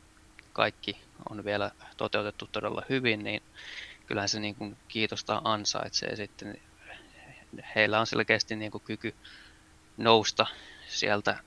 [0.54, 3.44] kaikki on vielä toteutettu todella hyvin, niin
[4.06, 6.62] kyllähän se niin kuin kiitosta ansaitsee sitten.
[7.76, 9.16] Heillä on selkeästi niin kuin kyky
[9.98, 10.48] nousta
[10.88, 11.40] sieltä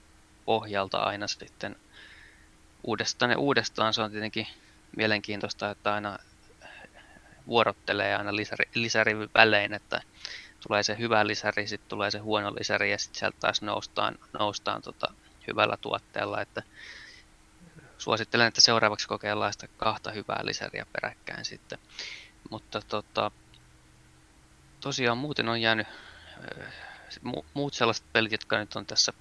[0.44, 1.76] pohjalta aina sitten
[2.82, 3.94] uudestaan ja uudestaan.
[3.94, 4.46] Se on tietenkin
[4.96, 6.18] mielenkiintoista, että aina
[7.46, 10.02] vuorottelee aina lisäri, lisäri välein, että
[10.60, 14.82] tulee se hyvä lisäri, sitten tulee se huono lisäri ja sitten sieltä taas noustaan, noustaan
[14.82, 15.14] tota
[15.46, 16.62] hyvällä tuotteella, että
[17.98, 21.78] suosittelen, että seuraavaksi kokeillaan sitä kahta hyvää lisäriä peräkkäin sitten.
[22.50, 23.30] Mutta tota,
[24.80, 25.86] tosiaan muuten on jäänyt
[27.54, 29.12] muut sellaiset pelit, jotka nyt on tässä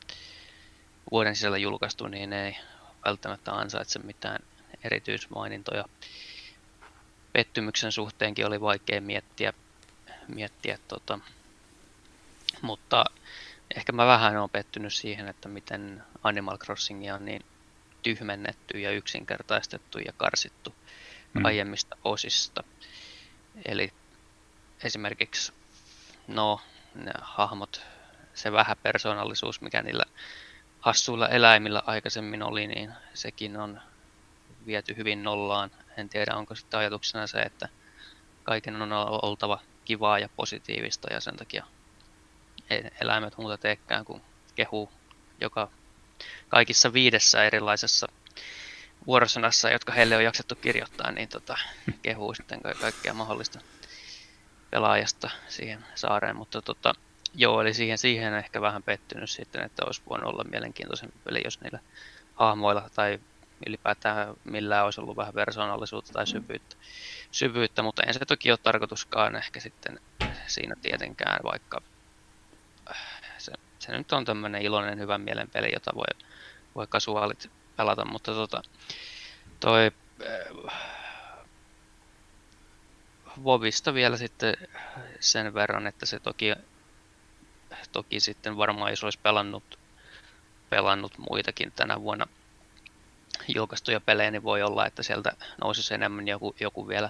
[1.11, 2.57] vuoden sisällä julkaistu, niin ei
[3.05, 4.39] välttämättä ansaitse mitään
[4.83, 5.85] erityismainintoja.
[7.33, 9.53] Pettymyksen suhteenkin oli vaikea miettiä,
[10.35, 11.19] miettiä tota,
[12.61, 13.05] mutta
[13.75, 17.45] ehkä mä vähän olen pettynyt siihen, että miten Animal Crossingia on niin
[18.03, 20.75] tyhmennetty ja yksinkertaistettu ja karsittu
[21.33, 21.45] mm.
[21.45, 22.63] aiemmista osista.
[23.65, 23.93] Eli
[24.83, 25.53] esimerkiksi
[26.27, 26.61] no,
[26.95, 27.81] ne hahmot,
[28.33, 30.03] se vähän persoonallisuus, mikä niillä
[30.79, 33.81] hassuilla eläimillä aikaisemmin oli, niin sekin on
[34.65, 35.71] viety hyvin nollaan.
[35.97, 37.69] En tiedä, onko sitten ajatuksena se, että
[38.43, 39.59] kaiken on oltava
[39.89, 41.65] kivaa ja positiivista ja sen takia
[43.01, 44.21] eläimet muuta teekään kuin
[44.55, 44.89] kehuu
[45.41, 45.71] joka
[46.49, 48.07] kaikissa viidessä erilaisessa
[49.07, 51.57] vuorosanassa, jotka heille on jaksettu kirjoittaa, niin tota,
[52.01, 53.59] kehuu sitten kaikkea mahdollista
[54.71, 56.93] pelaajasta siihen saareen, mutta tota,
[57.35, 61.61] joo, eli siihen, siihen ehkä vähän pettynyt sitten, että olisi voinut olla mielenkiintoisempi peli, jos
[61.61, 61.79] niillä
[62.35, 63.19] hahmoilla tai
[63.67, 66.75] ylipäätään millään olisi ollut vähän persoonallisuutta tai syvyyttä,
[67.31, 69.99] syvyyttä mutta en se toki ole tarkoituskaan ehkä sitten
[70.47, 71.81] siinä tietenkään, vaikka
[73.37, 76.27] se, se nyt on tämmöinen iloinen hyvän mielen peli, jota voi,
[76.75, 78.61] voi kasuaalit pelata, mutta tota,
[79.59, 79.91] toi
[80.27, 80.89] äh,
[83.43, 84.53] Vovista vielä sitten
[85.19, 86.53] sen verran, että se toki,
[87.91, 89.79] toki sitten varmaan jos olisi pelannut,
[90.69, 92.27] pelannut muitakin tänä vuonna
[93.47, 97.09] julkaistuja pelejä, niin voi olla, että sieltä nousisi enemmän joku, joku vielä,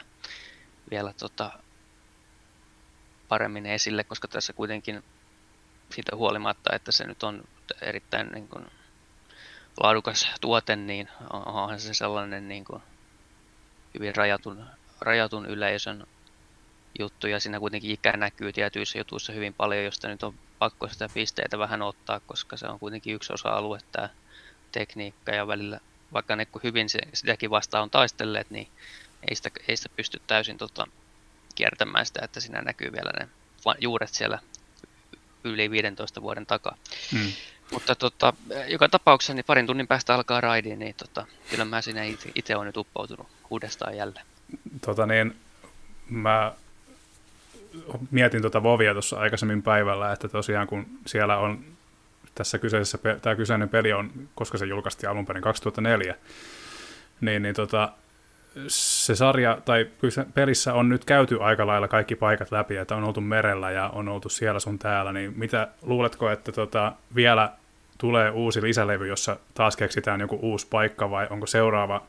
[0.91, 1.51] vielä tota,
[3.27, 5.03] paremmin esille, koska tässä kuitenkin
[5.89, 7.43] siitä huolimatta, että se nyt on
[7.81, 8.65] erittäin niin kuin,
[9.84, 12.81] laadukas tuote, niin onhan se sellainen niin kuin,
[13.93, 14.65] hyvin rajatun,
[15.01, 16.07] rajatun yleisön
[16.99, 21.10] juttu, ja siinä kuitenkin ikä näkyy tietyissä jutuissa hyvin paljon, josta nyt on pakko sitä
[21.14, 24.10] pisteitä vähän ottaa, koska se on kuitenkin yksi osa-alue tämä
[24.72, 25.80] tekniikka, ja välillä,
[26.14, 28.68] vaikka ne hyvin se, sitäkin vastaan on taistelleet, niin
[29.27, 30.88] ei sitä, ei sitä pysty täysin tota,
[31.56, 33.30] kiertämään sitä, että siinä näkyy vielä ne
[33.80, 34.40] juuret siellä
[35.44, 36.77] yli 15 vuoden takaa.
[37.11, 37.31] Hmm.
[37.72, 38.34] Mutta tota,
[38.68, 42.02] joka tapauksessa niin parin tunnin päästä alkaa raidi, niin tota, kyllä mä siinä
[42.36, 44.26] itse olen nyt uppoutunut uudestaan jälleen.
[44.86, 45.36] Tota niin,
[46.10, 46.53] mä
[48.11, 51.65] mietin tuota Vovia tuossa aikaisemmin päivällä, että tosiaan kun siellä on
[52.39, 56.15] tässä kyseisessä, tämä kyseinen peli on, koska se julkaistiin alun perin 2004,
[57.21, 57.91] niin, niin tota,
[58.67, 59.87] se sarja tai
[60.33, 64.09] pelissä on nyt käyty aika lailla kaikki paikat läpi, että on oltu merellä ja on
[64.09, 67.51] oltu siellä sun täällä, niin mitä luuletko, että tota, vielä
[67.97, 72.03] tulee uusi lisälevy, jossa taas keksitään joku uusi paikka vai onko seuraava,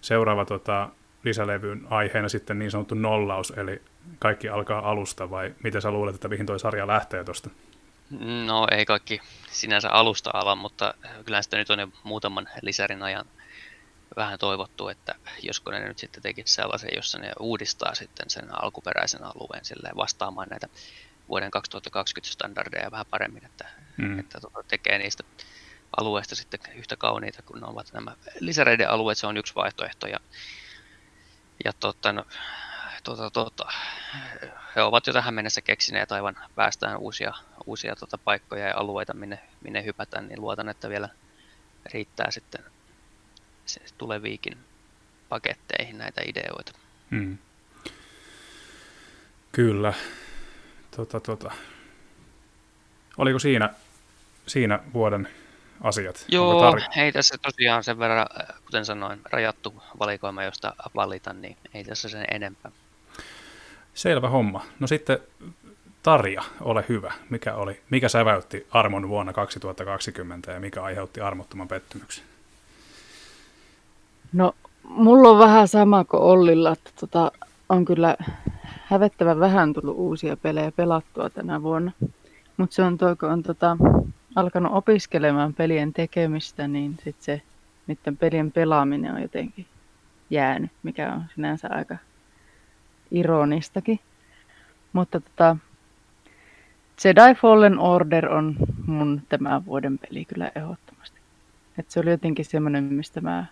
[0.00, 0.88] seuraava tota,
[1.24, 3.82] lisälevyn aiheena sitten niin sanottu nollaus, eli
[4.18, 7.50] kaikki alkaa alusta vai miten sä luulet, että mihin toi sarja lähtee tuosta?
[8.46, 9.20] No ei kaikki
[9.50, 10.94] sinänsä alusta ala, mutta
[11.24, 13.26] kyllä sitä nyt on jo muutaman lisärin ajan
[14.16, 19.24] vähän toivottu, että josko ne nyt sitten tekisi sellaisen, jossa ne uudistaa sitten sen alkuperäisen
[19.24, 20.68] alueen silleen vastaamaan näitä
[21.28, 24.18] vuoden 2020 standardeja vähän paremmin, että, mm.
[24.18, 25.24] että tuota, tekee niistä
[25.96, 30.20] alueista sitten yhtä kauniita kuin ne ovat nämä lisäreiden alueet, se on yksi vaihtoehto ja
[31.64, 32.24] Ja tota, no,
[33.16, 33.72] tota, tota,
[34.76, 37.34] he ovat jo tähän mennessä keksineet aivan päästään uusia,
[37.66, 41.08] uusia tota, paikkoja ja alueita, minne, minne hypätä, niin luotan, että vielä
[41.92, 42.64] riittää sitten
[43.66, 44.58] se tuleviikin
[45.28, 46.72] paketteihin näitä ideoita.
[47.10, 47.38] Hmm.
[49.52, 49.94] Kyllä.
[50.96, 51.52] Tota, tota.
[53.16, 53.70] Oliko siinä,
[54.46, 55.28] siinä vuoden
[55.80, 56.24] asiat?
[56.28, 58.26] Joo, ei tässä tosiaan sen verran,
[58.64, 62.72] kuten sanoin, rajattu valikoima, josta valita, niin ei tässä sen enempää.
[63.98, 64.62] Selvä homma.
[64.80, 65.18] No sitten
[66.02, 67.12] Tarja, ole hyvä.
[67.30, 72.24] Mikä, oli, mikä säväytti armon vuonna 2020 ja mikä aiheutti armottoman pettymyksen?
[74.32, 77.32] No, mulla on vähän sama kuin Ollilla, että tota,
[77.68, 78.16] on kyllä
[78.64, 81.92] hävettävän vähän tullut uusia pelejä pelattua tänä vuonna.
[82.56, 83.76] Mutta se on tuo, kun on tota,
[84.36, 87.42] alkanut opiskelemaan pelien tekemistä, niin sit se
[87.86, 89.66] niiden pelien pelaaminen on jotenkin
[90.30, 91.96] jäänyt, mikä on sinänsä aika
[93.10, 94.00] ironistakin.
[94.92, 95.56] Mutta tota,
[97.04, 98.56] Jedi Fallen Order on
[98.86, 101.20] mun tämän vuoden peli kyllä ehdottomasti.
[101.78, 103.46] Et se oli jotenkin semmoinen, mistä mä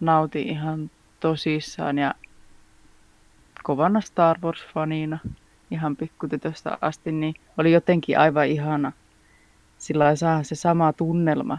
[0.00, 2.14] nautin ihan tosissaan ja
[3.62, 5.18] kovana Star Wars-fanina
[5.70, 8.92] ihan pikkutytöstä asti, niin oli jotenkin aivan ihana
[9.78, 11.58] sillä saa se sama tunnelma,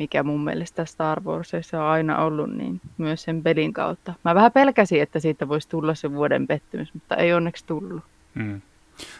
[0.00, 4.14] mikä mun mielestä Star Warsissa on aina ollut, niin myös sen pelin kautta.
[4.24, 8.04] Mä vähän pelkäsin, että siitä voisi tulla se vuoden pettymys, mutta ei onneksi tullut.
[8.34, 8.60] Mm.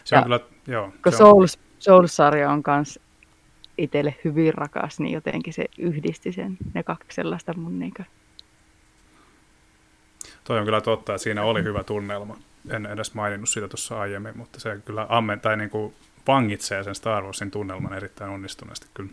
[0.03, 0.93] Se on kyllä, joo.
[1.03, 2.99] Kun Souls, Souls-sarja on myös
[3.77, 8.03] itselle hyvin rakas, niin jotenkin se yhdisti sen, ne kaksi sellaista mun niinkö.
[10.43, 12.37] Toi on kyllä totta, että siinä oli hyvä tunnelma.
[12.69, 15.93] En edes maininnut sitä tuossa aiemmin, mutta se kyllä ammen, tai niin kuin
[16.27, 19.09] vangitsee sen Star Warsin tunnelman erittäin onnistuneesti kyllä.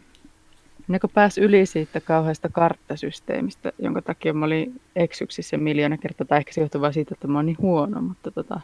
[0.88, 6.38] Ne kun pääsi yli siitä kauheasta karttasysteemistä, jonka takia mä olin eksyksissä miljoona kertaa, tai
[6.38, 8.60] ehkä se johtuu vaan siitä, että mä oon niin huono, mutta tota...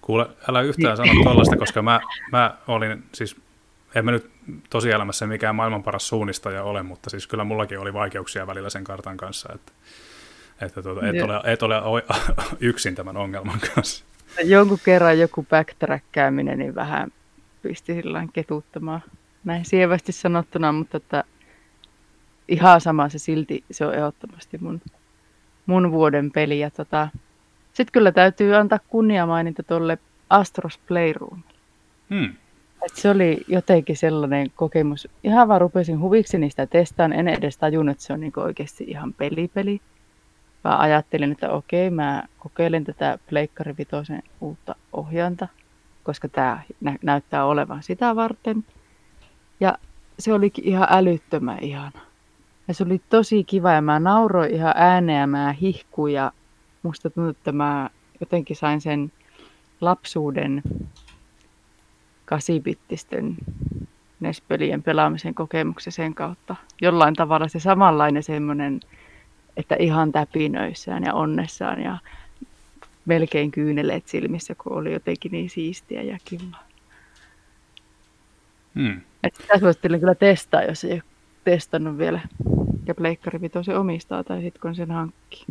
[0.00, 2.00] Kuule, älä yhtään sano tollaista, koska mä,
[2.32, 3.36] mä olin siis,
[3.94, 4.30] en mä nyt
[4.70, 9.16] tosielämässä mikään maailman paras suunnistaja ole, mutta siis kyllä mullakin oli vaikeuksia välillä sen kartan
[9.16, 9.72] kanssa, että,
[10.60, 12.02] että tuota, et, ole, et ole
[12.60, 14.04] yksin tämän ongelman kanssa.
[14.44, 17.12] Jonkun kerran joku backtrackkääminen, niin vähän
[17.62, 19.02] pisti sillä ketuttamaan
[19.44, 21.24] näin sievästi sanottuna, mutta että
[22.48, 24.80] ihan sama se silti, se on ehdottomasti mun,
[25.66, 26.60] mun vuoden peli.
[26.60, 27.08] Ja tota,
[27.72, 29.98] sitten kyllä täytyy antaa kunnia mainita tuolle
[30.30, 31.42] Astros Playroom.
[32.10, 32.34] Hmm.
[32.84, 35.08] Et se oli jotenkin sellainen kokemus.
[35.24, 37.12] Ihan vaan rupesin huviksi niistä testaan.
[37.12, 39.80] En edes tajunnut, että se on niinku oikeasti ihan pelipeli.
[40.64, 43.74] Vaan ajattelin, että okei, mä kokeilen tätä Pleikkari
[44.40, 45.48] uutta ohjainta–
[46.02, 48.64] koska tämä nä- näyttää olevan sitä varten.
[49.60, 49.78] Ja
[50.18, 52.00] se olikin ihan älyttömän ihana.
[52.72, 56.32] Ja se oli tosi kiva ja mä nauroin ihan ääneen ja mä hihkuin ja
[56.82, 57.90] musta tuntui, että mä
[58.20, 59.12] jotenkin sain sen
[59.80, 60.62] lapsuuden
[62.24, 63.36] kasibittisten
[64.20, 66.56] NES-pelien pelaamisen kokemuksen sen kautta.
[66.82, 68.80] Jollain tavalla se samanlainen semmoinen,
[69.56, 71.98] että ihan täpinöissään ja onnessaan ja
[73.04, 76.64] melkein kyyneleet silmissä, kun oli jotenkin niin siistiä ja kivaa.
[78.74, 79.00] Hmm.
[79.40, 81.02] Sitä suosittelen kyllä testaa, jos ei ole
[81.44, 82.20] testannut vielä.
[82.92, 85.44] Ja Pleikkari se omistaa tai sitten kun sen hankkii.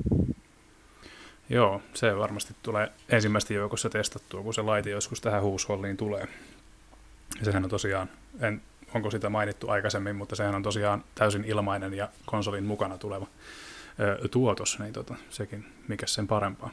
[1.49, 6.27] Joo, se varmasti tulee ensimmäistä joukossa testattua, kun se laite joskus tähän huusholliin tulee.
[7.39, 8.09] Ja sehän on tosiaan,
[8.39, 8.61] en,
[8.93, 13.27] onko sitä mainittu aikaisemmin, mutta sehän on tosiaan täysin ilmainen ja konsolin mukana tuleva
[13.99, 16.69] ö, tuotos, niin tota, sekin, mikä sen parempaa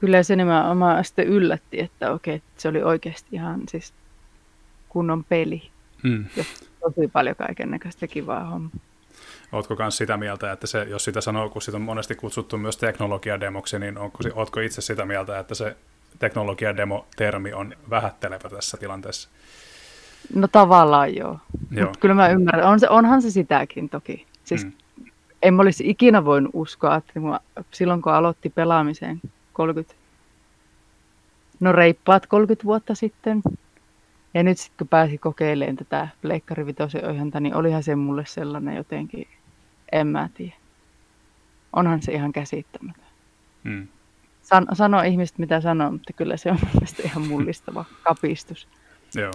[0.00, 3.94] kyllä se nimenomaan sitten yllätti, että okei, että se oli oikeasti ihan siis
[4.88, 5.70] kunnon peli.
[6.02, 6.24] Hmm.
[6.36, 6.44] Ja
[6.80, 8.70] tosi paljon kaiken näköistä kivaa hommaa.
[9.52, 12.76] Oletko myös sitä mieltä, että se, jos sitä sanoo, kun sitä on monesti kutsuttu myös
[12.76, 15.76] teknologiademoksi, niin onko, oletko itse sitä mieltä, että se
[16.18, 19.28] teknologiademo-termi on vähättelevä tässä tilanteessa?
[20.34, 21.38] No tavallaan joo.
[21.70, 21.88] joo.
[21.88, 22.68] Mut kyllä mä ymmärrän.
[22.68, 24.26] On se, onhan se sitäkin toki.
[24.44, 24.72] Siis hmm.
[25.42, 27.12] en mä olisi ikinä voinut uskoa, että
[27.70, 29.20] silloin kun aloitti pelaamiseen
[29.52, 29.94] 30,
[31.60, 33.42] no reippaat 30 vuotta sitten.
[34.34, 38.76] Ja nyt sitten kun pääsi kokeilemaan tätä Pleikkari Vitosen ohjanta, niin olihan se mulle sellainen
[38.76, 39.28] jotenkin,
[39.92, 40.54] en mä tiedä.
[41.72, 43.04] Onhan se ihan käsittämätön.
[43.64, 43.88] Hmm.
[44.42, 48.68] San, sano ihmiset mitä sanoo, mutta kyllä se on mielestäni ihan mullistava kapistus.
[49.14, 49.32] Joo.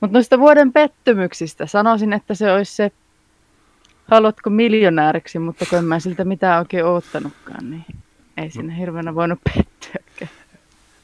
[0.00, 2.92] Mutta noista vuoden pettymyksistä sanoisin, että se olisi se,
[4.10, 7.84] haluatko miljonääriksi, mutta kun en mä siltä mitään oikein oottanutkaan, niin
[8.36, 10.28] ei sinne hirveänä voinut pettyä.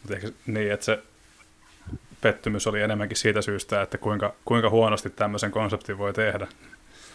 [0.01, 1.03] Mutta ehkä niin, että se
[2.21, 6.47] pettymys oli enemmänkin siitä syystä, että kuinka, kuinka huonosti tämmöisen konseptin voi tehdä.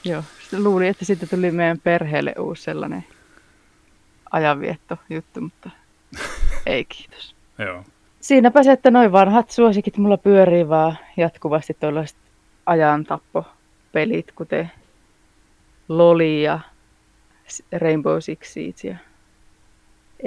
[0.06, 0.23] Joo,
[0.57, 3.06] luulin, että sitten tuli meidän perheelle uusi sellainen
[4.32, 5.69] ajanvietto juttu, mutta
[6.65, 7.36] ei kiitos.
[7.57, 7.84] Joo.
[8.19, 12.18] Siinäpä se, että noin vanhat suosikit mulla pyörii vaan jatkuvasti tuollaiset
[12.65, 14.72] ajantappopelit, kuten
[15.90, 16.60] Loli ja
[17.72, 18.98] Rainbow Six Siege ja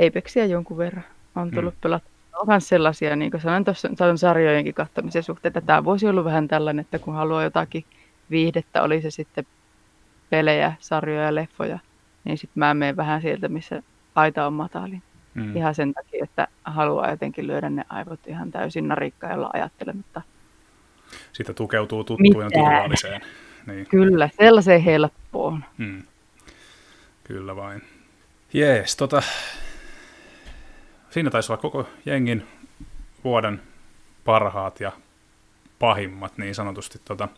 [0.07, 1.05] Apexia jonkun verran
[1.37, 1.81] on tullut mm.
[1.81, 2.11] pelattua.
[2.33, 6.81] On sellaisia, niin kuin sanoin tuossa sarjojenkin katsomisen suhteen, että tämä voisi olla vähän tällainen,
[6.81, 7.85] että kun haluaa jotakin
[8.31, 9.47] viihdettä, oli se sitten
[10.31, 11.79] pelejä, sarjoja, leffoja,
[12.25, 13.83] niin sitten mä menen vähän sieltä, missä
[14.15, 15.03] aita on matalin.
[15.35, 15.57] Mm.
[15.57, 20.23] Ihan sen takia, että haluaa jotenkin lyödä ne aivot ihan täysin narikkailla ajattelematta.
[21.33, 23.21] Sitä tukeutuu tuttuun ja turvalliseen.
[23.67, 23.87] Niin.
[23.87, 25.65] Kyllä, sellaiseen helppoon.
[25.79, 26.03] Mm.
[27.25, 27.83] Kyllä vain.
[28.53, 29.23] Jees, tota,
[31.11, 32.47] siinä taisi olla koko jengin
[33.25, 33.63] vuoden
[34.25, 34.93] parhaat ja
[35.79, 37.01] pahimmat niin sanotusti.
[37.05, 37.29] Tota,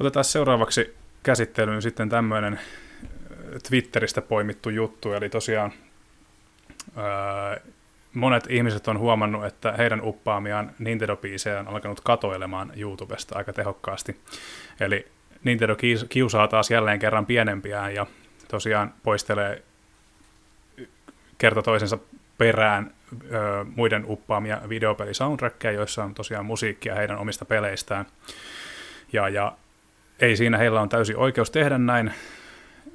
[0.00, 2.60] otetaan seuraavaksi käsittelyyn sitten tämmöinen
[3.68, 5.72] Twitteristä poimittu juttu, eli tosiaan
[6.96, 7.60] ää,
[8.14, 14.20] monet ihmiset on huomannut, että heidän uppaamiaan Nintendo-biisejä on alkanut katoilemaan YouTubesta aika tehokkaasti.
[14.80, 15.06] Eli
[15.44, 15.76] Nintendo
[16.08, 18.06] kiusaa taas jälleen kerran pienempiään ja
[18.48, 19.62] tosiaan poistelee
[21.38, 21.98] kerta toisensa
[22.38, 28.06] perään ö, muiden uppaamia videopelisoundtrackeja, joissa on tosiaan musiikkia heidän omista peleistään.
[29.12, 29.56] Ja, ja
[30.24, 32.12] ei siinä heillä on täysin oikeus tehdä näin,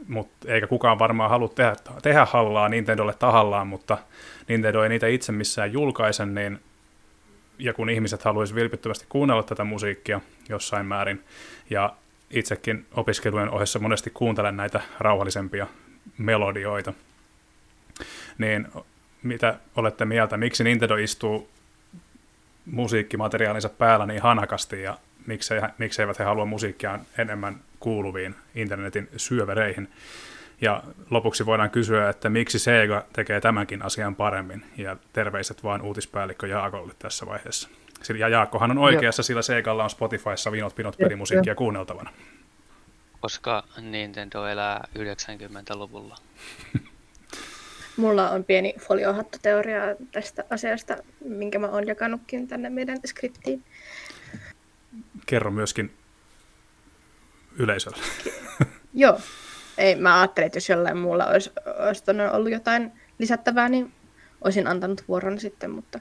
[0.07, 3.97] mutta eikä kukaan varmaan halua tehdä, tehdä hallaa Nintendolle tahallaan, mutta
[4.47, 6.59] Nintendo ei niitä itse missään julkaise, niin
[7.59, 11.23] ja kun ihmiset haluaisivat vilpittömästi kuunnella tätä musiikkia jossain määrin,
[11.69, 11.93] ja
[12.31, 15.67] itsekin opiskelujen ohessa monesti kuuntelen näitä rauhallisempia
[16.17, 16.93] melodioita,
[18.37, 18.67] niin
[19.23, 21.49] mitä olette mieltä, miksi Nintendo istuu
[22.65, 24.97] musiikkimateriaalinsa päällä niin hanakasti ja
[25.29, 29.89] miksei, mikseivät he halua musiikkia enemmän kuuluviin internetin syövereihin.
[30.61, 34.65] Ja lopuksi voidaan kysyä, että miksi Sega tekee tämänkin asian paremmin.
[34.77, 37.69] Ja terveiset vain uutispäällikkö Jaakolle tässä vaiheessa.
[38.19, 42.11] Ja Jaakkohan on oikeassa, sillä Segalla on Spotifyssa Vinot Pinot pelimusiikkia kuunneltavana.
[43.19, 46.17] Koska Nintendo elää 90-luvulla.
[47.97, 49.81] Mulla on pieni foliohattoteoria
[50.11, 53.63] tästä asiasta, minkä mä oon jakanutkin tänne meidän skriptiin.
[55.29, 55.93] Kerro myöskin
[57.57, 57.97] yleisölle.
[58.93, 59.19] Joo.
[59.77, 61.51] Ei, mä ajattelin, että jos jollain muulla olisi,
[61.89, 63.93] olisi ollut jotain lisättävää, niin
[64.41, 65.99] olisin antanut vuoron sitten, mutta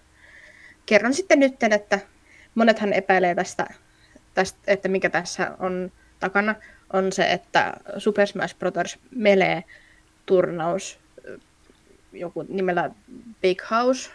[0.86, 1.98] kerron sitten nyt, että
[2.54, 3.66] monethan epäilee tästä,
[4.34, 6.54] tästä, että mikä tässä on takana,
[6.92, 8.98] on se, että Super Smash Bros.
[9.10, 9.64] Melee
[10.26, 10.98] turnaus
[12.12, 12.90] joku nimellä
[13.42, 14.10] Big House,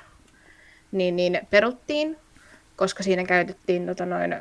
[0.92, 2.18] niin, niin peruttiin,
[2.76, 4.36] koska siinä käytettiin tota noin,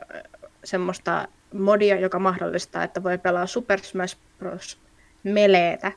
[0.65, 4.79] semmoista modia, joka mahdollistaa, että voi pelaa Super Smash Bros.
[5.23, 5.93] Meleetä,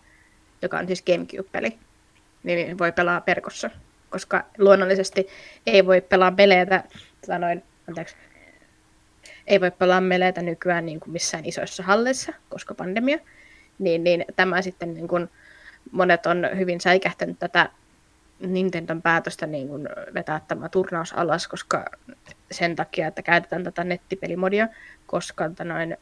[0.62, 1.80] joka on siis Gamecube-peli,
[2.44, 3.70] niin voi pelaa perkossa,
[4.10, 5.28] koska luonnollisesti
[5.68, 6.84] ei voi pelaa Meleetä,
[7.22, 8.16] tota noin, anteeksi,
[9.48, 13.18] ei voi pelaa Meleetä nykyään niin kuin missään isoissa halleissa, koska pandemia,
[13.80, 15.30] niin, niin tämä sitten niin kuin,
[15.92, 17.70] monet on hyvin säikähtänyt tätä
[18.40, 21.86] Nintendon päätöstä niin kuin vetää tämä turnaus alas, koska
[22.52, 24.68] sen takia, että käytetään tätä nettipelimodia,
[25.08, 25.98] koska noin,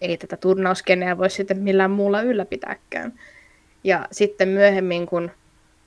[0.00, 3.12] ei tätä turnauskeneä voi sitten millään muulla ylläpitääkään.
[3.84, 5.30] Ja sitten myöhemmin, kun,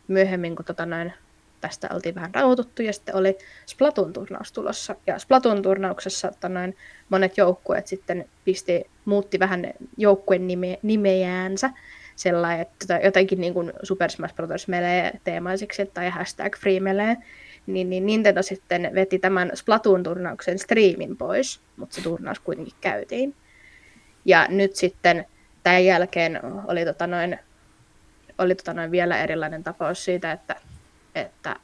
[0.07, 1.13] myöhemmin, kun tota noin,
[1.61, 4.95] tästä oltiin vähän rauhoituttu ja sitten oli Splatoon-turnaus tulossa.
[5.07, 6.77] Ja Splatoon-turnauksessa tota noin,
[7.09, 11.69] monet joukkueet sitten pisti, muutti vähän joukkueen nime, nimeäänsä
[12.17, 14.67] sellainen, että tota jotenkin niin kuin Super Smash Bros.
[14.67, 17.17] melee teemaiseksi tai hashtag free melee,
[17.67, 23.35] niin, niin Nintendo sitten veti tämän Splatoon-turnauksen striimin pois, mutta se turnaus kuitenkin käytiin.
[24.25, 25.25] Ja nyt sitten
[25.63, 27.39] tämän jälkeen oli, tota noin,
[28.37, 30.55] oli tota noin vielä erilainen tapaus siitä, että,
[31.15, 31.55] että,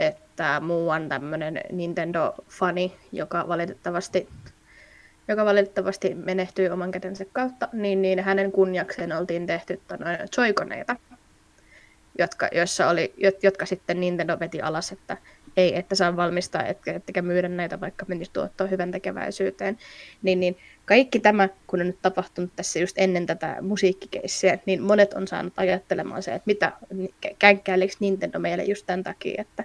[0.00, 4.28] että muuan tämmöinen Nintendo-fani, joka valitettavasti
[5.30, 9.80] joka valitettavasti menehtyi oman kätensä kautta, niin, niin hänen kunniakseen oltiin tehty
[10.36, 10.96] joikoneita,
[12.18, 15.16] jotka, joissa oli, jotka sitten Nintendo veti alas, että
[15.56, 19.78] ei, että saa valmistaa, etkä, etkä myydä näitä, vaikka menisi tuottaa hyvän tekeväisyyteen.
[20.22, 25.12] Niin, niin kaikki tämä, kun on nyt tapahtunut tässä just ennen tätä musiikkikeissiä, niin monet
[25.12, 26.72] on saanut ajattelemaan se, että mitä
[27.38, 29.64] känkkäileekö Nintendo meille just tämän takia, että,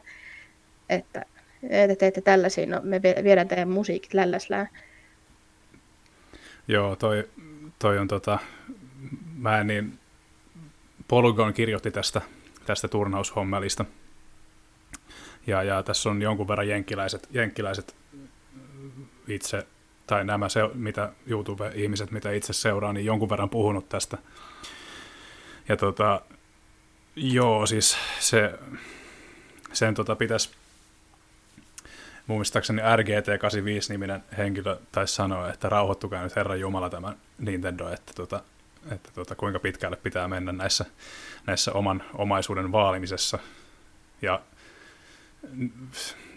[0.90, 1.26] että
[1.70, 4.70] te teette tällaisia, no me viedään teidän musiikit lälläslään.
[6.68, 7.30] Joo, toi,
[7.80, 8.40] toi on tota,
[9.38, 10.00] mä en niin,
[11.08, 12.22] Polygon kirjoitti tästä,
[12.66, 13.86] tästä turnaushommelista.
[15.48, 17.96] Ja, ja tässä on jonkun verran jenkkiläiset, jenkkiläiset
[19.28, 19.68] itse,
[20.08, 24.18] tai nämä se, mitä YouTube-ihmiset, mitä itse seuraa, niin jonkun verran puhunut tästä.
[25.70, 26.22] Ja tota,
[27.16, 28.60] Joo, siis se,
[29.74, 30.50] sen tota pitäisi,
[32.28, 38.44] muistaakseni RGT85-niminen henkilö taisi sanoa, että rauhoittukaa nyt Herran Jumala tämä Nintendo, että, tota,
[38.92, 40.86] että tota, kuinka pitkälle pitää mennä näissä,
[41.48, 43.40] näissä oman omaisuuden vaalimisessa.
[44.22, 44.42] Ja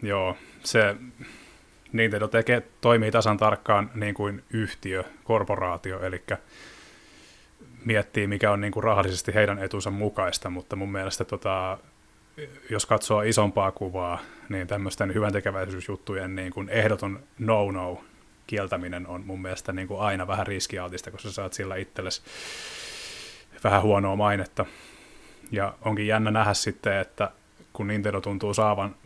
[0.03, 0.97] joo, se
[1.93, 6.25] Nintendo tekee, toimii tasan tarkkaan niin kuin yhtiö, korporaatio, eli
[7.85, 11.79] miettii, mikä on niin kuin rahallisesti heidän etunsa mukaista, mutta mun mielestä tota,
[12.71, 18.05] jos katsoo isompaa kuvaa, niin tämmöisten hyvän tekeväisyysjuttujen niin kuin ehdoton no-no
[18.47, 22.23] kieltäminen on mun mielestä niin kuin aina vähän riskialtista, koska sä saat sillä itsellesi
[23.65, 24.67] vähän huonoa mainetta.
[25.51, 27.31] Ja onkin jännä nähdä sitten, että
[27.73, 28.97] kun Nintendo tuntuu saavan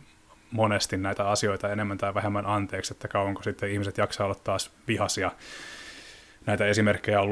[0.51, 5.31] monesti näitä asioita enemmän tai vähemmän anteeksi, että kauanko sitten ihmiset jaksaa olla taas vihasia.
[6.45, 7.29] Näitä esimerkkejä on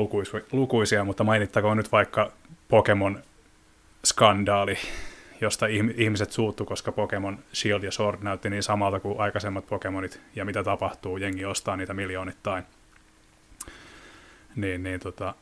[0.52, 2.32] lukuisia, mutta mainittakoon nyt vaikka
[2.68, 3.24] Pokemon
[4.06, 4.78] skandaali,
[5.42, 5.66] josta
[5.96, 10.64] ihmiset suuttu, koska Pokemon Shield ja Sword näytti niin samalta kuin aikaisemmat Pokemonit, ja mitä
[10.64, 12.64] tapahtuu, jengi ostaa niitä miljoonittain.
[14.56, 15.34] Niin, niin tota,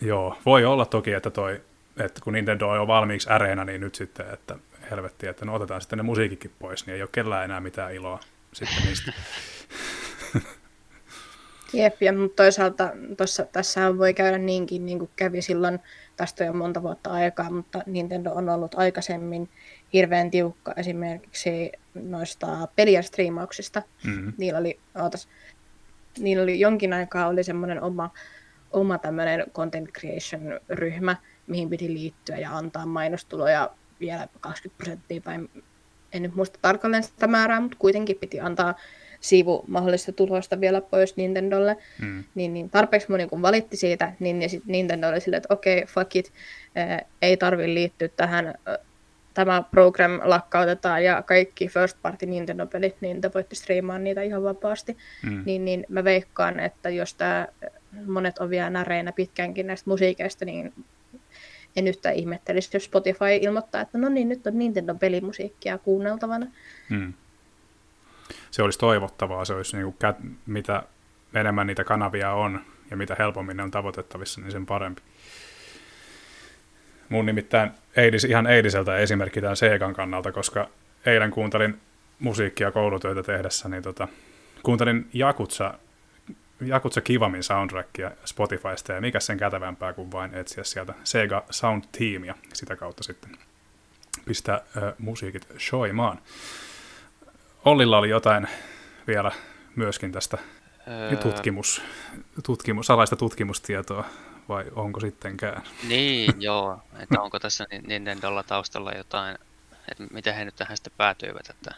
[0.00, 1.60] joo, voi olla toki, että toi,
[1.96, 4.56] että kun Nintendo on jo valmiiksi äreena, niin nyt sitten, että
[4.90, 8.20] helvetti, että no otetaan sitten ne musiikikin pois, niin ei ole kellään enää mitään iloa
[8.52, 9.12] sitten niistä.
[11.72, 15.78] Jep, ja mutta toisaalta tossa, tässä voi käydä niinkin, niin kuin kävi silloin,
[16.16, 19.48] tästä jo monta vuotta aikaa, mutta Nintendo on ollut aikaisemmin
[19.92, 23.82] hirveän tiukka esimerkiksi noista pelien striimauksista.
[24.04, 24.32] Mm-hmm.
[24.38, 25.28] Niillä, oli, ootas,
[26.18, 28.10] niillä oli jonkin aikaa oli semmoinen oma,
[28.70, 31.16] oma tämmöinen content creation ryhmä,
[31.46, 33.70] mihin piti liittyä ja antaa mainostuloja
[34.00, 35.48] vielä 20 prosenttia, vai
[36.12, 38.74] en nyt muista tarkalleen sitä määrää, mutta kuitenkin piti antaa
[39.20, 42.24] siivu mahdollista tulosta vielä pois Nintendolle, mm.
[42.34, 45.78] niin, niin tarpeeksi moni kun valitti siitä, niin, niin sitten Nintendo oli silleen, että okei,
[45.78, 46.32] okay, fuck it,
[46.78, 48.54] äh, ei tarvi liittyä tähän, äh,
[49.34, 54.96] tämä program lakkautetaan ja kaikki first party Nintendo-pelit, niin te voitte striimaa niitä ihan vapaasti,
[55.22, 55.42] mm.
[55.46, 57.48] niin, niin mä veikkaan, että jos tämä
[58.06, 60.72] monet on vielä näreinä pitkäänkin näistä musiikeista, niin
[61.76, 66.46] en yhtään ihmettelisi, jos Spotify ilmoittaa, että no niin, nyt on Nintendo-pelimusiikkia kuunneltavana.
[66.88, 67.12] Hmm.
[68.50, 70.14] Se olisi toivottavaa, se olisi niin kuin,
[70.46, 70.82] mitä
[71.34, 72.60] enemmän niitä kanavia on
[72.90, 75.02] ja mitä helpommin ne on tavoitettavissa, niin sen parempi.
[77.08, 80.68] Mun nimittäin eidis, ihan eidiseltä esimerkki tämän Seekan kannalta, koska
[81.06, 81.80] eilen kuuntelin
[82.18, 84.08] musiikkia koulutöitä tehdessä, niin tota,
[84.62, 85.74] kuuntelin Jakutsa
[86.60, 92.34] Jakutsa Kivamin soundtrackia Spotifysta, ja mikä sen kätevämpää kuin vain etsiä sieltä Sega Sound Teamia,
[92.52, 93.30] sitä kautta sitten
[94.24, 96.18] pistää äh, musiikit shoimaan.
[97.64, 98.48] Ollilla oli jotain
[99.06, 99.32] vielä
[99.76, 100.38] myöskin tästä
[100.88, 101.16] öö...
[101.16, 101.82] tutkimus,
[102.44, 104.04] tutkimus, salaista tutkimustietoa,
[104.48, 105.62] vai onko sittenkään?
[105.88, 106.82] Niin, joo.
[107.00, 109.38] Että onko tässä Nintendolla taustalla jotain,
[109.90, 111.74] että miten he nyt tähän sitten päätyivät, että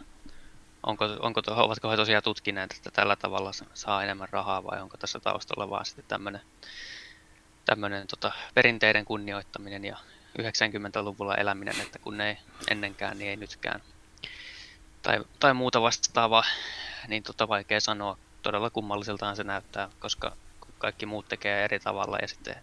[0.83, 5.21] onko, onko, ovatko he tosiaan tutkineet, että tällä tavalla saa enemmän rahaa vai onko tässä
[5.21, 6.41] taustalla vaan sitten tämmöinen,
[7.65, 9.97] tämmöinen tota, perinteiden kunnioittaminen ja
[10.39, 12.37] 90-luvulla eläminen, että kun ei
[12.71, 13.81] ennenkään, niin ei nytkään.
[15.03, 16.45] Tai, tai muuta vastaavaa,
[17.09, 18.19] niin tota vaikea sanoa.
[18.43, 20.37] Todella kummalliseltaan se näyttää, koska
[20.79, 22.57] kaikki muut tekee eri tavalla ja sitten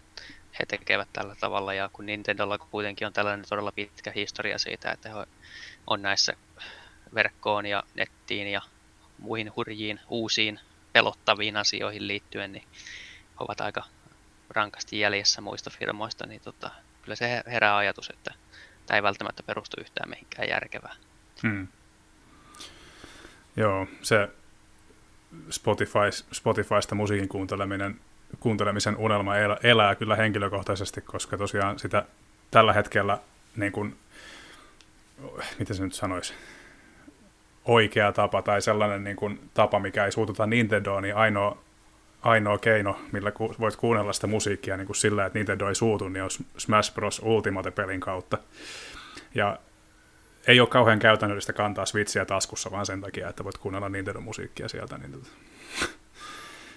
[0.60, 1.74] he tekevät tällä tavalla.
[1.74, 5.26] Ja kun Nintendolla kuitenkin on tällainen todella pitkä historia siitä, että he
[5.86, 6.32] on näissä
[7.14, 8.60] verkkoon ja nettiin ja
[9.18, 10.60] muihin hurjiin uusiin
[10.92, 12.64] pelottaviin asioihin liittyen, niin
[13.40, 13.84] ovat aika
[14.50, 16.70] rankasti jäljessä muista firmoista, niin tota,
[17.02, 18.34] kyllä se herää ajatus, että
[18.86, 20.94] tämä ei välttämättä perustu yhtään mihinkään järkevää.
[21.42, 21.68] Hmm.
[23.58, 24.28] Joo, se
[25.50, 28.00] Spotify, Spotifysta musiikin kuunteleminen,
[28.40, 32.04] kuuntelemisen unelma elää, elää kyllä henkilökohtaisesti, koska tosiaan sitä
[32.50, 33.18] tällä hetkellä,
[33.56, 33.96] niin kuin,
[35.58, 36.34] miten se nyt sanoisi,
[37.64, 41.58] oikea tapa tai sellainen niin kuin, tapa, mikä ei suututa Nintendoon, niin ainoa,
[42.22, 46.08] ainoa keino, millä ku, voit kuunnella sitä musiikkia niin kuin sillä, että Nintendo ei suutu,
[46.08, 47.20] niin on Smash Bros.
[47.24, 48.38] Ultimate-pelin kautta.
[49.34, 49.58] Ja
[50.48, 54.98] ei ole kauhean käytännöllistä kantaa Switchiä taskussa, vaan sen takia, että voit kuunnella Nintendo-musiikkia sieltä.
[54.98, 55.28] Niin tota,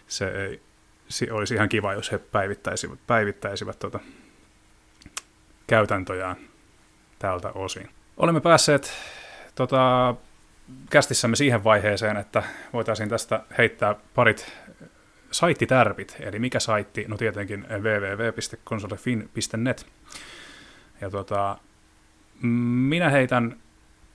[0.08, 0.62] se ei,
[1.08, 4.00] se olisi ihan kiva, jos he päivittäisivät, päivittäisivät tuota,
[5.68, 6.36] käytäntöjään
[7.20, 7.90] tältä osin.
[8.18, 8.94] Olemme päässeet
[9.56, 10.16] tota,
[10.90, 12.44] kästissämme siihen vaiheeseen, että
[12.74, 14.54] voitaisiin tästä heittää parit
[15.32, 19.86] saittitärpit, eli mikä saitti, no tietenkin www.konsolifin.net.
[21.02, 21.58] Ja tota,
[22.42, 23.61] minä heitän,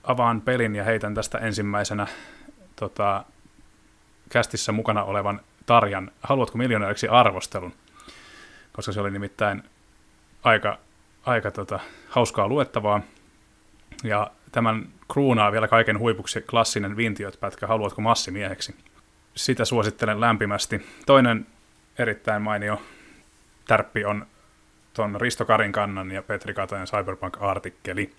[0.07, 2.07] avaan pelin ja heitän tästä ensimmäisenä
[2.75, 3.25] tota,
[4.29, 7.73] kästissä mukana olevan Tarjan Haluatko miljonääriksi arvostelun?
[8.73, 9.63] Koska se oli nimittäin
[10.43, 10.77] aika,
[11.25, 11.79] aika tota,
[12.09, 13.01] hauskaa luettavaa.
[14.03, 18.75] Ja tämän kruunaa vielä kaiken huipuksi klassinen Vintiot-pätkä Haluatko massimieheksi?
[19.35, 20.85] Sitä suosittelen lämpimästi.
[21.05, 21.47] Toinen
[21.99, 22.81] erittäin mainio
[23.67, 24.25] tärppi on
[24.93, 28.13] tuon Risto Karinkannan ja Petri Katajan Cyberpunk-artikkeli.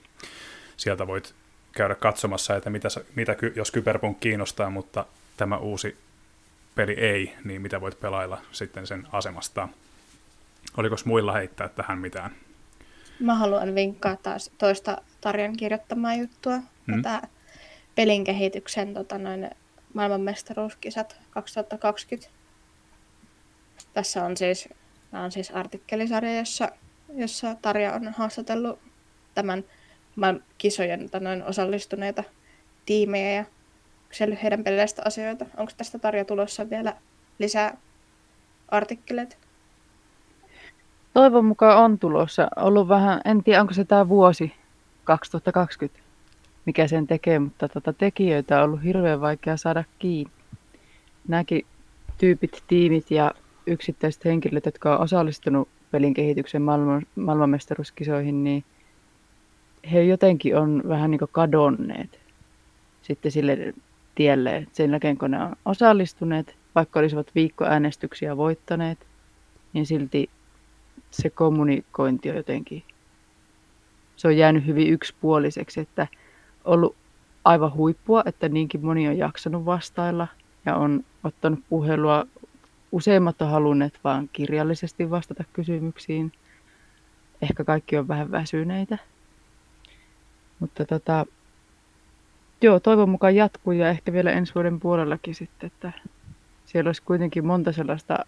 [0.76, 1.34] Sieltä voit
[1.78, 5.06] käydä katsomassa, että mitä, mitä jos Kyberpunk kiinnostaa, mutta
[5.36, 5.96] tämä uusi
[6.74, 9.68] peli ei, niin mitä voit pelailla sitten sen asemasta.
[10.76, 12.30] Oliko muilla heittää tähän mitään?
[13.20, 16.54] Mä haluan vinkkaa taas toista Tarjan kirjoittamaa juttua.
[16.56, 17.02] Hmm.
[17.02, 17.28] Tätä
[17.94, 19.50] pelin kehityksen tota, noin,
[19.94, 22.30] maailmanmestaruuskisat 2020.
[23.94, 24.68] Tässä on siis,
[25.12, 26.68] on siis artikkelisarja, jossa,
[27.14, 28.78] jossa Tarja on haastatellut
[29.34, 29.64] tämän
[30.58, 32.24] kisojen noin osallistuneita
[32.86, 33.44] tiimejä ja
[34.08, 35.46] kysellyt heidän peleistä asioita.
[35.56, 36.96] Onko tästä Tarja tulossa vielä
[37.38, 37.76] lisää
[38.68, 39.36] artikkeleita?
[41.14, 42.48] Toivon mukaan on tulossa.
[42.56, 44.52] Ollut vähän, en tiedä onko se tämä vuosi
[45.04, 46.00] 2020,
[46.64, 50.32] mikä sen tekee, mutta tota, tekijöitä on ollut hirveän vaikea saada kiinni.
[51.28, 51.66] Nämäkin
[52.18, 53.32] tyypit, tiimit ja
[53.66, 58.64] yksittäiset henkilöt, jotka on osallistunut pelin kehityksen maailman, maailmanmestaruuskisoihin, niin
[59.92, 62.20] he jotenkin on vähän niin kadonneet
[63.02, 63.74] sitten sille
[64.14, 64.66] tielle.
[64.72, 68.98] Sen jälkeen kun ne on osallistuneet, vaikka olisivat viikkoäänestyksiä voittaneet,
[69.72, 70.30] niin silti
[71.10, 72.82] se kommunikointi on jotenkin,
[74.16, 76.06] se on jäänyt hyvin yksipuoliseksi, että
[76.64, 76.96] ollut
[77.44, 80.28] aivan huippua, että niinkin moni on jaksanut vastailla
[80.66, 82.26] ja on ottanut puhelua.
[82.92, 86.32] Useimmat on halunneet vain kirjallisesti vastata kysymyksiin.
[87.42, 88.98] Ehkä kaikki on vähän väsyneitä.
[90.60, 91.26] Mutta tota,
[92.62, 95.92] joo, toivon mukaan jatkuu ja ehkä vielä ensi vuoden puolellakin sitten, että
[96.66, 98.18] siellä olisi kuitenkin monta sellaista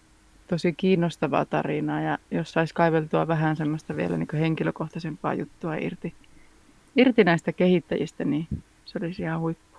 [0.47, 6.13] tosi kiinnostavaa tarinaa ja jos saisi kaiveltua vähän semmoista vielä niin henkilökohtaisempaa juttua irti,
[6.95, 8.47] irti näistä kehittäjistä, niin
[8.85, 9.77] se olisi ihan huippu.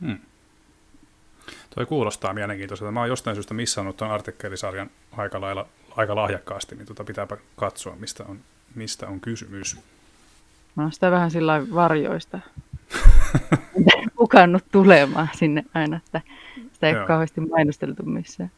[0.00, 0.18] Hmm.
[1.74, 2.92] Toi kuulostaa mielenkiintoiselta.
[2.92, 7.96] Mä oon jostain syystä missannut tuon artikkelisarjan aika, lailla, aika lahjakkaasti, niin tota pitääpä katsoa,
[7.96, 8.40] mistä on,
[8.74, 9.76] mistä on kysymys.
[10.78, 12.40] Mä oon sitä vähän sillä varjoista
[14.18, 16.20] hukannut tulemaan sinne aina, että
[16.72, 17.00] sitä ei Joo.
[17.00, 18.50] ole kauheasti mainosteltu missään.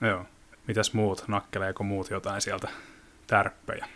[0.00, 0.24] Joo.
[0.66, 1.24] Mitäs muut?
[1.28, 2.68] Nakkeleeko muut jotain sieltä
[3.26, 3.86] tärppejä?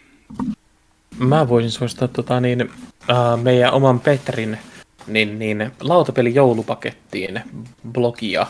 [1.18, 4.58] Mä voisin suosittaa tota, niin, uh, meidän oman Petrin
[5.06, 7.40] niin, niin, lautapeli joulupakettiin
[7.92, 8.46] blogia,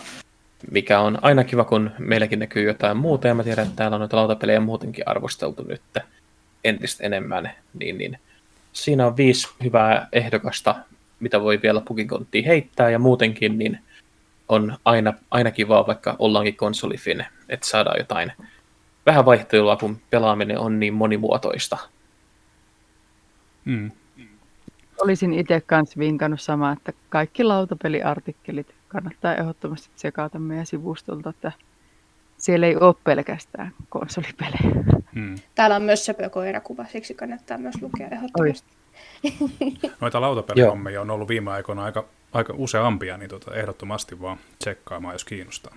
[0.71, 4.01] mikä on aina kiva, kun meilläkin näkyy jotain muuta, ja mä tiedän, että täällä on
[4.01, 5.83] noita lautapelejä muutenkin arvosteltu nyt
[6.65, 8.19] entistä enemmän, niin, niin
[8.75, 10.75] siinä on viisi hyvää ehdokasta,
[11.21, 13.79] mitä voi vielä pukikonttiin heittää, ja muutenkin niin
[14.49, 18.33] on aina, aina kivaa, vaikka ollaankin konsolifin, että saadaan jotain
[19.07, 21.79] vähän vaihtelua, kun pelaaminen on niin monimuotoista.
[23.65, 23.91] Mm.
[25.03, 31.53] Olisin itse kanssa vinkannut samaa, että kaikki lautapeliartikkelit kannattaa ehdottomasti tsekata meidän sivustolta, että
[32.45, 34.85] siellä ei ole pelkästään konsolipelejä.
[35.15, 35.35] Hmm.
[35.55, 38.69] Täällä on myös söpökoirakuva, siksi kannattaa myös lukea ehdottomasti.
[40.01, 45.25] Noita lautapelihommia on ollut viime aikoina aika, aika useampia, niin tota, ehdottomasti vaan tsekkaamaan, jos
[45.25, 45.75] kiinnostaa.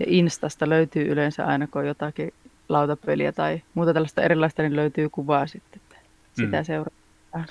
[0.00, 2.32] Ja Instasta löytyy yleensä aina, kun jotakin
[2.68, 5.96] lautapeliä tai muuta tällaista erilaista, niin löytyy kuvaa sitten, että
[6.36, 6.64] sitä mm.
[6.64, 7.46] seurataan.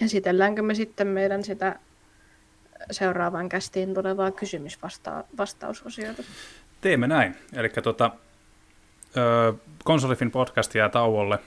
[0.00, 1.78] Esitelläänkö me sitten meidän sitä
[2.90, 6.22] seuraavaan kästiin tulevaa kysymysvastausosiota?
[6.80, 7.36] Teemme näin.
[7.52, 8.10] Eli tota,
[9.84, 11.38] Konsolifin podcast jää tauolle,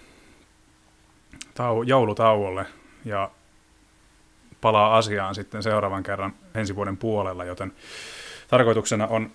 [1.53, 2.65] tau, joulutauolle
[3.05, 3.31] ja
[4.61, 7.73] palaa asiaan sitten seuraavan kerran ensi vuoden puolella, joten
[8.47, 9.31] tarkoituksena on,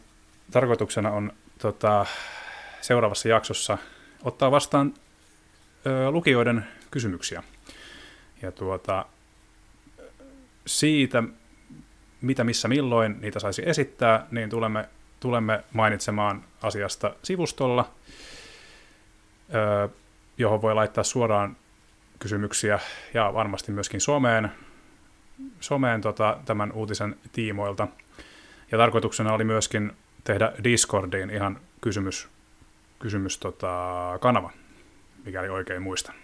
[0.51, 2.07] tarkoituksena on tota,
[2.81, 3.79] seuraavassa jaksossa
[4.25, 4.95] ottaa vastaan
[5.87, 7.43] ö, lukijoiden kysymyksiä.
[8.43, 9.05] Ja tuota,
[10.67, 11.23] siitä,
[12.21, 14.89] mitä missä milloin niitä saisi esittää, niin tulemme,
[15.21, 17.91] tulemme mainitsemaan asiasta sivustolla,
[20.39, 21.57] johon voi laittaa suoraan
[22.19, 22.79] kysymyksiä
[23.15, 24.53] ja varmasti myöskin someen,
[25.61, 27.89] someen tota, tämän uutisen tiimoilta.
[28.73, 29.93] Ja tarkoituksena oli myöskin
[30.25, 32.29] tehdä Discordiin ihan kysymys,
[32.99, 34.51] kysymys tota, kanava,
[35.25, 36.15] mikäli oikein muistan.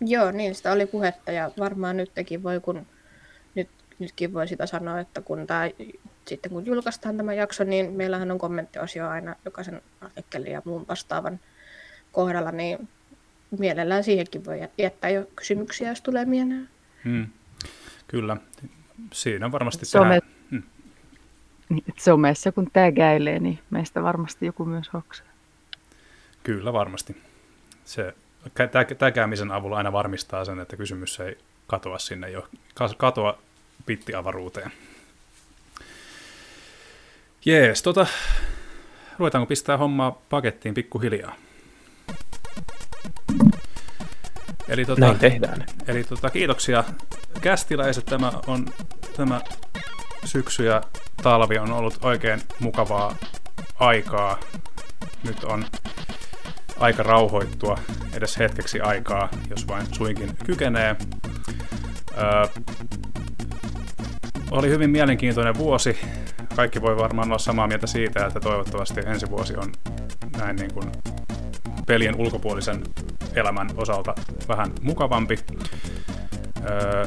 [0.00, 2.86] Joo, niin sitä oli puhetta ja varmaan nytkin voi, kun
[3.98, 5.70] nytkin voi sitä sanoa, että kun tämä,
[6.26, 11.40] sitten kun julkaistaan tämä jakso, niin meillähän on kommenttiosio aina jokaisen artikkelin ja muun vastaavan
[12.12, 12.88] kohdalla, niin
[13.58, 16.68] mielellään siihenkin voi jättää jo kysymyksiä, jos tulee mieleen.
[17.04, 17.26] Hmm.
[18.08, 18.36] Kyllä,
[19.12, 20.20] siinä varmasti Some...
[20.20, 20.36] tehdään.
[20.50, 20.62] Hmm.
[21.98, 25.26] Somessa kun tägäilee, niin meistä varmasti joku myös hoksaa.
[26.42, 27.16] Kyllä varmasti.
[27.84, 28.14] se
[28.54, 32.48] tä- täkäämisen avulla aina varmistaa sen, että kysymys ei katoa sinne jo,
[32.96, 33.38] katoa
[33.86, 34.72] pittiavaruuteen.
[37.44, 38.06] Jees, tota,
[39.18, 41.36] ruvetaanko pistää hommaa pakettiin pikkuhiljaa?
[44.68, 45.66] Eli tota, Näin tehdään.
[45.86, 46.84] Eli tota, kiitoksia
[47.40, 48.04] kästiläiset.
[48.04, 48.66] Tämä on
[49.16, 49.40] tämä
[50.24, 50.82] syksy ja
[51.22, 53.16] talvi on ollut oikein mukavaa
[53.74, 54.40] aikaa.
[55.24, 55.64] Nyt on
[56.78, 57.78] aika rauhoittua
[58.12, 60.96] edes hetkeksi aikaa, jos vain suinkin kykenee.
[62.18, 62.62] Öö,
[64.50, 65.98] oli hyvin mielenkiintoinen vuosi.
[66.56, 69.72] Kaikki voi varmaan olla samaa mieltä siitä, että toivottavasti ensi vuosi on
[70.38, 70.92] näin niin kuin
[71.86, 72.82] pelien ulkopuolisen
[73.34, 74.14] elämän osalta
[74.48, 75.38] vähän mukavampi.
[76.70, 77.06] Öö,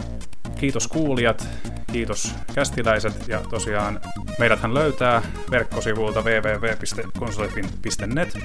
[0.59, 1.47] kiitos kuulijat,
[1.91, 3.99] kiitos kästiläiset ja tosiaan
[4.39, 5.21] meidäthän löytää
[5.51, 8.37] verkkosivulta www.konsolifin.net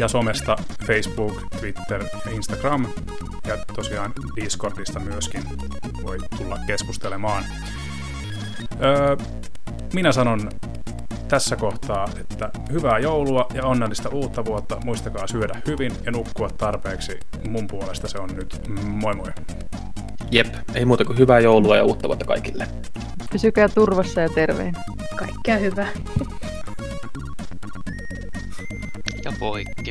[0.00, 0.56] ja somesta
[0.86, 2.86] Facebook, Twitter ja Instagram
[3.46, 5.42] ja tosiaan Discordista myöskin
[6.02, 7.44] voi tulla keskustelemaan.
[8.82, 9.16] Öö,
[9.94, 10.50] minä sanon
[11.28, 14.80] tässä kohtaa, että hyvää joulua ja onnellista uutta vuotta.
[14.84, 17.20] Muistakaa syödä hyvin ja nukkua tarpeeksi.
[17.48, 18.60] Mun puolesta se on nyt.
[18.84, 19.32] Moi moi.
[20.30, 22.68] Jep, ei muuta kuin hyvää joulua ja uutta vuotta kaikille.
[23.30, 24.74] Pysykää turvassa ja terveen.
[25.16, 25.88] Kaikkea hyvää.
[29.26, 29.90] Ja poikki.